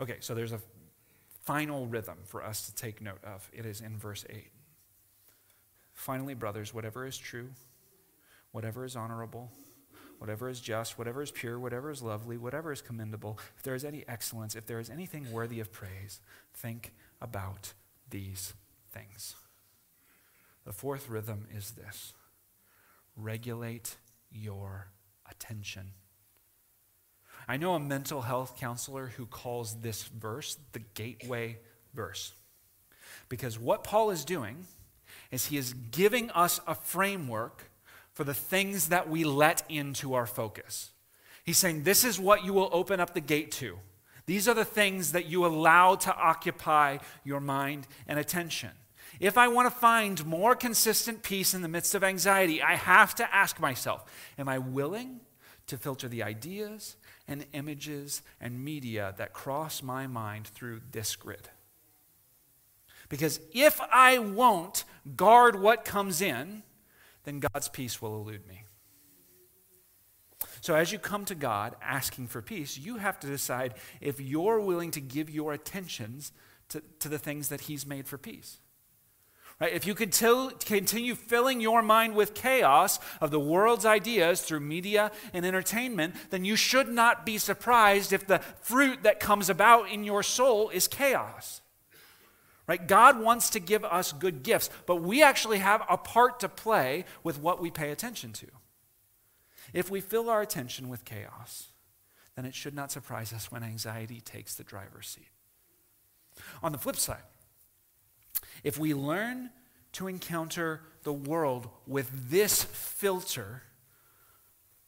Okay, 0.00 0.18
so 0.20 0.32
there's 0.32 0.52
a 0.52 0.60
final 1.42 1.88
rhythm 1.88 2.18
for 2.24 2.44
us 2.44 2.66
to 2.66 2.74
take 2.76 3.02
note 3.02 3.18
of. 3.24 3.50
It 3.52 3.66
is 3.66 3.80
in 3.80 3.98
verse 3.98 4.24
8. 4.30 4.46
Finally, 5.92 6.34
brothers, 6.34 6.72
whatever 6.72 7.04
is 7.04 7.18
true, 7.18 7.48
whatever 8.52 8.84
is 8.84 8.94
honorable, 8.94 9.50
whatever 10.18 10.48
is 10.48 10.60
just, 10.60 10.98
whatever 10.98 11.20
is 11.20 11.32
pure, 11.32 11.58
whatever 11.58 11.90
is 11.90 12.00
lovely, 12.00 12.36
whatever 12.36 12.70
is 12.70 12.80
commendable, 12.80 13.40
if 13.56 13.64
there 13.64 13.74
is 13.74 13.84
any 13.84 14.04
excellence, 14.06 14.54
if 14.54 14.66
there 14.66 14.78
is 14.78 14.88
anything 14.88 15.32
worthy 15.32 15.58
of 15.58 15.72
praise, 15.72 16.20
think 16.52 16.92
about 17.20 17.72
these 18.10 18.54
things. 18.92 19.34
The 20.64 20.72
fourth 20.72 21.08
rhythm 21.08 21.46
is 21.54 21.72
this 21.72 22.14
regulate 23.16 23.96
your 24.32 24.88
attention. 25.30 25.92
I 27.46 27.56
know 27.56 27.74
a 27.74 27.80
mental 27.80 28.22
health 28.22 28.58
counselor 28.58 29.08
who 29.08 29.26
calls 29.26 29.76
this 29.76 30.04
verse 30.04 30.58
the 30.72 30.80
gateway 30.94 31.58
verse. 31.92 32.32
Because 33.28 33.58
what 33.58 33.84
Paul 33.84 34.10
is 34.10 34.24
doing 34.24 34.66
is 35.30 35.46
he 35.46 35.56
is 35.56 35.74
giving 35.74 36.30
us 36.30 36.60
a 36.66 36.74
framework 36.74 37.70
for 38.12 38.24
the 38.24 38.34
things 38.34 38.88
that 38.88 39.08
we 39.08 39.24
let 39.24 39.62
into 39.68 40.14
our 40.14 40.26
focus. 40.26 40.92
He's 41.44 41.58
saying, 41.58 41.82
This 41.82 42.04
is 42.04 42.18
what 42.18 42.44
you 42.44 42.52
will 42.52 42.70
open 42.72 43.00
up 43.00 43.12
the 43.12 43.20
gate 43.20 43.52
to. 43.52 43.78
These 44.26 44.48
are 44.48 44.54
the 44.54 44.64
things 44.64 45.12
that 45.12 45.26
you 45.26 45.44
allow 45.44 45.96
to 45.96 46.16
occupy 46.16 46.98
your 47.24 47.40
mind 47.40 47.86
and 48.06 48.18
attention. 48.18 48.70
If 49.20 49.38
I 49.38 49.48
want 49.48 49.72
to 49.72 49.78
find 49.78 50.24
more 50.26 50.56
consistent 50.56 51.22
peace 51.22 51.54
in 51.54 51.62
the 51.62 51.68
midst 51.68 51.94
of 51.94 52.02
anxiety, 52.02 52.62
I 52.62 52.74
have 52.74 53.14
to 53.16 53.34
ask 53.34 53.60
myself 53.60 54.04
Am 54.38 54.48
I 54.48 54.58
willing 54.58 55.20
to 55.66 55.78
filter 55.78 56.08
the 56.08 56.22
ideas 56.22 56.96
and 57.28 57.46
images 57.52 58.22
and 58.40 58.64
media 58.64 59.14
that 59.18 59.32
cross 59.32 59.82
my 59.82 60.06
mind 60.06 60.46
through 60.48 60.80
this 60.90 61.16
grid? 61.16 61.48
Because 63.08 63.40
if 63.52 63.80
I 63.92 64.18
won't 64.18 64.84
guard 65.16 65.60
what 65.60 65.84
comes 65.84 66.20
in, 66.20 66.62
then 67.24 67.40
God's 67.40 67.68
peace 67.68 68.00
will 68.00 68.16
elude 68.16 68.46
me. 68.48 68.63
So, 70.64 70.74
as 70.74 70.90
you 70.90 70.98
come 70.98 71.26
to 71.26 71.34
God 71.34 71.76
asking 71.82 72.28
for 72.28 72.40
peace, 72.40 72.78
you 72.78 72.96
have 72.96 73.20
to 73.20 73.26
decide 73.26 73.74
if 74.00 74.18
you're 74.18 74.58
willing 74.58 74.92
to 74.92 75.00
give 75.02 75.28
your 75.28 75.52
attentions 75.52 76.32
to, 76.70 76.82
to 77.00 77.10
the 77.10 77.18
things 77.18 77.50
that 77.50 77.60
He's 77.60 77.84
made 77.84 78.08
for 78.08 78.16
peace. 78.16 78.60
Right? 79.60 79.74
If 79.74 79.86
you 79.86 79.94
continue 79.94 81.16
filling 81.16 81.60
your 81.60 81.82
mind 81.82 82.14
with 82.14 82.32
chaos 82.32 82.98
of 83.20 83.30
the 83.30 83.38
world's 83.38 83.84
ideas 83.84 84.40
through 84.40 84.60
media 84.60 85.12
and 85.34 85.44
entertainment, 85.44 86.14
then 86.30 86.46
you 86.46 86.56
should 86.56 86.88
not 86.88 87.26
be 87.26 87.36
surprised 87.36 88.14
if 88.14 88.26
the 88.26 88.38
fruit 88.62 89.02
that 89.02 89.20
comes 89.20 89.50
about 89.50 89.90
in 89.90 90.02
your 90.02 90.22
soul 90.22 90.70
is 90.70 90.88
chaos. 90.88 91.60
Right? 92.66 92.88
God 92.88 93.20
wants 93.20 93.50
to 93.50 93.60
give 93.60 93.84
us 93.84 94.12
good 94.12 94.42
gifts, 94.42 94.70
but 94.86 95.02
we 95.02 95.22
actually 95.22 95.58
have 95.58 95.82
a 95.90 95.98
part 95.98 96.40
to 96.40 96.48
play 96.48 97.04
with 97.22 97.38
what 97.38 97.60
we 97.60 97.70
pay 97.70 97.90
attention 97.90 98.32
to. 98.32 98.46
If 99.74 99.90
we 99.90 100.00
fill 100.00 100.30
our 100.30 100.40
attention 100.40 100.88
with 100.88 101.04
chaos, 101.04 101.68
then 102.36 102.46
it 102.46 102.54
should 102.54 102.74
not 102.74 102.92
surprise 102.92 103.32
us 103.32 103.50
when 103.52 103.62
anxiety 103.62 104.20
takes 104.20 104.54
the 104.54 104.64
driver's 104.64 105.08
seat. 105.08 105.28
On 106.62 106.72
the 106.72 106.78
flip 106.78 106.96
side, 106.96 107.22
if 108.62 108.78
we 108.78 108.94
learn 108.94 109.50
to 109.92 110.06
encounter 110.06 110.80
the 111.02 111.12
world 111.12 111.68
with 111.86 112.30
this 112.30 112.64
filter 112.64 113.62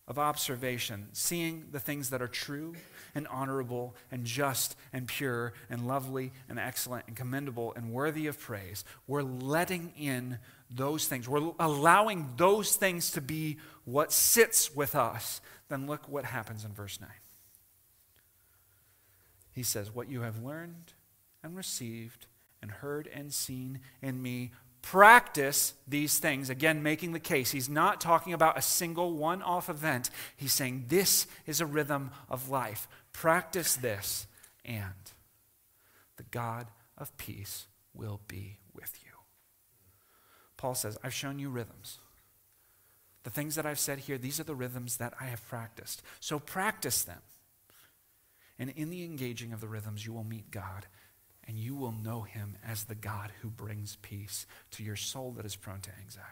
of 0.09 0.18
observation, 0.18 1.09
seeing 1.12 1.66
the 1.72 1.80
things 1.80 2.11
that 2.11 2.22
are 2.22 2.28
true 2.28 2.74
and 3.17 3.27
honorable 3.29 3.97
and 4.12 4.27
just 4.27 4.77
and 4.93 5.09
pure 5.09 5.55
and 5.71 5.89
lovely 5.89 6.33
and 6.51 6.59
excellent 6.59 7.07
and 7.07 7.17
commendable 7.17 7.73
and 7.75 7.91
worthy 7.91 8.27
of 8.27 8.39
praise, 8.39 8.85
we're 9.07 9.23
letting 9.23 9.93
in 9.99 10.39
those 10.71 11.09
things. 11.09 11.27
We're 11.27 11.53
allowing 11.59 12.35
those 12.37 12.77
things 12.77 13.11
to 13.12 13.23
be 13.23 13.57
what 13.87 14.12
sits 14.12 14.77
with 14.77 14.95
us. 14.95 15.41
Then 15.71 15.87
look 15.87 16.07
what 16.09 16.27
happens 16.27 16.64
in 16.67 16.75
verse 16.75 17.01
9. 17.01 17.09
He 19.51 19.62
says, 19.62 19.95
What 19.95 20.11
you 20.11 20.21
have 20.21 20.43
learned 20.43 20.93
and 21.43 21.57
received 21.57 22.27
and 22.61 22.71
heard 22.71 23.09
and 23.12 23.33
seen 23.33 23.81
in 24.03 24.21
me, 24.21 24.51
practice 24.87 25.74
these 25.89 26.20
things. 26.20 26.49
Again, 26.49 26.80
making 26.80 27.12
the 27.12 27.18
case. 27.18 27.51
He's 27.51 27.68
not 27.68 28.01
talking 28.01 28.32
about 28.32 28.57
a 28.57 28.62
single 28.62 29.14
one 29.14 29.43
off 29.43 29.68
event. 29.68 30.11
He's 30.37 30.53
saying 30.53 30.84
this 30.87 31.26
is 31.45 31.61
a 31.61 31.66
rhythm 31.66 32.12
of 32.30 32.51
life. 32.51 32.87
Practice 33.12 33.74
this, 33.74 34.28
and 34.64 34.95
the 36.16 36.22
God 36.30 36.68
of 36.97 37.16
peace 37.16 37.66
will 37.95 38.20
be 38.28 38.59
with 38.74 38.97
you. 39.05 39.11
Paul 40.57 40.76
says, 40.76 40.97
I've 41.03 41.12
shown 41.12 41.41
you 41.41 41.51
rhythms. 41.51 41.99
The 43.24 43.30
things 43.30 43.57
that 43.57 43.66
I've 43.66 43.80
said 43.80 43.99
here, 43.99 44.18
these 44.18 44.39
are 44.39 44.45
the 44.45 44.55
rhythms 44.55 44.99
that 44.99 45.14
I 45.20 45.24
have 45.24 45.47
practiced. 45.49 46.01
So 46.20 46.39
practice 46.39 47.03
them. 47.03 47.22
And 48.57 48.70
in 48.70 48.91
the 48.91 49.05
engaging 49.05 49.53
of 49.53 49.61
the 49.61 49.68
rhythms, 49.68 50.07
you 50.07 50.12
will 50.12 50.22
meet 50.22 50.53
God 50.53 50.87
and 51.47 51.59
you 51.59 51.74
will 51.74 51.92
know 51.92 52.22
him 52.22 52.57
as 52.66 52.84
the 52.84 52.94
God 52.94 53.30
who 53.40 53.49
brings 53.49 53.97
peace 54.03 54.47
to 54.72 54.82
your 54.82 54.97
soul 54.97 55.32
that 55.32 55.47
is 55.47 55.57
prone 55.57 55.80
to 55.80 55.90
anxiety. 56.03 56.30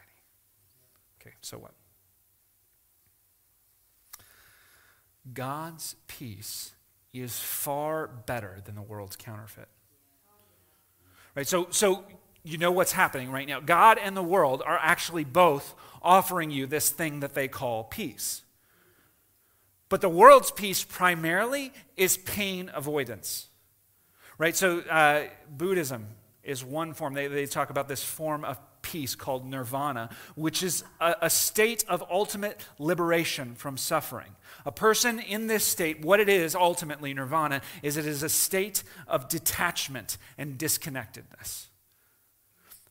Okay, 1.21 1.35
so 1.41 1.59
what? 1.59 1.73
God's 5.33 5.97
peace 6.07 6.73
is 7.13 7.39
far 7.39 8.07
better 8.07 8.61
than 8.65 8.75
the 8.75 8.83
world's 8.83 9.17
counterfeit. 9.17 9.69
Right? 11.35 11.47
So 11.47 11.69
so 11.71 12.05
you 12.43 12.59
know 12.59 12.73
what's 12.73 12.93
happening 12.93 13.31
right 13.31 13.49
now. 13.49 13.61
God 13.61 13.99
and 13.99 14.17
the 14.17 14.23
world 14.23 14.63
are 14.65 14.79
actually 14.81 15.25
both 15.25 15.75
offering 16.03 16.51
you 16.51 16.67
this 16.67 16.91
thing 16.91 17.21
that 17.21 17.35
they 17.35 17.49
call 17.49 17.85
peace. 17.85 18.43
But 19.89 20.01
the 20.01 20.09
world's 20.09 20.51
peace 20.51 20.85
primarily 20.85 21.73
is 21.97 22.17
pain 22.17 22.71
avoidance. 22.75 23.49
Right? 24.39 24.57
So, 24.57 24.81
uh, 24.81 25.25
Buddhism 25.49 26.07
is 26.43 26.65
one 26.65 26.93
form. 26.93 27.15
They, 27.15 27.27
they 27.29 27.47
talk 27.47 27.71
about 27.71 27.89
this 27.89 28.03
form 28.03 28.45
of 28.45 28.59
peace 28.83 29.15
called 29.15 29.47
nirvana, 29.47 30.11
which 30.35 30.63
is 30.63 30.85
a, 31.01 31.17
a, 31.23 31.31
state 31.31 31.85
of 31.89 32.05
ultimate 32.11 32.61
liberation 32.79 33.55
from 33.55 33.77
suffering. 33.77 34.37
A 34.67 34.73
person 34.73 35.19
in 35.19 35.47
this 35.47 35.65
state, 35.65 36.05
what 36.05 36.21
it 36.21 36.29
is 36.29 36.55
ultimately, 36.55 37.15
nirvana, 37.15 37.63
is 37.83 37.97
it 37.97 38.07
is 38.07 38.23
a 38.23 38.29
state 38.29 38.85
of 39.09 39.29
detachment 39.29 40.19
and 40.37 40.59
disconnectedness. 40.59 41.69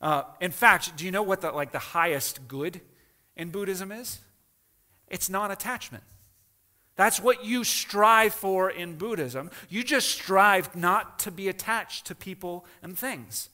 Uh, 0.00 0.24
in 0.40 0.50
fact, 0.50 0.96
do 0.96 1.04
you 1.04 1.10
know 1.10 1.22
what 1.22 1.40
the, 1.40 1.52
like 1.52 1.72
the 1.72 1.78
highest 1.78 2.46
good 2.48 2.80
in 3.36 3.50
Buddhism 3.50 3.92
is? 3.92 4.18
It's 5.08 5.30
non 5.30 5.50
attachment. 5.50 6.04
That's 6.96 7.20
what 7.20 7.44
you 7.44 7.64
strive 7.64 8.34
for 8.34 8.70
in 8.70 8.96
Buddhism. 8.96 9.50
You 9.68 9.82
just 9.82 10.10
strive 10.10 10.76
not 10.76 11.18
to 11.20 11.30
be 11.30 11.48
attached 11.48 12.06
to 12.06 12.14
people 12.14 12.64
and 12.82 12.96
things. 12.96 13.50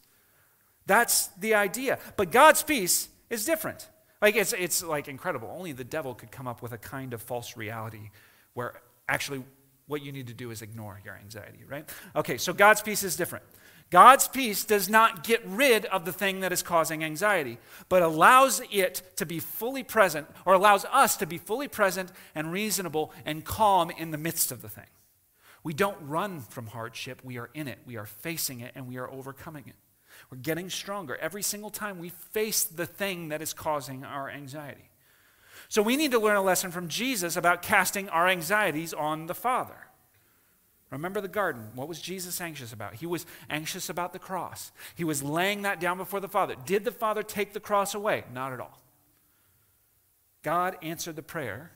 That's 0.87 1.29
the 1.29 1.55
idea. 1.55 1.99
But 2.17 2.33
God's 2.33 2.63
peace 2.63 3.09
is 3.31 3.45
different. 3.45 3.89
Like 4.21 4.37
it's, 4.37 4.53
it's 4.53 4.83
like 4.83 5.09
incredible. 5.09 5.55
Only 5.57 5.73
the 5.73 5.85
devil 5.85 6.15
could 6.15 6.31
come 6.31 6.47
up 6.47 6.63
with 6.63 6.73
a 6.73 6.79
kind 6.79 7.15
of 7.15 7.23
false 7.23 7.57
reality 7.57 8.11
where 8.53 8.75
actually 9.09 9.43
what 9.87 10.03
you 10.03 10.13
need 10.13 10.27
to 10.27 10.35
do 10.35 10.51
is 10.51 10.63
ignore 10.63 11.01
your 11.05 11.17
anxiety, 11.17 11.65
right? 11.67 11.89
Okay, 12.15 12.37
so 12.37 12.53
God's 12.53 12.83
peace 12.83 13.03
is 13.03 13.17
different. 13.17 13.45
God's 13.91 14.29
peace 14.29 14.65
does 14.65 14.89
not 14.89 15.25
get 15.25 15.45
rid 15.45 15.85
of 15.87 16.05
the 16.05 16.13
thing 16.13 16.41
that 16.41 16.53
is 16.53 16.63
causing 16.63 17.03
anxiety, 17.03 17.59
but 17.89 18.03
allows 18.03 18.63
it 18.71 19.03
to 19.17 19.27
be 19.27 19.41
fully 19.41 19.83
present, 19.83 20.29
or 20.47 20.55
allows 20.55 20.85
us 20.87 21.17
to 21.17 21.27
be 21.27 21.39
fully 21.39 21.67
present 21.67 22.13
and 22.35 22.53
reasonable 22.53 23.13
and 23.25 23.45
calm 23.45 23.91
in 23.91 24.13
the 24.13 24.19
midst 24.19 24.53
of 24.53 24.63
the 24.63 24.69
thing. 24.69 24.87
We 25.65 25.75
don't 25.75 25.99
run 26.01 26.41
from 26.41 26.69
hardship, 26.69 27.21
we 27.25 27.37
are 27.39 27.51
in 27.53 27.67
it, 27.67 27.81
we 27.85 27.97
are 27.97 28.07
facing 28.07 28.61
it, 28.61 28.73
and 28.77 28.87
we 28.87 28.97
are 28.97 29.11
overcoming 29.11 29.65
it. 29.67 29.75
We're 30.31 30.39
getting 30.39 30.71
stronger 30.71 31.17
every 31.17 31.43
single 31.43 31.71
time 31.71 31.99
we 31.99 32.11
face 32.11 32.63
the 32.63 32.87
thing 32.87 33.31
that 33.31 33.43
is 33.43 33.53
causing 33.53 34.05
our 34.05 34.31
anxiety. 34.31 34.91
So 35.69 35.83
we 35.83 35.97
need 35.97 36.13
to 36.13 36.21
learn 36.21 36.37
a 36.37 36.43
lesson 36.43 36.71
from 36.71 36.89
Jesus 36.89 37.37
about 37.37 37.63
casting 37.63 38.09
our 38.09 38.29
anxieties 38.29 38.95
on 38.95 39.27
the 39.27 39.35
Father. 39.35 39.77
Remember 40.91 41.21
the 41.21 41.29
garden. 41.29 41.71
What 41.75 41.89
was 41.89 42.01
Jesus 42.01 42.41
anxious 42.41 42.73
about? 42.73 42.95
He 42.95 43.07
was 43.07 43.25
anxious 43.49 43.89
about 43.89 44.13
the 44.13 44.19
cross. 44.19 44.73
He 44.97 45.05
was 45.05 45.23
laying 45.23 45.63
that 45.63 45.81
down 45.81 45.99
before 45.99 46.21
the 46.21 46.29
Father. 46.29 46.57
Did 46.67 46.85
the 46.85 46.91
Father 46.91 47.23
take 47.23 47.53
the 47.53 47.61
cross 47.61 47.95
away? 47.95 48.25
Not 48.35 48.53
at 48.53 48.61
all. 48.61 48.81
God 50.43 50.77
answered 50.83 51.17
the 51.17 51.23
prayer 51.23 51.71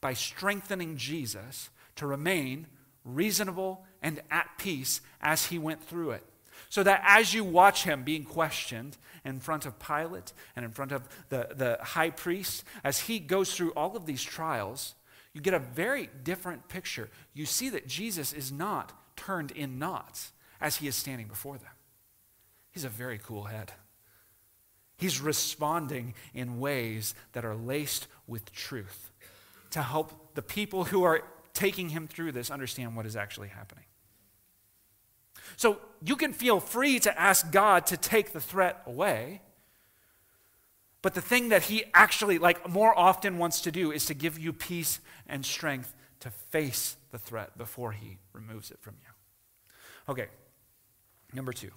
by 0.00 0.12
strengthening 0.12 0.96
Jesus 0.96 1.70
to 1.96 2.06
remain 2.06 2.66
reasonable 3.04 3.84
and 4.00 4.20
at 4.30 4.48
peace 4.58 5.00
as 5.20 5.46
he 5.46 5.58
went 5.58 5.82
through 5.82 6.12
it. 6.12 6.24
So 6.68 6.82
that 6.84 7.02
as 7.04 7.34
you 7.34 7.44
watch 7.44 7.84
him 7.84 8.02
being 8.02 8.24
questioned 8.24 8.96
in 9.24 9.40
front 9.40 9.66
of 9.66 9.78
Pilate 9.78 10.32
and 10.54 10.64
in 10.64 10.70
front 10.70 10.92
of 10.92 11.08
the, 11.28 11.48
the 11.54 11.78
high 11.82 12.10
priest, 12.10 12.64
as 12.84 13.00
he 13.00 13.18
goes 13.18 13.54
through 13.54 13.72
all 13.72 13.96
of 13.96 14.06
these 14.06 14.22
trials, 14.22 14.94
you 15.34 15.40
get 15.40 15.54
a 15.54 15.58
very 15.58 16.08
different 16.24 16.68
picture. 16.68 17.08
You 17.32 17.46
see 17.46 17.70
that 17.70 17.86
Jesus 17.86 18.32
is 18.32 18.52
not 18.52 18.92
turned 19.16 19.50
in 19.50 19.78
knots 19.78 20.32
as 20.60 20.76
he 20.76 20.86
is 20.86 20.94
standing 20.94 21.26
before 21.26 21.58
them. 21.58 21.70
He's 22.70 22.84
a 22.84 22.88
very 22.88 23.18
cool 23.18 23.44
head. 23.44 23.72
He's 24.96 25.20
responding 25.20 26.14
in 26.32 26.60
ways 26.60 27.14
that 27.32 27.44
are 27.44 27.56
laced 27.56 28.06
with 28.26 28.52
truth 28.52 29.10
to 29.70 29.82
help 29.82 30.34
the 30.34 30.42
people 30.42 30.84
who 30.84 31.02
are 31.02 31.22
taking 31.54 31.88
him 31.88 32.06
through 32.06 32.32
this 32.32 32.50
understand 32.50 32.94
what 32.94 33.06
is 33.06 33.16
actually 33.16 33.48
happening. 33.48 33.84
So 35.56 35.78
you 36.02 36.16
can 36.16 36.32
feel 36.32 36.60
free 36.60 36.98
to 37.00 37.20
ask 37.20 37.50
God 37.50 37.86
to 37.86 37.96
take 37.96 38.32
the 38.32 38.40
threat 38.40 38.82
away. 38.86 39.42
But 41.02 41.14
the 41.14 41.20
thing 41.20 41.48
that 41.48 41.64
he 41.64 41.84
actually, 41.92 42.38
like, 42.38 42.68
more 42.68 42.96
often 42.96 43.38
wants 43.38 43.60
to 43.62 43.72
do 43.72 43.90
is 43.90 44.06
to 44.06 44.14
give 44.14 44.38
you 44.38 44.52
peace 44.52 45.00
and 45.26 45.44
strength 45.44 45.94
to 46.20 46.30
face 46.30 46.96
the 47.10 47.18
threat 47.18 47.58
before 47.58 47.90
he 47.92 48.18
removes 48.32 48.70
it 48.70 48.78
from 48.80 48.94
you. 49.02 50.12
Okay, 50.12 50.28
number 51.32 51.52
two. 51.52 51.72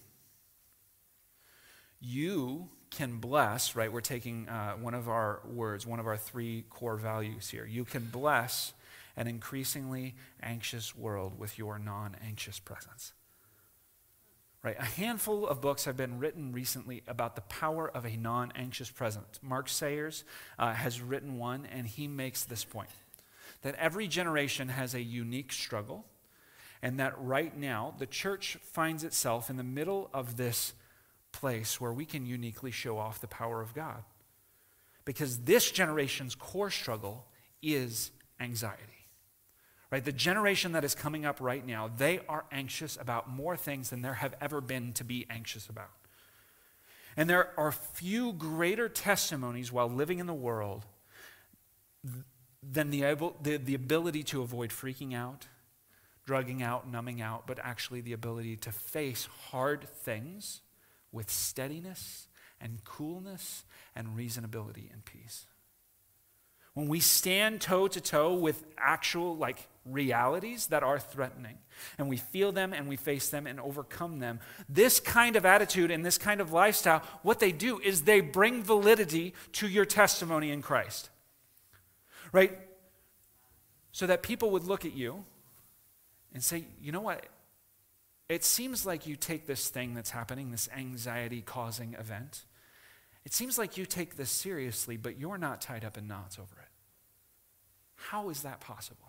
You 2.00 2.70
can 2.92 3.18
bless, 3.18 3.76
right? 3.76 3.92
We're 3.92 4.02
taking 4.02 4.48
uh, 4.48 4.74
one 4.74 4.94
of 4.94 5.10
our 5.10 5.42
words, 5.52 5.88
one 5.88 6.00
of 6.00 6.06
our 6.06 6.18
three 6.18 6.64
core 6.70 6.96
values 6.96 7.50
here. 7.50 7.66
You 7.66 7.84
can 7.84 8.06
bless 8.06 8.74
an 9.18 9.28
increasingly 9.28 10.16
anxious 10.44 10.96
world 10.96 11.40
with 11.40 11.58
your 11.58 11.80
non 11.80 12.16
anxious 12.24 12.60
presence. 12.60 13.14
Right? 14.66 14.78
A 14.80 14.84
handful 14.84 15.46
of 15.46 15.62
books 15.62 15.86
have 15.86 15.96
been 15.96 16.18
written 16.18 16.52
recently 16.52 17.04
about 17.08 17.36
the 17.36 17.42
power 17.42 17.88
of 17.88 18.04
a 18.04 18.18
non 18.18 18.52
anxious 18.56 18.90
presence. 18.90 19.40
Mark 19.44 19.70
Sayers 19.70 20.24
uh, 20.58 20.74
has 20.74 21.00
written 21.00 21.38
one, 21.38 21.68
and 21.72 21.86
he 21.86 22.08
makes 22.08 22.44
this 22.44 22.66
point 22.66 22.90
that 23.62 23.76
every 23.76 24.08
generation 24.08 24.70
has 24.70 24.96
a 24.96 25.02
unique 25.04 25.52
struggle, 25.52 26.04
and 26.82 27.00
that 27.00 27.14
right 27.20 27.56
now 27.56 27.94
the 28.00 28.08
church 28.08 28.58
finds 28.64 29.04
itself 29.04 29.52
in 29.52 29.58
the 29.58 29.64
middle 29.64 30.10
of 30.16 30.36
this 30.36 30.74
place 31.32 31.80
where 31.80 31.94
we 31.94 32.06
can 32.06 32.26
uniquely 32.26 32.72
show 32.72 32.98
off 32.98 33.22
the 33.22 33.28
power 33.28 33.62
of 33.62 33.76
God. 33.76 34.02
Because 35.06 35.42
this 35.42 35.70
generation's 35.70 36.34
core 36.34 36.72
struggle 36.72 37.28
is 37.62 38.10
anxiety. 38.40 38.95
Right? 39.92 40.04
The 40.04 40.12
generation 40.12 40.72
that 40.74 40.84
is 40.84 40.96
coming 40.96 41.26
up 41.26 41.40
right 41.40 41.66
now, 41.66 41.90
they 41.96 42.20
are 42.28 42.46
anxious 42.52 42.98
about 43.00 43.30
more 43.30 43.56
things 43.56 43.92
than 43.92 44.02
there 44.02 44.16
have 44.16 44.36
ever 44.42 44.60
been 44.60 44.94
to 44.94 45.04
be 45.04 45.26
anxious 45.30 45.70
about. 45.70 45.92
And 47.16 47.30
there 47.30 47.52
are 47.58 47.72
few 47.72 48.34
greater 48.34 48.90
testimonies 48.90 49.72
while 49.72 49.90
living 49.90 50.20
in 50.20 50.28
the 50.28 50.34
world 50.34 50.86
than 52.62 52.90
the, 52.90 53.02
the, 53.42 53.58
the 53.58 53.76
ability 53.76 54.24
to 54.24 54.42
avoid 54.42 54.72
freaking 54.72 55.16
out, 55.16 55.48
drugging 56.26 56.62
out, 56.62 56.92
numbing 56.92 57.22
out, 57.22 57.48
but 57.48 57.60
actually 57.62 58.02
the 58.02 58.14
ability 58.14 58.58
to 58.58 58.72
face 58.72 59.28
hard 59.52 59.88
things 59.88 60.62
with 61.12 61.30
steadiness 61.30 62.28
and 62.60 62.84
coolness 62.84 63.64
and 63.96 64.10
reasonability 64.18 64.92
and 64.92 65.06
peace. 65.06 65.46
When 66.74 66.90
we 66.90 67.00
stand 67.00 67.62
toe 67.62 67.88
to 67.88 68.02
toe 68.02 68.34
with 68.34 68.66
actual, 68.78 69.38
like, 69.38 69.68
realities 69.86 70.68
that 70.68 70.84
are 70.84 71.00
threatening, 71.00 71.58
and 71.98 72.10
we 72.10 72.18
feel 72.18 72.52
them 72.52 72.74
and 72.74 72.90
we 72.90 72.96
face 72.96 73.30
them 73.30 73.48
and 73.48 73.60
overcome 73.60 74.20
them, 74.20 74.40
this 74.68 75.00
kind 75.00 75.36
of 75.36 75.46
attitude 75.46 75.92
and 75.92 76.06
this 76.06 76.18
kind 76.18 76.42
of 76.42 76.52
lifestyle, 76.52 77.04
what 77.22 77.40
they 77.40 77.52
do 77.52 77.80
is 77.80 78.02
they 78.02 78.20
bring 78.20 78.64
validity 78.64 79.34
to 79.54 79.68
your 79.68 79.86
testimony 79.86 80.52
in 80.52 80.62
Christ. 80.62 81.10
Right? 82.32 82.58
So 83.92 84.08
that 84.08 84.24
people 84.24 84.50
would 84.52 84.64
look 84.64 84.86
at 84.86 84.94
you 84.94 85.24
and 86.34 86.44
say, 86.44 86.66
you 86.82 86.92
know 86.92 87.02
what? 87.02 87.26
It 88.28 88.44
seems 88.44 88.86
like 88.86 89.08
you 89.08 89.16
take 89.16 89.46
this 89.46 89.70
thing 89.70 89.94
that's 89.94 90.10
happening, 90.10 90.52
this 90.52 90.68
anxiety 90.76 91.42
causing 91.42 91.94
event, 91.94 92.44
it 93.26 93.34
seems 93.34 93.58
like 93.58 93.76
you 93.76 93.86
take 93.86 94.18
this 94.18 94.30
seriously, 94.30 94.98
but 94.98 95.20
you're 95.20 95.40
not 95.40 95.60
tied 95.60 95.84
up 95.84 95.98
in 95.98 96.08
knots 96.08 96.38
over 96.38 96.56
it. 96.62 96.70
How 97.96 98.30
is 98.30 98.44
that 98.44 98.62
possible? 98.62 99.05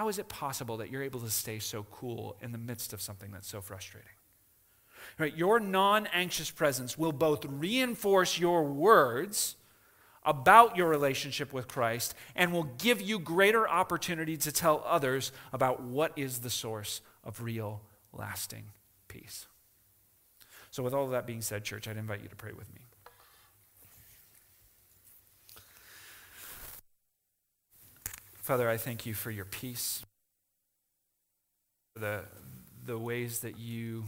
How 0.00 0.08
is 0.08 0.18
it 0.18 0.30
possible 0.30 0.78
that 0.78 0.90
you're 0.90 1.02
able 1.02 1.20
to 1.20 1.28
stay 1.28 1.58
so 1.58 1.84
cool 1.90 2.34
in 2.40 2.52
the 2.52 2.58
midst 2.58 2.94
of 2.94 3.02
something 3.02 3.32
that's 3.32 3.46
so 3.46 3.60
frustrating? 3.60 4.08
Right, 5.18 5.36
your 5.36 5.60
non 5.60 6.06
anxious 6.06 6.50
presence 6.50 6.96
will 6.96 7.12
both 7.12 7.44
reinforce 7.44 8.38
your 8.38 8.64
words 8.64 9.56
about 10.24 10.74
your 10.74 10.88
relationship 10.88 11.52
with 11.52 11.68
Christ 11.68 12.14
and 12.34 12.50
will 12.50 12.70
give 12.78 13.02
you 13.02 13.18
greater 13.18 13.68
opportunity 13.68 14.38
to 14.38 14.50
tell 14.50 14.82
others 14.86 15.32
about 15.52 15.82
what 15.82 16.12
is 16.16 16.38
the 16.38 16.48
source 16.48 17.02
of 17.22 17.42
real, 17.42 17.82
lasting 18.14 18.64
peace. 19.06 19.48
So, 20.70 20.82
with 20.82 20.94
all 20.94 21.04
of 21.04 21.10
that 21.10 21.26
being 21.26 21.42
said, 21.42 21.62
church, 21.62 21.86
I'd 21.86 21.98
invite 21.98 22.22
you 22.22 22.28
to 22.30 22.36
pray 22.36 22.52
with 22.54 22.72
me. 22.72 22.80
Father, 28.50 28.68
I 28.68 28.78
thank 28.78 29.06
you 29.06 29.14
for 29.14 29.30
your 29.30 29.44
peace, 29.44 30.04
for 31.94 32.00
the, 32.00 32.24
the 32.84 32.98
ways 32.98 33.38
that 33.42 33.60
you 33.60 34.06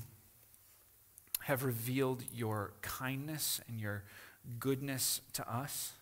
have 1.42 1.62
revealed 1.62 2.24
your 2.34 2.72
kindness 2.82 3.60
and 3.68 3.78
your 3.78 4.02
goodness 4.58 5.20
to 5.34 5.48
us. 5.48 5.92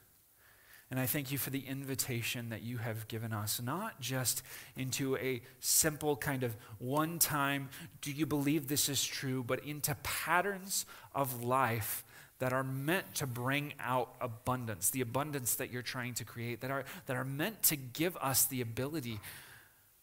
And 0.91 0.99
I 0.99 1.05
thank 1.05 1.31
you 1.31 1.37
for 1.37 1.51
the 1.51 1.67
invitation 1.67 2.49
that 2.49 2.63
you 2.63 2.79
have 2.79 3.09
given 3.09 3.35
us, 3.35 3.61
not 3.63 4.01
just 4.01 4.43
into 4.75 5.19
a 5.19 5.43
simple 5.59 6.17
kind 6.17 6.43
of 6.43 6.57
one 6.79 7.19
time, 7.19 7.69
do 8.01 8.11
you 8.11 8.25
believe 8.25 8.69
this 8.69 8.89
is 8.89 9.05
true, 9.05 9.45
but 9.47 9.63
into 9.67 9.95
patterns 10.03 10.87
of 11.15 11.45
life 11.45 12.05
that 12.41 12.53
are 12.53 12.65
meant 12.65 13.15
to 13.15 13.27
bring 13.27 13.73
out 13.81 14.15
abundance, 14.21 14.91
the 14.91 15.01
abundance 15.01 15.55
that 15.55 15.71
you're 15.71 15.81
trying 15.81 16.15
to 16.15 16.25
create, 16.25 16.61
that 16.61 16.71
are, 16.71 16.85
that 17.07 17.17
are 17.17 17.25
meant 17.25 17.63
to 17.63 17.77
give 17.77 18.17
us 18.19 18.45
the 18.47 18.61
ability 18.61 19.21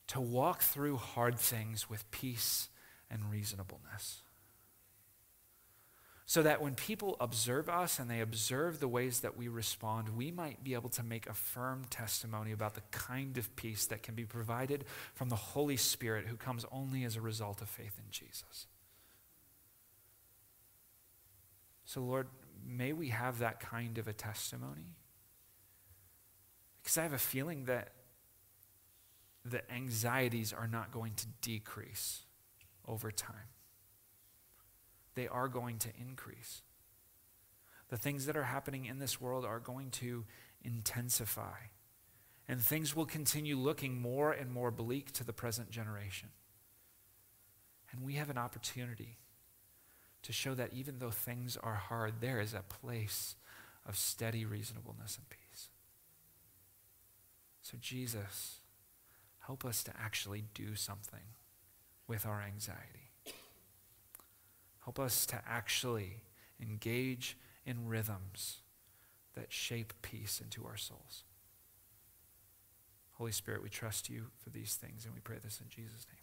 to 0.08 0.22
walk 0.22 0.62
through 0.62 0.98
hard 0.98 1.38
things 1.38 1.90
with 1.90 2.10
peace 2.10 2.70
and 3.12 3.30
reasonableness 3.30 4.22
so 6.30 6.44
that 6.44 6.62
when 6.62 6.76
people 6.76 7.16
observe 7.22 7.70
us 7.70 8.00
and 8.00 8.12
they 8.12 8.20
observe 8.20 8.82
the 8.82 8.88
ways 8.88 9.22
that 9.22 9.38
we 9.38 9.48
respond, 9.48 10.10
we 10.10 10.30
might 10.30 10.62
be 10.62 10.74
able 10.74 10.90
to 10.90 11.02
make 11.02 11.26
a 11.26 11.34
firm 11.34 11.86
testimony 11.90 12.52
about 12.52 12.76
the 12.76 12.82
kind 12.92 13.38
of 13.38 13.56
peace 13.56 13.86
that 13.86 14.04
can 14.04 14.14
be 14.14 14.26
provided 14.26 14.84
from 15.14 15.30
the 15.30 15.38
Holy 15.38 15.78
Spirit 15.78 16.28
who 16.28 16.36
comes 16.36 16.66
only 16.70 17.06
as 17.06 17.16
a 17.16 17.22
result 17.22 17.62
of 17.62 17.70
faith 17.70 17.98
in 17.98 18.12
Jesus. 18.12 18.68
So, 21.88 22.02
Lord, 22.02 22.28
may 22.64 22.94
we 22.94 23.10
have 23.10 23.40
that 23.40 23.60
kind 23.60 23.98
of 23.98 24.08
a 24.08 24.14
testimony. 24.14 24.98
Because 26.84 27.00
I 27.00 27.04
have 27.04 27.14
a 27.14 27.18
feeling 27.18 27.66
that 27.66 27.94
the 29.44 29.70
anxieties 29.72 30.54
are 30.54 30.68
not 30.68 30.92
going 30.92 31.16
to 31.16 31.26
decrease 31.42 32.26
over 32.86 33.10
time 33.10 33.50
they 35.18 35.28
are 35.28 35.48
going 35.48 35.80
to 35.80 35.90
increase. 36.00 36.62
The 37.90 37.98
things 37.98 38.28
that 38.28 38.38
are 38.38 38.44
happening 38.44 38.86
in 38.86 39.00
this 39.00 39.20
world 39.20 39.46
are 39.46 39.60
going 39.60 39.90
to 39.92 40.26
intensify. 40.62 41.58
And 42.48 42.62
things 42.62 42.96
will 42.96 43.08
continue 43.08 43.58
looking 43.58 44.00
more 44.00 44.32
and 44.32 44.52
more 44.52 44.70
bleak 44.70 45.12
to 45.14 45.24
the 45.24 45.34
present 45.34 45.72
generation. 45.72 46.30
And 47.92 48.06
we 48.06 48.14
have 48.14 48.30
an 48.30 48.38
opportunity 48.38 49.18
to 50.28 50.34
show 50.34 50.54
that 50.54 50.74
even 50.74 51.00
though 51.00 51.10
things 51.10 51.56
are 51.64 51.76
hard, 51.76 52.16
there 52.20 52.42
is 52.42 52.54
a 52.54 52.62
place 52.62 53.38
of 53.86 53.96
steady 53.96 54.44
reasonableness 54.44 55.16
and 55.16 55.30
peace. 55.30 55.70
So, 57.62 57.78
Jesus, 57.80 58.58
help 59.40 59.64
us 59.64 59.84
to 59.84 59.94
actually 59.98 60.44
do 60.54 60.76
something 60.76 61.22
with 62.10 62.26
our 62.26 62.42
anxiety. 62.42 63.14
Help 64.84 65.00
us 65.00 65.26
to 65.28 65.42
actually 65.48 66.24
engage 66.62 67.38
in 67.66 67.88
rhythms 67.88 68.58
that 69.34 69.54
shape 69.54 69.94
peace 70.02 70.42
into 70.44 70.66
our 70.66 70.76
souls. 70.76 71.24
Holy 73.14 73.32
Spirit, 73.32 73.64
we 73.64 73.70
trust 73.70 74.10
you 74.10 74.26
for 74.44 74.50
these 74.50 74.76
things 74.76 75.06
and 75.06 75.14
we 75.14 75.22
pray 75.22 75.38
this 75.42 75.62
in 75.62 75.70
Jesus' 75.70 76.06
name. 76.12 76.18